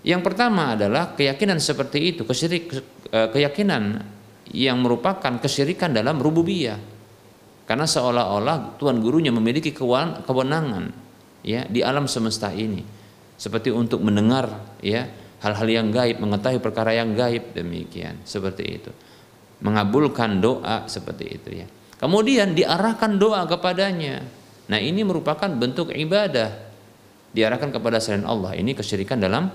Yang 0.00 0.20
pertama 0.24 0.76
adalah 0.76 1.12
keyakinan 1.16 1.60
seperti 1.60 2.14
itu 2.14 2.22
kesyirik 2.24 2.72
eh, 3.10 3.28
keyakinan 3.32 4.04
yang 4.52 4.78
merupakan 4.78 5.40
kesyirikan 5.40 5.96
dalam 5.96 6.20
rububiyah. 6.20 6.78
Karena 7.64 7.86
seolah-olah 7.86 8.76
tuan 8.82 8.98
gurunya 8.98 9.30
memiliki 9.30 9.70
kewenangan 10.26 10.90
ya 11.46 11.64
di 11.70 11.80
alam 11.80 12.10
semesta 12.10 12.50
ini. 12.50 12.82
Seperti 13.40 13.72
untuk 13.72 14.04
mendengar 14.04 14.76
ya 14.84 15.08
hal-hal 15.40 15.68
yang 15.70 15.88
gaib 15.88 16.20
mengetahui 16.20 16.60
perkara 16.60 16.92
yang 16.92 17.16
gaib 17.16 17.56
demikian 17.56 18.20
seperti 18.26 18.64
itu. 18.66 18.90
Mengabulkan 19.60 20.40
doa 20.40 20.88
seperti 20.90 21.24
itu 21.30 21.50
ya. 21.62 21.66
Kemudian 22.00 22.56
diarahkan 22.56 23.20
doa 23.20 23.44
kepadanya. 23.44 24.39
Nah, 24.70 24.78
ini 24.78 25.02
merupakan 25.02 25.50
bentuk 25.50 25.90
ibadah 25.90 26.54
diarahkan 27.34 27.74
kepada 27.74 27.98
selain 27.98 28.22
Allah. 28.22 28.54
Ini 28.54 28.70
kesyirikan 28.78 29.18
dalam 29.18 29.50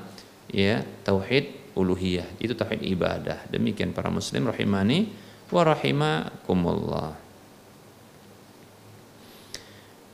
ya 0.51 0.83
tauhid 0.83 1.75
uluhiyah. 1.75 2.35
Itu 2.43 2.55
tauhid 2.59 2.83
ibadah. 2.83 3.47
Demikian 3.47 3.95
para 3.95 4.11
muslim 4.11 4.51
rahimani 4.51 5.07
wa 5.55 5.61
rahimakumullah. 5.63 7.11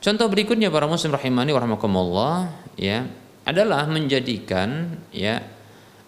Contoh 0.02 0.26
berikutnya 0.26 0.70
para 0.70 0.86
muslim 0.90 1.14
rahimani 1.14 1.50
wa 1.54 1.60
rahimakumullah 1.62 2.36
ya 2.78 3.06
adalah 3.46 3.86
menjadikan 3.90 4.98
ya 5.14 5.42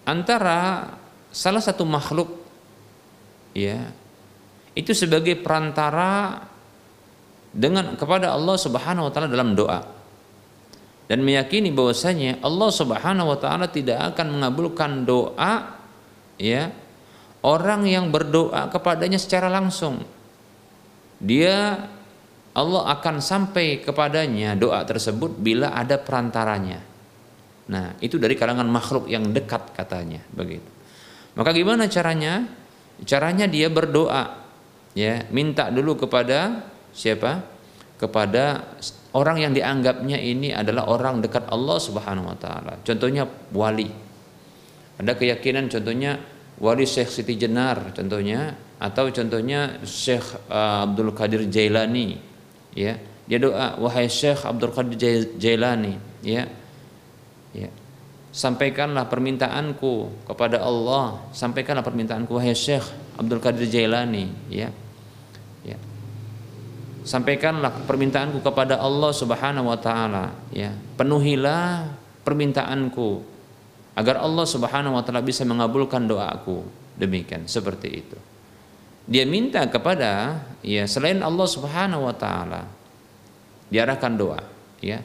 antara 0.07 0.91
salah 1.31 1.63
satu 1.63 1.83
makhluk 1.87 2.31
ya 3.55 3.91
itu 4.75 4.91
sebagai 4.91 5.39
perantara 5.39 6.43
dengan 7.55 7.95
kepada 7.95 8.35
Allah 8.35 8.59
Subhanahu 8.59 9.07
wa 9.07 9.11
taala 9.15 9.31
dalam 9.31 9.55
doa. 9.55 9.79
Dan 11.07 11.23
meyakini 11.23 11.71
bahwasanya 11.71 12.43
Allah 12.43 12.69
Subhanahu 12.75 13.31
wa 13.31 13.37
taala 13.39 13.71
tidak 13.71 14.13
akan 14.13 14.35
mengabulkan 14.35 15.07
doa 15.07 15.79
ya 16.35 16.75
orang 17.39 17.87
yang 17.87 18.11
berdoa 18.11 18.67
kepadanya 18.67 19.15
secara 19.15 19.47
langsung. 19.47 20.03
Dia 21.23 21.87
Allah 22.51 22.83
akan 22.91 23.23
sampai 23.23 23.79
kepadanya 23.79 24.59
doa 24.59 24.83
tersebut 24.83 25.39
bila 25.39 25.71
ada 25.71 25.95
perantaranya. 25.95 26.83
Nah 27.71 27.95
itu 28.03 28.19
dari 28.19 28.35
kalangan 28.35 28.67
makhluk 28.67 29.07
yang 29.07 29.31
dekat 29.31 29.71
katanya 29.71 30.19
begitu. 30.35 30.67
Maka 31.39 31.51
gimana 31.55 31.87
caranya? 31.87 32.47
Caranya 33.03 33.43
dia 33.43 33.67
berdoa, 33.67 34.39
ya, 34.95 35.27
minta 35.27 35.67
dulu 35.67 36.07
kepada 36.07 36.63
siapa? 36.95 37.43
Kepada 37.99 38.75
orang 39.15 39.43
yang 39.43 39.51
dianggapnya 39.51 40.19
ini 40.19 40.55
adalah 40.55 40.87
orang 40.87 41.19
dekat 41.19 41.47
Allah 41.51 41.77
Subhanahu 41.79 42.31
wa 42.31 42.37
taala. 42.39 42.79
Contohnya 42.83 43.27
wali. 43.51 43.87
Ada 44.95 45.15
keyakinan 45.15 45.67
contohnya 45.67 46.19
wali 46.59 46.87
Syekh 46.87 47.11
Siti 47.11 47.35
Jenar 47.35 47.91
contohnya 47.91 48.55
atau 48.79 49.11
contohnya 49.11 49.79
Syekh 49.83 50.23
uh, 50.47 50.87
Abdul 50.87 51.11
Qadir 51.11 51.47
Jailani 51.51 52.15
ya 52.75 52.95
dia 53.27 53.39
doa 53.39 53.75
wahai 53.79 54.07
Syekh 54.07 54.47
Abdul 54.47 54.71
Qadir 54.71 55.35
Jailani 55.35 55.99
ya 56.23 56.47
ya 57.51 57.69
sampaikanlah 58.35 59.07
permintaanku 59.07 60.27
kepada 60.27 60.63
Allah 60.63 61.23
sampaikanlah 61.35 61.83
permintaanku 61.83 62.31
wahai 62.35 62.55
Syekh 62.55 62.83
Abdul 63.19 63.43
Qadir 63.43 63.67
Jailani 63.67 64.31
ya 64.47 64.71
sampaikanlah 67.05 67.85
permintaanku 67.85 68.41
kepada 68.41 68.81
Allah 68.81 69.13
Subhanahu 69.13 69.69
wa 69.69 69.77
taala 69.77 70.33
ya. 70.49 70.73
Penuhilah 70.97 71.93
permintaanku 72.25 73.21
agar 73.95 74.19
Allah 74.19 74.45
Subhanahu 74.49 74.97
wa 74.97 75.03
taala 75.05 75.21
bisa 75.21 75.45
mengabulkan 75.45 76.09
doaku. 76.09 76.65
Demikian 76.97 77.45
seperti 77.45 77.89
itu. 77.93 78.17
Dia 79.05 79.21
minta 79.29 79.61
kepada 79.69 80.41
ya 80.65 80.89
selain 80.89 81.21
Allah 81.21 81.45
Subhanahu 81.45 82.09
wa 82.09 82.15
taala 82.17 82.65
diarahkan 83.69 84.13
doa 84.17 84.41
ya. 84.81 84.99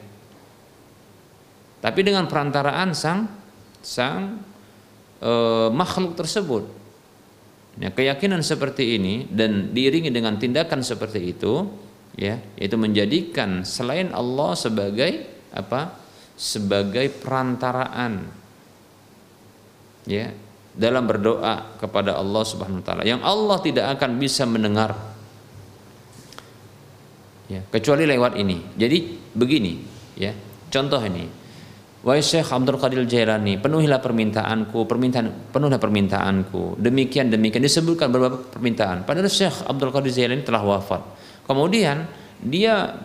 Tapi 1.81 1.99
dengan 2.01 2.25
perantaraan 2.25 2.93
sang 2.93 3.29
sang 3.81 4.41
e, 5.17 5.31
makhluk 5.73 6.13
tersebut. 6.17 6.81
Ya, 7.79 7.89
keyakinan 7.89 8.43
seperti 8.43 8.99
ini 8.99 9.25
dan 9.31 9.71
diiringi 9.71 10.11
dengan 10.11 10.35
tindakan 10.35 10.83
seperti 10.83 11.31
itu, 11.31 11.71
ya, 12.15 12.39
yaitu 12.57 12.75
menjadikan 12.79 13.63
selain 13.67 14.11
Allah 14.11 14.55
sebagai 14.57 15.27
apa? 15.51 15.99
Sebagai 16.35 17.05
perantaraan, 17.21 18.25
ya, 20.09 20.33
dalam 20.73 21.05
berdoa 21.05 21.77
kepada 21.77 22.17
Allah 22.17 22.43
Subhanahu 22.47 22.81
Wa 22.81 22.85
Taala, 22.87 23.03
yang 23.05 23.21
Allah 23.21 23.57
tidak 23.61 23.85
akan 23.99 24.17
bisa 24.17 24.49
mendengar, 24.49 24.97
ya, 27.45 27.61
kecuali 27.69 28.09
lewat 28.09 28.41
ini. 28.41 28.57
Jadi 28.73 28.97
begini, 29.37 29.73
ya, 30.17 30.33
contoh 30.73 30.97
ini 31.05 31.41
Wahai 32.01 32.25
Syekh 32.25 32.49
Abdul 32.49 32.81
Qadir 32.81 33.05
Jailani, 33.05 33.61
penuhilah 33.61 34.01
permintaanku, 34.01 34.89
permintaan 34.89 35.53
penuhilah 35.53 35.77
permintaanku. 35.77 36.81
Demikian 36.81 37.29
demikian 37.29 37.61
disebutkan 37.61 38.09
beberapa 38.09 38.41
permintaan. 38.41 39.05
Padahal 39.05 39.29
Syekh 39.29 39.69
Abdul 39.69 39.93
Qadir 39.93 40.09
Jailani 40.09 40.41
telah 40.41 40.65
wafat. 40.65 41.20
Kemudian 41.51 42.07
dia 42.39 42.95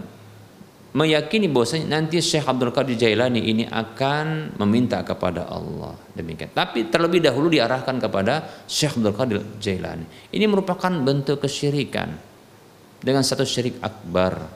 meyakini 0.95 1.51
bahwasanya 1.51 1.99
nanti 1.99 2.23
Syekh 2.23 2.47
Abdul 2.47 2.71
Qadir 2.71 2.95
Jailani 2.95 3.43
ini 3.43 3.67
akan 3.67 4.55
meminta 4.63 5.03
kepada 5.03 5.51
Allah. 5.51 5.99
Demikian. 6.15 6.55
Tapi 6.55 6.87
terlebih 6.87 7.19
dahulu 7.19 7.51
diarahkan 7.51 7.99
kepada 7.99 8.63
Syekh 8.71 9.03
Abdul 9.03 9.19
Qadir 9.19 9.39
Jailani. 9.59 10.31
Ini 10.31 10.47
merupakan 10.47 10.95
bentuk 11.03 11.43
kesyirikan 11.43 12.15
dengan 13.03 13.27
satu 13.27 13.43
syirik 13.43 13.83
akbar. 13.83 14.47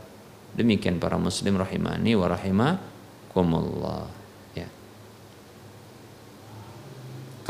Demikian 0.54 1.02
para 1.02 1.18
muslim 1.18 1.58
rahimani 1.58 2.14
wa 2.14 2.26
rahimakumullah. 2.30 4.22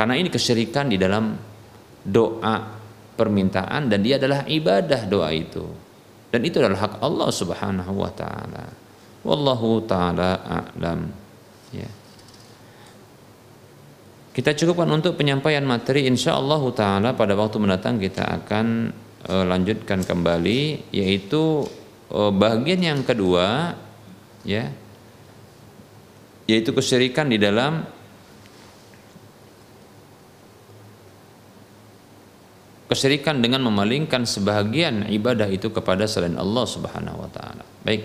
Karena 0.00 0.16
ini 0.16 0.32
kesyirikan 0.32 0.88
di 0.88 0.96
dalam 0.96 1.36
doa 2.00 2.56
permintaan 3.20 3.92
dan 3.92 4.00
dia 4.00 4.16
adalah 4.16 4.48
ibadah 4.48 5.04
doa 5.04 5.28
itu. 5.28 5.89
Dan 6.30 6.40
itu 6.46 6.62
adalah 6.62 6.86
hak 6.86 6.94
Allah 7.02 7.28
Subhanahu 7.34 7.92
wa 7.98 8.10
taala. 8.14 8.66
Wallahu 9.26 9.82
taala 9.84 10.40
a'lam. 10.46 11.10
Ya. 11.74 11.90
Kita 14.30 14.54
cukupkan 14.54 14.86
untuk 14.88 15.18
penyampaian 15.18 15.66
materi 15.66 16.06
insyaallah 16.06 16.62
taala 16.70 17.18
pada 17.18 17.34
waktu 17.34 17.58
mendatang 17.58 17.98
kita 17.98 18.22
akan 18.40 18.94
uh, 19.26 19.44
lanjutkan 19.44 20.06
kembali 20.06 20.90
yaitu 20.94 21.66
uh, 22.14 22.30
bagian 22.30 22.80
yang 22.80 23.00
kedua 23.02 23.74
ya 24.46 24.70
yaitu 26.46 26.70
kesyirikan 26.74 27.30
di 27.30 27.38
dalam 27.38 27.86
kesyirikan 32.90 33.38
dengan 33.38 33.62
memalingkan 33.62 34.26
sebahagian 34.26 35.06
ibadah 35.14 35.46
itu 35.46 35.70
kepada 35.70 36.10
selain 36.10 36.34
Allah 36.34 36.66
Subhanahu 36.66 37.22
wa 37.22 37.30
taala. 37.30 37.62
Baik. 37.86 38.02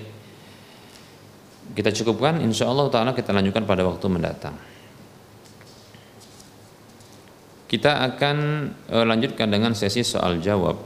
Kita 1.73 1.89
cukupkan 1.89 2.37
insyaallah 2.45 2.93
taala 2.93 3.17
kita 3.17 3.33
lanjutkan 3.33 3.65
pada 3.65 3.81
waktu 3.81 4.05
mendatang. 4.05 4.53
Kita 7.65 8.05
akan 8.13 8.37
uh, 8.93 9.05
lanjutkan 9.09 9.49
dengan 9.49 9.73
sesi 9.73 10.05
soal 10.05 10.37
jawab. 10.37 10.77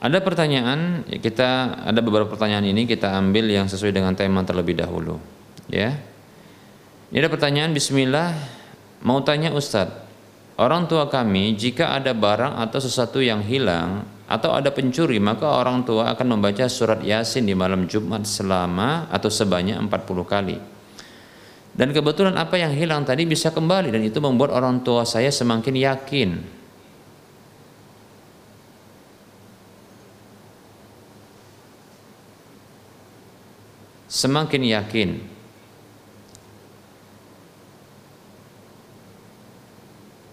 Ada 0.00 0.22
pertanyaan, 0.24 1.04
kita 1.20 1.82
ada 1.82 2.00
beberapa 2.00 2.30
pertanyaan 2.30 2.64
ini 2.64 2.88
kita 2.88 3.20
ambil 3.20 3.50
yang 3.52 3.68
sesuai 3.68 3.92
dengan 3.92 4.14
tema 4.16 4.40
terlebih 4.46 4.78
dahulu. 4.78 5.20
Ya. 5.68 5.98
Ini 7.10 7.20
ada 7.20 7.28
pertanyaan 7.28 7.74
Bismillah, 7.74 8.32
mau 9.04 9.20
tanya 9.24 9.52
Ustadz, 9.52 9.96
orang 10.60 10.88
tua 10.88 11.08
kami 11.08 11.56
jika 11.56 11.96
ada 11.96 12.12
barang 12.12 12.60
atau 12.60 12.78
sesuatu 12.80 13.20
yang 13.20 13.40
hilang 13.44 14.04
atau 14.30 14.54
ada 14.54 14.70
pencuri 14.70 15.18
maka 15.18 15.48
orang 15.48 15.82
tua 15.82 16.12
akan 16.14 16.38
membaca 16.38 16.68
surat 16.70 17.02
Yasin 17.02 17.48
di 17.48 17.54
malam 17.56 17.90
Jumat 17.90 18.22
selama 18.28 19.10
atau 19.10 19.26
sebanyak 19.26 19.74
40 19.74 20.22
kali. 20.28 20.58
Dan 21.70 21.94
kebetulan 21.94 22.34
apa 22.34 22.58
yang 22.58 22.74
hilang 22.74 23.06
tadi 23.06 23.24
bisa 23.24 23.54
kembali 23.54 23.94
dan 23.94 24.02
itu 24.02 24.18
membuat 24.18 24.52
orang 24.52 24.82
tua 24.82 25.06
saya 25.06 25.30
semakin 25.30 25.74
yakin 25.78 26.30
semakin 34.10 34.62
yakin 34.66 35.10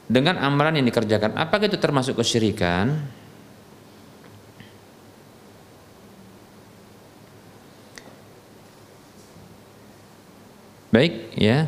dengan 0.08 0.40
amalan 0.40 0.80
yang 0.80 0.88
dikerjakan. 0.88 1.36
Apakah 1.36 1.68
itu 1.68 1.76
termasuk 1.78 2.16
kesyirikan? 2.16 2.96
Baik 10.88 11.36
ya. 11.36 11.68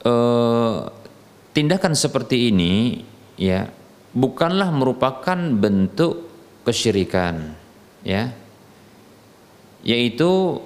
E, 0.00 0.14
tindakan 1.52 1.92
seperti 1.92 2.48
ini 2.48 3.04
ya 3.36 3.68
bukanlah 4.16 4.72
merupakan 4.72 5.36
bentuk 5.36 6.24
kesyirikan 6.64 7.52
ya. 8.00 8.32
Yaitu 9.84 10.58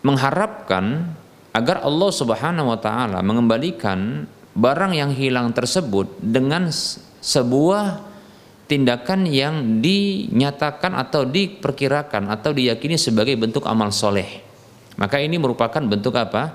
mengharapkan 0.00 1.18
agar 1.50 1.82
Allah 1.82 2.10
Subhanahu 2.14 2.70
wa 2.70 2.78
taala 2.78 3.18
mengembalikan 3.26 4.26
barang 4.54 4.92
yang 4.94 5.10
hilang 5.14 5.50
tersebut 5.50 6.18
dengan 6.22 6.70
sebuah 7.22 8.06
tindakan 8.70 9.26
yang 9.26 9.82
dinyatakan 9.82 10.94
atau 10.94 11.26
diperkirakan 11.26 12.30
atau 12.30 12.54
diyakini 12.54 12.94
sebagai 12.94 13.34
bentuk 13.34 13.66
amal 13.66 13.90
soleh. 13.90 14.46
Maka 14.94 15.18
ini 15.18 15.42
merupakan 15.42 15.82
bentuk 15.82 16.14
apa? 16.14 16.54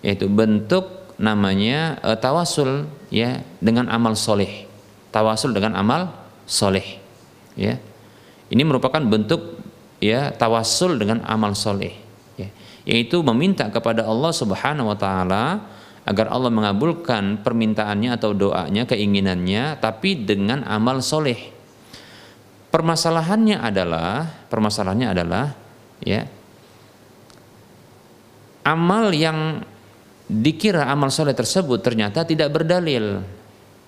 Yaitu 0.00 0.32
bentuk 0.32 1.12
namanya 1.20 2.00
e, 2.00 2.16
tawasul 2.16 2.88
ya 3.12 3.44
dengan 3.60 3.92
amal 3.92 4.16
soleh. 4.16 4.64
Tawasul 5.12 5.52
dengan 5.52 5.76
amal 5.76 6.08
soleh. 6.48 6.96
Ya, 7.52 7.76
ini 8.48 8.64
merupakan 8.64 9.04
bentuk 9.04 9.60
ya 10.00 10.32
tawasul 10.32 10.96
dengan 10.96 11.20
amal 11.28 11.52
soleh 11.52 12.01
yaitu 12.82 13.22
meminta 13.22 13.70
kepada 13.70 14.02
Allah 14.06 14.32
Subhanahu 14.34 14.90
wa 14.90 14.98
taala 14.98 15.44
agar 16.02 16.34
Allah 16.34 16.50
mengabulkan 16.50 17.46
permintaannya 17.46 18.10
atau 18.18 18.34
doanya, 18.34 18.82
keinginannya 18.90 19.78
tapi 19.78 20.18
dengan 20.18 20.66
amal 20.66 20.98
soleh. 20.98 21.54
Permasalahannya 22.72 23.60
adalah 23.60 24.26
permasalahannya 24.48 25.08
adalah 25.12 25.44
ya 26.02 26.24
amal 28.66 29.12
yang 29.12 29.62
dikira 30.26 30.88
amal 30.88 31.12
soleh 31.12 31.36
tersebut 31.36 31.84
ternyata 31.84 32.24
tidak 32.26 32.50
berdalil. 32.50 33.20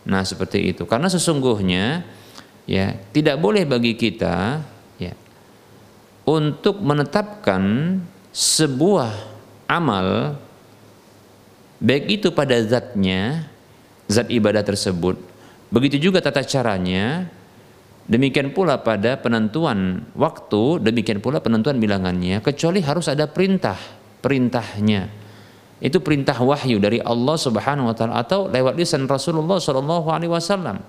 Nah 0.05 0.23
seperti 0.23 0.71
itu 0.71 0.85
karena 0.85 1.09
sesungguhnya 1.09 2.05
ya 2.69 2.93
tidak 3.11 3.41
boleh 3.41 3.65
bagi 3.65 3.97
kita 3.97 4.61
ya 5.01 5.17
untuk 6.29 6.85
menetapkan 6.85 7.63
sebuah 8.35 9.15
amal 9.71 10.35
baik 11.79 12.21
itu 12.21 12.29
pada 12.35 12.59
zatnya 12.67 13.47
zat 14.11 14.27
ibadah 14.27 14.67
tersebut 14.67 15.15
begitu 15.71 16.11
juga 16.11 16.19
tata 16.19 16.43
caranya 16.43 17.31
demikian 18.11 18.51
pula 18.51 18.83
pada 18.83 19.15
penentuan 19.23 20.03
waktu 20.19 20.83
demikian 20.83 21.23
pula 21.23 21.39
penentuan 21.39 21.79
bilangannya 21.79 22.43
kecuali 22.43 22.83
harus 22.83 23.07
ada 23.07 23.31
perintah 23.31 23.79
perintahnya. 24.25 25.13
Itu 25.85 26.01
perintah 26.01 26.41
wahyu 26.41 26.81
dari 26.81 26.97
Allah 27.05 27.37
Subhanahu 27.37 27.93
wa 27.93 27.95
taala 27.95 28.25
atau 28.25 28.49
lewat 28.49 28.73
lisan 28.81 29.05
Rasulullah 29.05 29.61
sallallahu 29.61 30.09
alaihi 30.09 30.33
wasallam. 30.33 30.81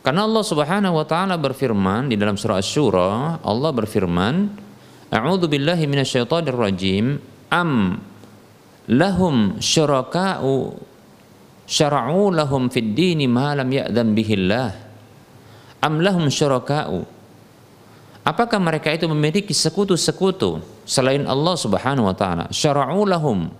Karena 0.00 0.24
Allah 0.24 0.40
Subhanahu 0.40 0.96
wa 0.96 1.04
taala 1.04 1.36
berfirman 1.36 2.08
di 2.08 2.16
dalam 2.16 2.40
surah 2.40 2.64
Asy-Syura 2.64 3.44
Allah 3.44 3.70
berfirman 3.76 4.34
A'udzu 5.12 5.46
billahi 5.46 5.84
minasyaitonir 5.84 6.56
rajim. 6.56 7.20
Am 7.52 8.00
lahum 8.88 9.60
syuraka'u 9.60 10.72
syara'u 11.68 12.32
lahum 12.32 12.72
fid 12.72 12.96
dini 12.96 13.28
ma 13.28 13.52
lam 13.52 13.68
ya'dhan 13.68 14.16
bihillah. 14.16 14.72
Am 15.84 16.00
lahum 16.00 16.32
syuraka'u 16.32 17.22
Apakah 18.22 18.62
mereka 18.62 18.94
itu 18.94 19.10
memiliki 19.10 19.50
sekutu-sekutu 19.50 20.62
selain 20.86 21.26
Allah 21.26 21.58
Subhanahu 21.58 22.06
wa 22.06 22.14
taala? 22.14 22.46
Syara'u 22.54 23.02
lahum 23.02 23.50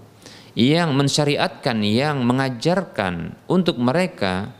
yang 0.54 0.94
mensyariatkan, 0.94 1.82
yang 1.82 2.22
mengajarkan 2.22 3.34
untuk 3.50 3.74
mereka 3.82 4.54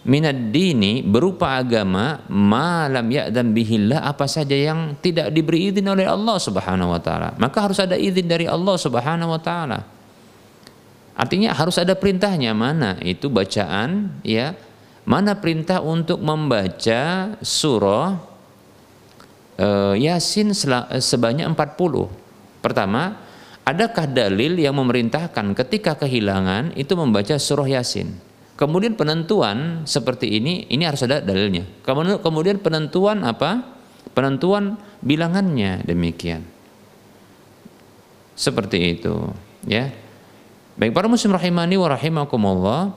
minad 0.00 0.48
dini 0.48 1.04
berupa 1.04 1.60
agama 1.60 2.24
malam 2.32 3.04
ya'dam 3.12 3.52
bihillah 3.52 4.00
apa 4.00 4.24
saja 4.24 4.56
yang 4.56 4.96
tidak 5.04 5.28
diberi 5.28 5.68
izin 5.68 5.84
oleh 5.84 6.08
Allah 6.08 6.40
Subhanahu 6.40 6.96
wa 6.96 7.00
taala. 7.00 7.36
Maka 7.36 7.58
harus 7.68 7.78
ada 7.80 8.00
izin 8.00 8.24
dari 8.24 8.48
Allah 8.48 8.76
Subhanahu 8.80 9.28
wa 9.28 9.40
taala. 9.40 9.84
Artinya 11.20 11.52
harus 11.52 11.76
ada 11.76 11.92
perintahnya. 11.92 12.56
Mana? 12.56 12.96
Itu 13.04 13.28
bacaan 13.28 14.20
ya. 14.24 14.56
Mana 15.04 15.36
perintah 15.36 15.84
untuk 15.84 16.22
membaca 16.24 17.34
surah 17.44 18.30
uh, 19.60 19.94
Yasin 19.96 20.56
sebanyak 21.00 21.44
40 21.44 22.64
pertama 22.64 23.20
adakah 23.64 24.08
dalil 24.08 24.56
yang 24.56 24.76
memerintahkan 24.76 25.56
ketika 25.56 25.96
kehilangan 25.96 26.76
itu 26.76 26.92
membaca 26.96 27.36
surah 27.36 27.68
Yasin 27.68 28.29
Kemudian 28.60 28.92
penentuan 28.92 29.88
seperti 29.88 30.36
ini, 30.36 30.68
ini 30.68 30.84
harus 30.84 31.00
ada 31.00 31.24
dalilnya. 31.24 31.64
Kemudian 32.20 32.60
penentuan 32.60 33.24
apa? 33.24 33.64
Penentuan 34.12 34.76
bilangannya 35.00 35.80
demikian. 35.88 36.44
Seperti 38.36 39.00
itu, 39.00 39.32
ya. 39.64 39.88
Baik 40.76 40.92
para 40.92 41.08
muslim 41.08 41.32
rahimani 41.32 41.80
wa 41.80 41.88
rahimakumullah. 41.88 42.92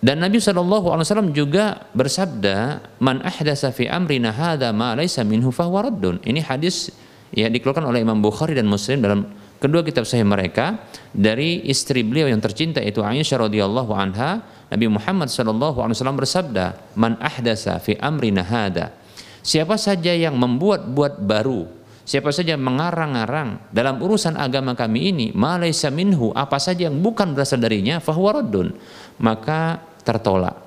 Dan 0.00 0.18
Nabi 0.24 0.40
wasallam 0.40 1.30
juga 1.30 1.86
bersabda, 1.92 2.80
"Man 2.98 3.20
ahdasa 3.20 3.70
fi 3.70 3.84
amrina 3.86 4.32
hadza 4.34 4.74
ma 4.74 4.96
laysa 4.98 5.22
minhu 5.22 5.54
fahuwa 5.54 5.92
raddun." 5.92 6.18
Ini 6.26 6.40
hadis 6.42 6.90
ya 7.30 7.46
dikeluarkan 7.52 7.84
oleh 7.86 8.02
Imam 8.02 8.18
Bukhari 8.18 8.56
dan 8.56 8.66
Muslim 8.66 8.98
dalam 8.98 9.30
kedua 9.60 9.84
kitab 9.84 10.08
sahih 10.08 10.26
mereka 10.26 10.80
dari 11.12 11.62
istri 11.68 12.00
beliau 12.02 12.26
yang 12.26 12.40
tercinta 12.40 12.80
itu 12.80 13.04
Aisyah 13.04 13.46
radhiyallahu 13.46 13.92
anha 13.94 14.42
Nabi 14.72 14.86
Muhammad 14.88 15.28
sallallahu 15.28 15.84
alaihi 15.84 15.96
wasallam 16.00 16.18
bersabda 16.18 16.66
man 16.96 17.20
ahdasa 17.20 17.76
fi 17.78 17.94
amrina 18.00 18.42
hada. 18.42 18.96
Siapa 19.40 19.76
saja 19.76 20.12
yang 20.16 20.36
membuat-buat 20.36 21.20
baru 21.20 21.80
siapa 22.10 22.34
saja 22.34 22.58
mengarang-arang 22.58 23.70
dalam 23.70 24.02
urusan 24.02 24.34
agama 24.34 24.74
kami 24.74 25.14
ini 25.14 25.26
malaysa 25.30 25.94
minhu 25.94 26.34
apa 26.34 26.58
saja 26.58 26.90
yang 26.90 26.98
bukan 26.98 27.38
berasal 27.38 27.62
darinya 27.62 28.02
fahuwa 28.02 28.42
raddun 28.42 28.74
maka 29.22 29.78
tertolak. 30.02 30.58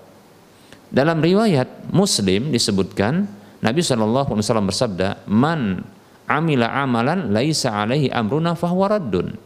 Dalam 0.87 1.19
riwayat 1.19 1.91
Muslim 1.91 2.53
disebutkan 2.53 3.27
Nabi 3.59 3.81
Wasallam 3.81 4.69
bersabda, 4.69 5.25
"Man 5.27 5.83
amila 6.37 6.69
amalan 6.69 7.29
laisa 7.29 7.69
alaihi 7.69 8.09
amruna 8.09 8.57
fahuwa 8.57 8.97
raddun. 8.97 9.37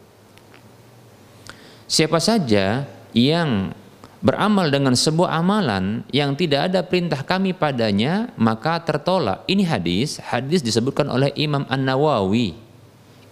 Siapa 1.88 2.20
saja 2.20 2.84
yang 3.16 3.72
beramal 4.18 4.68
dengan 4.68 4.92
sebuah 4.98 5.40
amalan 5.40 6.02
yang 6.10 6.34
tidak 6.34 6.68
ada 6.72 6.82
perintah 6.82 7.22
kami 7.22 7.54
padanya 7.54 8.28
maka 8.34 8.82
tertolak. 8.82 9.46
Ini 9.46 9.64
hadis, 9.64 10.18
hadis 10.20 10.60
disebutkan 10.60 11.08
oleh 11.08 11.30
Imam 11.38 11.64
An-Nawawi. 11.70 12.58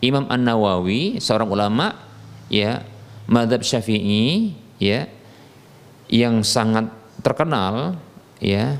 Imam 0.01 0.25
An-Nawawi 0.31 1.19
seorang 1.19 1.51
ulama 1.51 1.97
ya 2.49 2.85
madhab 3.27 3.65
Syafi'i 3.67 4.55
ya 4.79 5.11
yang 6.07 6.47
sangat 6.47 6.87
terkenal 7.25 7.99
ya 8.39 8.79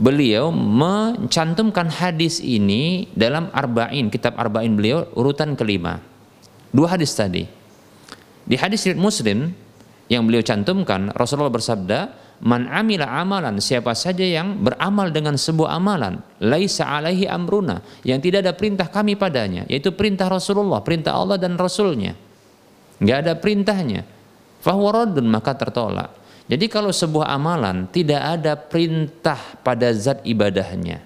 beliau 0.00 0.48
mencantumkan 0.48 1.92
hadis 1.92 2.40
ini 2.40 3.12
dalam 3.12 3.52
Arba'in, 3.52 4.08
kitab 4.08 4.40
Arba'in 4.40 4.72
beliau 4.72 5.04
urutan 5.12 5.52
kelima. 5.52 6.00
Dua 6.72 6.96
hadis 6.96 7.12
tadi. 7.12 7.44
Di 8.48 8.56
hadis 8.56 8.88
riwayat 8.88 8.98
Muslim 8.98 9.52
yang 10.08 10.24
beliau 10.24 10.40
cantumkan, 10.40 11.12
Rasulullah 11.12 11.52
bersabda, 11.52 11.98
man 12.40 12.64
amila 12.72 13.04
amalan 13.20 13.60
siapa 13.60 13.92
saja 13.92 14.24
yang 14.24 14.64
beramal 14.64 15.12
dengan 15.12 15.36
sebuah 15.36 15.76
amalan 15.76 16.24
laisa 16.40 16.88
alaihi 16.88 17.28
amruna 17.28 17.84
yang 18.00 18.16
tidak 18.16 18.48
ada 18.48 18.52
perintah 18.56 18.88
kami 18.88 19.12
padanya 19.12 19.68
yaitu 19.68 19.92
perintah 19.92 20.32
Rasulullah 20.32 20.80
perintah 20.80 21.12
Allah 21.20 21.36
dan 21.36 21.60
Rasulnya 21.60 22.16
nggak 22.96 23.18
ada 23.28 23.32
perintahnya 23.36 24.08
fahuwa 24.64 25.04
maka 25.20 25.52
tertolak 25.52 26.16
jadi 26.50 26.66
kalau 26.66 26.90
sebuah 26.90 27.30
amalan 27.30 27.86
tidak 27.86 28.18
ada 28.18 28.58
perintah 28.58 29.38
pada 29.62 29.94
zat 29.94 30.26
ibadahnya 30.26 30.98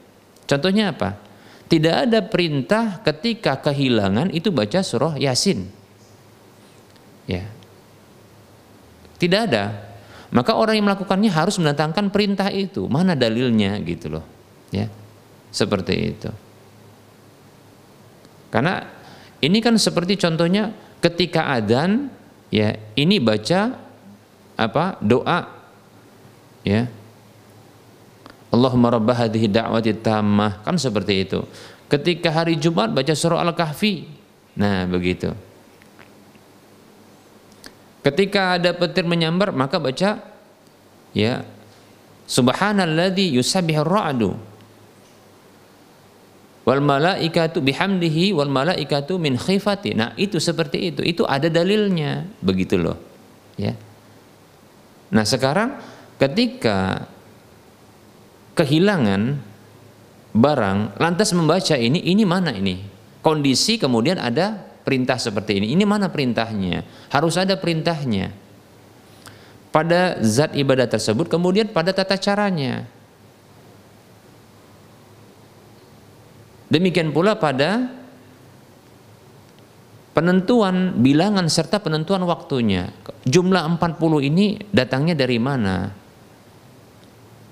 contohnya 0.49 0.97
apa 0.97 1.20
tidak 1.68 2.09
ada 2.09 2.20
perintah 2.24 3.05
ketika 3.05 3.61
kehilangan 3.61 4.32
itu 4.32 4.49
baca 4.49 4.80
surah 4.80 5.20
yasin 5.20 5.68
ya 7.28 7.45
tidak 9.20 9.53
ada 9.53 9.95
maka 10.34 10.59
orang 10.59 10.74
yang 10.74 10.90
melakukannya 10.90 11.30
harus 11.30 11.62
mendatangkan 11.62 12.11
perintah 12.11 12.51
itu. 12.51 12.90
Mana 12.90 13.14
dalilnya 13.14 13.78
gitu 13.86 14.18
loh. 14.18 14.26
Ya. 14.74 14.90
Seperti 15.55 15.95
itu. 16.11 16.30
Karena 18.51 18.82
ini 19.38 19.62
kan 19.62 19.78
seperti 19.78 20.18
contohnya 20.18 20.74
ketika 20.99 21.55
adzan 21.55 22.11
ya, 22.51 22.74
ini 22.99 23.22
baca 23.22 23.84
apa? 24.55 24.99
doa 25.03 25.51
ya. 26.63 26.87
Allahumma 28.55 28.95
rabb 28.95 29.11
hadhihi 29.11 29.51
da'wati 29.51 29.99
tammah 29.99 30.63
kan 30.63 30.79
seperti 30.79 31.27
itu. 31.27 31.43
Ketika 31.91 32.31
hari 32.31 32.55
Jumat 32.55 32.95
baca 32.95 33.11
surah 33.11 33.43
Al-Kahfi. 33.43 34.07
Nah, 34.55 34.87
begitu. 34.87 35.35
Ketika 38.07 38.61
ada 38.61 38.71
petir 38.71 39.03
menyambar 39.03 39.51
maka 39.51 39.81
baca 39.81 40.23
ya 41.17 41.35
Subhanalladzi 42.25 43.37
yusabbihu 43.37 43.85
ra'du 43.85 44.33
wal 46.65 46.81
malaikatu 46.81 47.61
bihamdihi 47.61 48.33
wal 48.33 48.49
malaikatu 48.49 49.21
min 49.21 49.37
khifati. 49.37 49.93
Nah, 49.93 50.17
itu 50.17 50.41
seperti 50.41 50.93
itu. 50.93 51.01
Itu 51.05 51.29
ada 51.29 51.53
dalilnya, 51.53 52.25
begitu 52.41 52.81
loh. 52.81 52.97
Ya. 53.61 53.77
Nah, 55.15 55.23
sekarang 55.23 55.79
ketika 56.19 57.07
kehilangan 58.59 59.39
barang 60.35 60.99
lantas 60.99 61.31
membaca 61.31 61.79
ini 61.79 62.03
ini 62.03 62.27
mana 62.27 62.51
ini? 62.51 62.83
Kondisi 63.23 63.79
kemudian 63.79 64.19
ada 64.19 64.75
perintah 64.85 65.17
seperti 65.17 65.62
ini. 65.62 65.67
Ini 65.73 65.87
mana 65.87 66.11
perintahnya? 66.11 66.85
Harus 67.09 67.39
ada 67.41 67.57
perintahnya. 67.57 68.35
Pada 69.73 70.23
zat 70.23 70.55
ibadah 70.55 70.87
tersebut, 70.87 71.27
kemudian 71.27 71.67
pada 71.71 71.91
tata 71.91 72.15
caranya. 72.15 72.87
Demikian 76.71 77.11
pula 77.11 77.35
pada 77.39 77.91
penentuan 80.15 81.03
bilangan 81.03 81.45
serta 81.51 81.83
penentuan 81.83 82.23
waktunya. 82.25 82.95
Jumlah 83.27 83.67
40 83.77 84.31
ini 84.31 84.57
datangnya 84.71 85.19
dari 85.19 85.37
mana? 85.43 85.91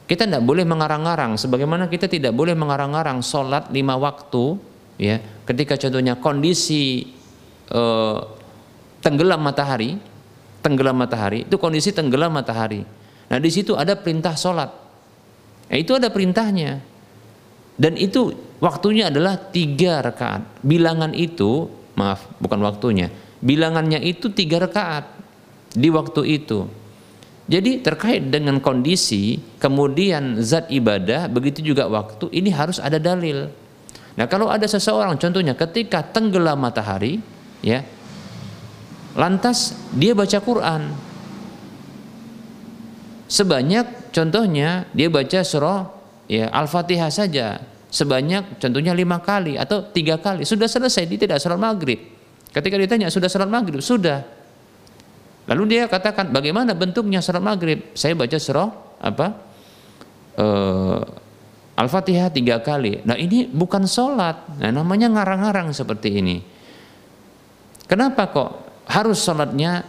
Kita 0.06 0.28
tidak 0.28 0.44
boleh 0.44 0.62
mengarang-arang, 0.62 1.40
sebagaimana 1.40 1.88
kita 1.88 2.06
tidak 2.06 2.36
boleh 2.36 2.52
mengarang-arang 2.52 3.24
sholat 3.24 3.72
lima 3.72 3.96
waktu, 3.96 4.60
ya. 5.00 5.18
Ketika 5.48 5.74
contohnya 5.74 6.20
kondisi 6.20 7.10
uh, 7.72 8.18
tenggelam 9.00 9.40
matahari, 9.40 9.96
tenggelam 10.62 10.94
matahari 10.94 11.48
itu 11.48 11.56
kondisi 11.58 11.90
tenggelam 11.90 12.30
matahari. 12.30 12.84
Nah 13.26 13.38
di 13.40 13.50
situ 13.50 13.74
ada 13.74 13.96
perintah 13.96 14.36
sholat. 14.36 14.70
Nah, 15.72 15.76
itu 15.80 15.96
ada 15.96 16.12
perintahnya. 16.12 16.84
Dan 17.80 17.96
itu 17.96 18.36
waktunya 18.60 19.08
adalah 19.08 19.40
tiga 19.40 20.04
rakaat. 20.04 20.60
Bilangan 20.60 21.16
itu, 21.16 21.64
maaf 21.94 22.28
bukan 22.40 22.60
waktunya, 22.64 23.12
bilangannya 23.40 24.00
itu 24.00 24.32
tiga 24.32 24.62
rakaat 24.62 25.08
di 25.72 25.88
waktu 25.88 26.42
itu. 26.42 26.68
Jadi 27.50 27.82
terkait 27.82 28.30
dengan 28.30 28.62
kondisi, 28.62 29.42
kemudian 29.58 30.38
zat 30.40 30.70
ibadah, 30.70 31.26
begitu 31.26 31.60
juga 31.60 31.90
waktu, 31.90 32.30
ini 32.30 32.54
harus 32.54 32.78
ada 32.78 33.02
dalil. 33.02 33.50
Nah 34.14 34.26
kalau 34.30 34.46
ada 34.46 34.64
seseorang, 34.64 35.18
contohnya 35.18 35.52
ketika 35.58 36.06
tenggelam 36.06 36.62
matahari, 36.62 37.18
ya 37.60 37.82
lantas 39.12 39.76
dia 39.92 40.16
baca 40.16 40.38
Quran 40.40 40.92
sebanyak 43.28 44.12
contohnya 44.12 44.88
dia 44.92 45.08
baca 45.08 45.40
surah 45.44 45.88
ya 46.28 46.48
al-fatihah 46.48 47.12
saja 47.12 47.60
sebanyak 47.92 48.56
contohnya 48.56 48.96
lima 48.96 49.20
kali 49.20 49.60
atau 49.60 49.84
tiga 49.92 50.16
kali. 50.16 50.48
Sudah 50.48 50.64
selesai 50.64 51.04
dia 51.04 51.20
tidak 51.20 51.38
sholat 51.44 51.60
maghrib. 51.60 52.00
Ketika 52.48 52.80
ditanya 52.80 53.12
sudah 53.12 53.28
sholat 53.28 53.52
maghrib? 53.52 53.84
Sudah. 53.84 54.24
Lalu 55.44 55.76
dia 55.76 55.82
katakan 55.84 56.32
bagaimana 56.32 56.72
bentuknya 56.72 57.20
sholat 57.20 57.44
maghrib? 57.44 57.92
Saya 57.92 58.16
baca 58.16 58.38
surah 58.40 58.68
apa 59.02 59.26
uh, 60.40 61.00
al-fatihah 61.76 62.32
tiga 62.32 62.64
kali. 62.64 63.04
Nah 63.04 63.20
ini 63.20 63.44
bukan 63.44 63.84
sholat 63.84 64.56
nah, 64.56 64.72
namanya 64.72 65.12
ngarang-ngarang 65.12 65.76
seperti 65.76 66.08
ini. 66.16 66.36
Kenapa 67.84 68.32
kok 68.32 68.50
harus 68.88 69.20
sholatnya 69.20 69.84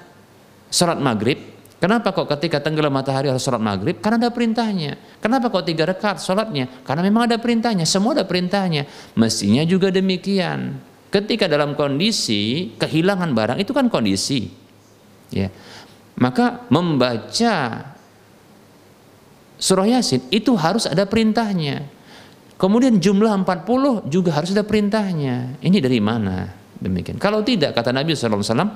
sholat 0.68 1.00
maghrib? 1.00 1.53
Kenapa 1.84 2.16
kok 2.16 2.32
ketika 2.32 2.64
tenggelam 2.64 2.96
matahari 2.96 3.28
harus 3.28 3.44
sholat 3.44 3.60
maghrib? 3.60 4.00
Karena 4.00 4.16
ada 4.16 4.32
perintahnya. 4.32 4.96
Kenapa 5.20 5.52
kok 5.52 5.68
tiga 5.68 5.84
rekat 5.84 6.16
sholatnya? 6.24 6.72
Karena 6.88 7.04
memang 7.04 7.28
ada 7.28 7.36
perintahnya. 7.36 7.84
Semua 7.84 8.16
ada 8.16 8.24
perintahnya. 8.24 8.88
Mestinya 9.20 9.68
juga 9.68 9.92
demikian. 9.92 10.80
Ketika 11.12 11.52
dalam 11.52 11.76
kondisi 11.76 12.72
kehilangan 12.80 13.36
barang 13.36 13.60
itu 13.60 13.76
kan 13.76 13.92
kondisi, 13.92 14.48
ya. 15.28 15.52
Maka 16.24 16.64
membaca 16.72 17.84
surah 19.60 19.88
Yasin 19.92 20.24
itu 20.32 20.56
harus 20.56 20.88
ada 20.88 21.04
perintahnya. 21.04 21.84
Kemudian 22.56 22.96
jumlah 22.96 23.44
40 23.44 24.08
juga 24.08 24.32
harus 24.32 24.56
ada 24.56 24.64
perintahnya. 24.64 25.60
Ini 25.60 25.84
dari 25.84 26.00
mana? 26.00 26.48
Demikian. 26.80 27.20
Kalau 27.20 27.44
tidak 27.44 27.76
kata 27.76 27.92
Nabi 27.92 28.16
wasallam, 28.16 28.72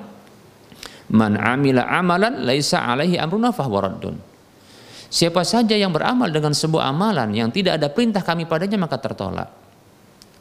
"Man 1.12 1.36
amila 1.36 1.88
amalan 1.88 2.44
laisa 2.44 2.84
alaihi 2.84 3.16
amruna 3.16 3.52
fahuwa 3.52 3.80
raddun." 3.88 4.16
Siapa 5.08 5.40
saja 5.40 5.72
yang 5.72 5.88
beramal 5.88 6.28
dengan 6.28 6.52
sebuah 6.52 6.92
amalan 6.92 7.32
yang 7.32 7.48
tidak 7.48 7.80
ada 7.80 7.88
perintah 7.88 8.20
kami 8.20 8.44
padanya 8.44 8.76
maka 8.76 9.00
tertolak. 9.00 9.48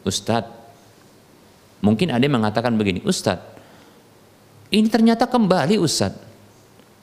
Ustadz, 0.03 0.51
mungkin 1.79 2.11
ada 2.11 2.19
yang 2.19 2.35
mengatakan 2.35 2.75
begini, 2.75 2.99
Ustadz, 3.07 3.55
ini 4.75 4.87
ternyata 4.91 5.23
kembali 5.23 5.79
Ustadz. 5.79 6.27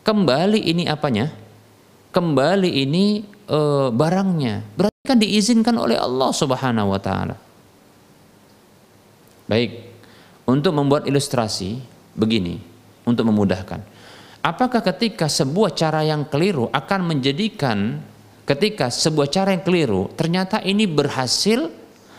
Kembali 0.05 0.61
ini 0.61 0.85
apanya? 0.85 1.32
Kembali 2.12 2.85
ini 2.85 3.24
e, 3.49 3.61
barangnya. 3.89 4.61
Berarti 4.77 5.01
kan 5.09 5.16
diizinkan 5.16 5.73
oleh 5.81 5.97
Allah 5.97 6.28
Subhanahu 6.36 6.93
wa 6.93 7.01
taala. 7.01 7.36
Baik, 9.49 9.81
untuk 10.45 10.77
membuat 10.77 11.09
ilustrasi 11.09 11.81
begini 12.12 12.74
untuk 13.05 13.28
memudahkan. 13.28 13.81
Apakah 14.44 14.85
ketika 14.85 15.24
sebuah 15.24 15.72
cara 15.72 16.05
yang 16.05 16.28
keliru 16.28 16.68
akan 16.68 17.01
menjadikan 17.09 18.01
ketika 18.44 18.93
sebuah 18.93 19.32
cara 19.32 19.56
yang 19.56 19.64
keliru 19.64 20.12
ternyata 20.12 20.60
ini 20.60 20.85
berhasil 20.85 21.72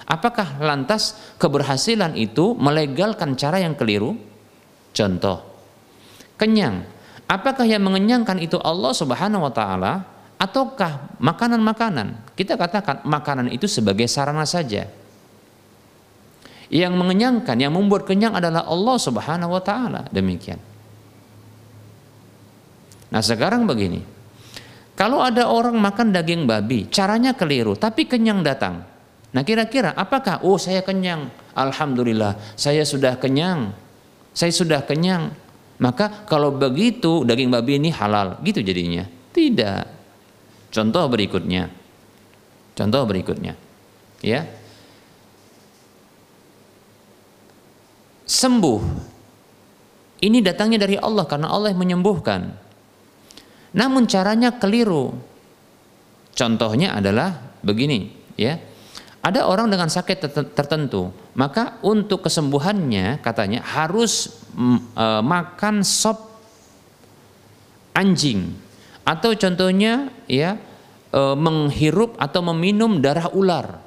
apakah 0.09 0.57
lantas 0.57 1.37
keberhasilan 1.37 2.17
itu 2.17 2.57
melegalkan 2.57 3.37
cara 3.37 3.61
yang 3.61 3.77
keliru? 3.77 4.17
Contoh 4.89 5.37
kenyang. 6.41 6.85
Apakah 7.25 7.65
yang 7.65 7.81
mengenyangkan 7.81 8.37
itu 8.37 8.57
Allah 8.61 8.93
Subhanahu 8.93 9.49
wa 9.49 9.53
taala 9.53 10.05
ataukah 10.37 11.17
makanan-makanan? 11.17 12.37
Kita 12.37 12.53
katakan 12.53 13.01
makanan 13.01 13.49
itu 13.49 13.65
sebagai 13.65 14.05
sarana 14.05 14.45
saja 14.45 14.85
yang 16.69 16.93
mengenyangkan, 16.97 17.57
yang 17.57 17.73
membuat 17.73 18.09
kenyang 18.09 18.37
adalah 18.37 18.65
Allah 18.65 18.97
Subhanahu 18.97 19.53
wa 19.57 19.61
taala. 19.61 20.05
Demikian. 20.09 20.74
Nah, 23.15 23.23
sekarang 23.23 23.63
begini. 23.63 24.03
Kalau 24.99 25.23
ada 25.23 25.47
orang 25.47 25.79
makan 25.79 26.11
daging 26.11 26.43
babi, 26.43 26.91
caranya 26.91 27.31
keliru, 27.31 27.79
tapi 27.79 28.03
kenyang 28.11 28.43
datang. 28.43 28.83
Nah, 29.31 29.43
kira-kira 29.43 29.95
apakah 29.95 30.43
oh 30.43 30.59
saya 30.59 30.83
kenyang? 30.83 31.31
Alhamdulillah, 31.55 32.59
saya 32.59 32.83
sudah 32.83 33.15
kenyang. 33.15 33.71
Saya 34.35 34.51
sudah 34.51 34.83
kenyang. 34.83 35.31
Maka 35.79 36.27
kalau 36.27 36.51
begitu 36.55 37.23
daging 37.23 37.51
babi 37.51 37.79
ini 37.79 37.91
halal, 37.95 38.39
gitu 38.43 38.59
jadinya. 38.59 39.07
Tidak. 39.31 39.83
Contoh 40.75 41.07
berikutnya. 41.07 41.71
Contoh 42.75 43.03
berikutnya. 43.07 43.55
Ya. 44.19 44.43
sembuh 48.25 48.81
ini 50.25 50.41
datangnya 50.41 50.81
dari 50.81 50.97
Allah 50.97 51.29
karena 51.29 51.53
Allah 51.53 51.71
menyembuhkan. 51.77 52.65
Namun 53.75 54.07
caranya 54.07 54.55
keliru. 54.55 55.11
Contohnya 56.31 56.95
adalah 56.95 57.59
begini, 57.59 58.07
ya. 58.39 58.55
Ada 59.19 59.49
orang 59.49 59.73
dengan 59.73 59.89
sakit 59.89 60.21
tertentu, 60.53 61.09
maka 61.33 61.81
untuk 61.81 62.29
kesembuhannya 62.29 63.19
katanya 63.25 63.65
harus 63.65 64.37
e, 64.53 65.05
makan 65.25 65.81
sop 65.81 66.29
anjing 67.97 68.53
atau 69.01 69.33
contohnya 69.33 70.13
ya 70.29 70.61
e, 71.09 71.21
menghirup 71.41 72.21
atau 72.21 72.45
meminum 72.53 73.01
darah 73.01 73.33
ular. 73.33 73.81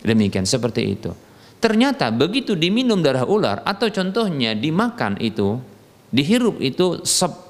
Demikian 0.00 0.48
seperti 0.48 0.96
itu. 0.96 1.12
Ternyata 1.60 2.08
begitu 2.08 2.56
diminum 2.56 3.04
darah 3.04 3.28
ular 3.28 3.60
atau 3.68 3.92
contohnya 3.92 4.56
dimakan 4.56 5.20
itu, 5.20 5.60
dihirup 6.08 6.56
itu 6.64 7.04
sop 7.04 7.47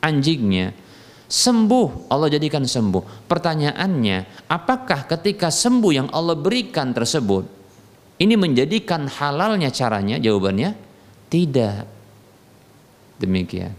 anjingnya, 0.00 0.72
sembuh, 1.28 2.08
Allah 2.08 2.28
jadikan 2.32 2.64
sembuh. 2.64 3.28
Pertanyaannya, 3.28 4.48
apakah 4.48 5.04
ketika 5.04 5.52
sembuh 5.52 5.92
yang 5.92 6.08
Allah 6.10 6.34
berikan 6.34 6.96
tersebut 6.96 7.44
ini 8.18 8.34
menjadikan 8.34 9.06
halalnya 9.06 9.68
caranya? 9.70 10.16
Jawabannya 10.18 10.70
tidak. 11.28 11.84
Demikian. 13.20 13.74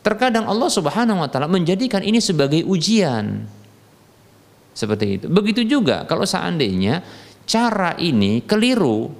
Terkadang 0.00 0.48
Allah 0.48 0.72
Subhanahu 0.72 1.20
wa 1.20 1.28
taala 1.28 1.46
menjadikan 1.46 2.00
ini 2.00 2.18
sebagai 2.18 2.64
ujian. 2.64 3.44
Seperti 4.72 5.20
itu. 5.20 5.26
Begitu 5.28 5.62
juga 5.68 6.08
kalau 6.08 6.24
seandainya 6.24 7.04
cara 7.44 7.94
ini 8.00 8.40
keliru. 8.42 9.12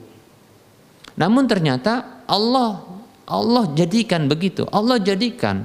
Namun 1.20 1.45
ternyata 1.45 2.24
Allah 2.24 2.89
Allah 3.31 3.70
jadikan 3.78 4.27
begitu. 4.27 4.66
Allah 4.74 4.98
jadikan. 4.98 5.65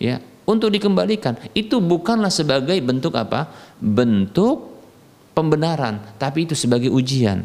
Ya 0.00 0.24
untuk 0.46 0.72
dikembalikan. 0.72 1.36
Itu 1.52 1.82
bukanlah 1.82 2.30
sebagai 2.30 2.78
bentuk 2.80 3.12
apa? 3.18 3.50
Bentuk 3.82 4.72
pembenaran 5.34 6.00
tapi 6.16 6.48
itu 6.48 6.54
sebagai 6.56 6.88
ujian. 6.88 7.44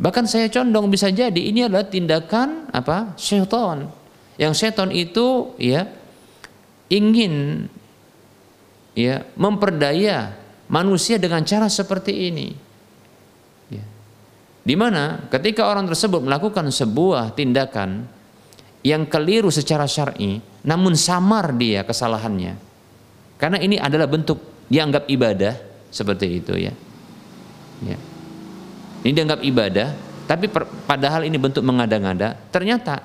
Bahkan 0.00 0.24
saya 0.24 0.48
condong 0.48 0.88
bisa 0.88 1.10
jadi 1.10 1.36
ini 1.36 1.66
adalah 1.66 1.84
tindakan 1.84 2.70
apa? 2.72 3.18
Syaitan. 3.18 3.90
Yang 4.40 4.52
syaitan 4.62 4.88
itu 4.94 5.52
ya 5.60 5.90
ingin 6.88 7.66
ya 8.94 9.26
memperdaya 9.34 10.32
manusia 10.70 11.18
dengan 11.18 11.42
cara 11.44 11.66
seperti 11.66 12.32
ini. 12.32 12.48
Ya. 13.66 13.82
di 14.62 14.78
mana 14.78 15.26
ketika 15.26 15.66
orang 15.66 15.90
tersebut 15.90 16.22
melakukan 16.22 16.70
sebuah 16.70 17.34
tindakan 17.34 18.06
yang 18.86 19.02
keliru 19.10 19.50
secara 19.50 19.90
syar'i 19.90 20.38
namun 20.62 20.94
samar 20.94 21.50
dia 21.58 21.82
kesalahannya. 21.82 22.54
Karena 23.34 23.58
ini 23.58 23.82
adalah 23.82 24.06
bentuk 24.06 24.38
dianggap 24.70 25.10
ibadah 25.10 25.54
seperti 25.90 26.26
itu 26.38 26.54
ya. 26.54 26.72
Ya. 27.82 27.98
Ini 29.02 29.12
dianggap 29.12 29.42
ibadah 29.42 29.88
tapi 30.30 30.46
per, 30.46 30.70
padahal 30.86 31.26
ini 31.26 31.34
bentuk 31.34 31.66
mengada-ngada. 31.66 32.38
Ternyata 32.54 33.02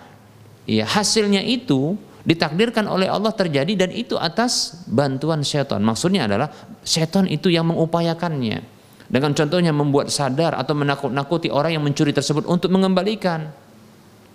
ya 0.69 0.85
hasilnya 0.85 1.41
itu 1.41 1.97
ditakdirkan 2.21 2.85
oleh 2.85 3.09
Allah 3.09 3.33
terjadi 3.33 3.73
dan 3.73 3.89
itu 3.89 4.13
atas 4.13 4.85
bantuan 4.85 5.41
setan 5.41 5.81
maksudnya 5.81 6.29
adalah 6.29 6.53
setan 6.85 7.25
itu 7.25 7.49
yang 7.49 7.65
mengupayakannya. 7.65 8.81
Dengan 9.11 9.35
contohnya 9.35 9.75
membuat 9.75 10.07
sadar 10.07 10.55
atau 10.55 10.71
menakut-nakuti 10.71 11.51
orang 11.51 11.75
yang 11.75 11.83
mencuri 11.83 12.15
tersebut 12.15 12.47
untuk 12.47 12.71
mengembalikan. 12.71 13.51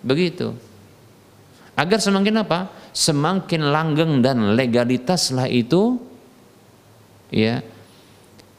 Begitu 0.05 0.53
agar 1.77 2.01
semakin 2.01 2.41
apa? 2.41 2.73
Semakin 2.89 3.69
langgeng 3.69 4.25
dan 4.25 4.57
legalitaslah 4.57 5.45
itu 5.45 6.01
ya 7.29 7.61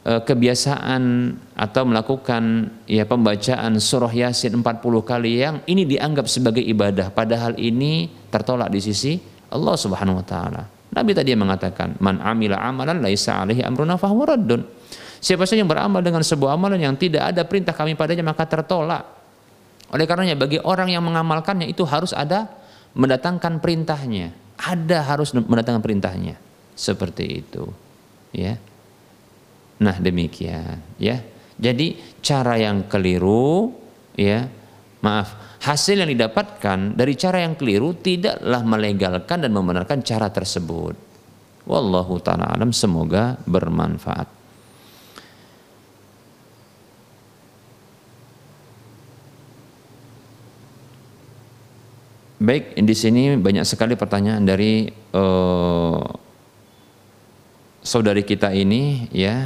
e, 0.07 0.11
kebiasaan 0.23 1.35
atau 1.51 1.83
melakukan 1.83 2.71
ya 2.87 3.03
pembacaan 3.03 3.75
surah 3.75 4.13
Yasin 4.15 4.55
40 4.55 4.63
kali 5.03 5.43
yang 5.43 5.59
ini 5.67 5.83
dianggap 5.83 6.31
sebagai 6.31 6.63
ibadah 6.63 7.11
padahal 7.11 7.59
ini 7.59 8.07
tertolak 8.31 8.71
di 8.71 8.79
sisi 8.79 9.19
Allah 9.51 9.75
Subhanahu 9.75 10.23
wa 10.23 10.25
taala. 10.25 10.63
Nabi 10.89 11.13
tadi 11.13 11.35
mengatakan, 11.35 11.99
"Man 12.01 12.17
amila 12.23 12.57
amalan 12.63 13.03
laisa 13.03 13.43
alaihi 13.43 13.61
amruna 13.61 13.99
fahuwa 13.99 14.33
raddun." 14.33 14.63
Siapa 15.19 15.43
saja 15.43 15.59
yang 15.59 15.67
beramal 15.67 15.99
dengan 15.99 16.23
sebuah 16.23 16.55
amalan 16.55 16.79
yang 16.79 16.95
tidak 16.95 17.35
ada 17.35 17.43
perintah 17.43 17.75
kami 17.75 17.93
padanya 17.99 18.23
maka 18.23 18.47
tertolak. 18.47 19.03
Oleh 19.91 20.07
karenanya 20.07 20.39
bagi 20.39 20.61
orang 20.63 20.87
yang 20.87 21.03
mengamalkannya 21.03 21.67
itu 21.67 21.83
harus 21.83 22.15
ada 22.15 22.47
mendatangkan 22.93 23.61
perintahnya. 23.61 24.33
Ada 24.59 25.15
harus 25.15 25.31
mendatangkan 25.31 25.83
perintahnya. 25.83 26.35
Seperti 26.75 27.43
itu. 27.43 27.67
Ya. 28.31 28.55
Nah, 29.79 29.95
demikian, 29.99 30.79
ya. 30.99 31.23
Jadi 31.59 32.19
cara 32.23 32.55
yang 32.55 32.87
keliru 32.87 33.71
ya, 34.15 34.47
maaf, 35.03 35.59
hasil 35.59 35.99
yang 35.99 36.11
didapatkan 36.11 36.95
dari 36.95 37.13
cara 37.19 37.43
yang 37.43 37.55
keliru 37.59 37.95
tidaklah 37.95 38.63
melegalkan 38.63 39.43
dan 39.43 39.51
membenarkan 39.51 39.99
cara 40.03 40.31
tersebut. 40.31 40.95
Wallahu 41.67 42.15
taala 42.23 42.55
alam 42.55 42.71
semoga 42.71 43.35
bermanfaat. 43.43 44.38
Baik, 52.39 52.79
di 52.79 52.95
sini 52.95 53.35
banyak 53.35 53.67
sekali 53.67 53.99
pertanyaan 53.99 54.47
dari 54.47 54.87
uh, 55.11 55.99
saudari 57.83 58.23
kita 58.23 58.55
ini 58.55 59.11
ya. 59.11 59.43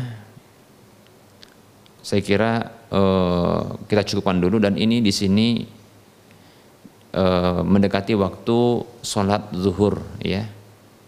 Saya 2.06 2.22
kira 2.22 2.70
uh, 2.94 3.82
kita 3.90 4.06
cukupkan 4.06 4.38
dulu 4.38 4.62
dan 4.62 4.78
ini 4.78 5.02
di 5.02 5.10
sini 5.10 5.66
uh, 7.18 7.66
mendekati 7.66 8.14
waktu 8.14 8.86
sholat 9.02 9.50
zuhur 9.58 9.98
ya. 10.22 10.46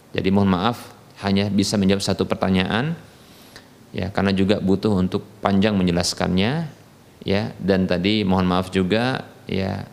Jadi 0.10 0.34
mohon 0.34 0.50
maaf 0.50 0.90
hanya 1.22 1.54
bisa 1.54 1.78
menjawab 1.78 2.02
satu 2.02 2.26
pertanyaan 2.26 2.98
ya 3.94 4.10
karena 4.10 4.34
juga 4.34 4.58
butuh 4.58 4.90
untuk 4.90 5.22
panjang 5.38 5.78
menjelaskannya 5.78 6.66
ya 7.22 7.54
dan 7.62 7.86
tadi 7.86 8.26
mohon 8.26 8.50
maaf 8.50 8.74
juga 8.74 9.22
ya 9.46 9.86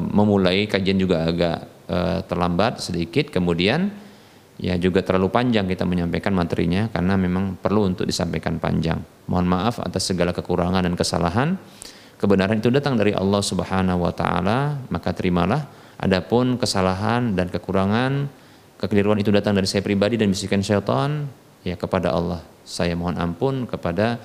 memulai 0.00 0.64
kajian 0.64 0.96
juga 0.96 1.28
agak 1.28 1.58
uh, 1.92 2.18
terlambat 2.24 2.80
sedikit 2.80 3.28
kemudian 3.28 3.92
ya 4.56 4.74
juga 4.80 5.04
terlalu 5.04 5.28
panjang 5.28 5.68
kita 5.68 5.84
menyampaikan 5.84 6.32
materinya 6.32 6.88
karena 6.88 7.14
memang 7.20 7.60
perlu 7.60 7.92
untuk 7.92 8.08
disampaikan 8.08 8.56
panjang. 8.56 9.00
Mohon 9.28 9.46
maaf 9.52 9.74
atas 9.84 10.08
segala 10.08 10.32
kekurangan 10.32 10.84
dan 10.84 10.94
kesalahan. 10.96 11.48
Kebenaran 12.16 12.56
itu 12.56 12.72
datang 12.72 12.96
dari 12.96 13.12
Allah 13.12 13.44
Subhanahu 13.44 14.08
wa 14.08 14.12
taala, 14.16 14.80
maka 14.88 15.12
terimalah. 15.12 15.68
Adapun 16.00 16.56
kesalahan 16.56 17.36
dan 17.36 17.52
kekurangan, 17.52 18.28
kekeliruan 18.80 19.20
itu 19.20 19.28
datang 19.28 19.52
dari 19.52 19.68
saya 19.68 19.84
pribadi 19.84 20.16
dan 20.16 20.32
bisikan 20.32 20.64
syaitan, 20.64 21.28
ya 21.60 21.76
kepada 21.76 22.16
Allah. 22.16 22.40
Saya 22.64 22.96
mohon 22.96 23.20
ampun 23.20 23.68
kepada 23.68 24.16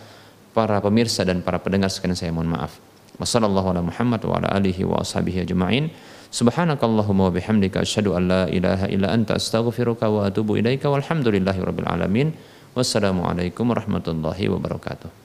para 0.56 0.80
pemirsa 0.80 1.28
dan 1.28 1.44
para 1.44 1.60
pendengar 1.60 1.92
sekalian 1.92 2.16
saya 2.16 2.32
mohon 2.32 2.52
maaf. 2.52 2.91
Wassallallahu 3.20 3.68
ala 3.76 3.82
Muhammad 3.84 4.24
wa 4.24 4.40
ala 4.40 4.48
alihi 4.56 4.88
wa 4.88 5.04
ashabihi 5.04 5.44
ajma'in. 5.44 5.92
Subhanakallahumma 6.32 7.28
wa 7.28 7.34
bihamdika 7.36 7.84
asyhadu 7.84 8.16
an 8.16 8.32
la 8.32 8.44
ilaha 8.48 8.88
illa 8.88 9.12
anta 9.12 9.36
astaghfiruka 9.36 10.08
wa 10.08 10.32
atubu 10.32 10.56
ilaika 10.56 10.88
walhamdulillahi 10.88 11.60
rabbil 11.60 11.90
alamin. 11.92 12.32
Wassalamualaikum 12.72 13.68
warahmatullahi 13.68 14.48
wabarakatuh. 14.48 15.21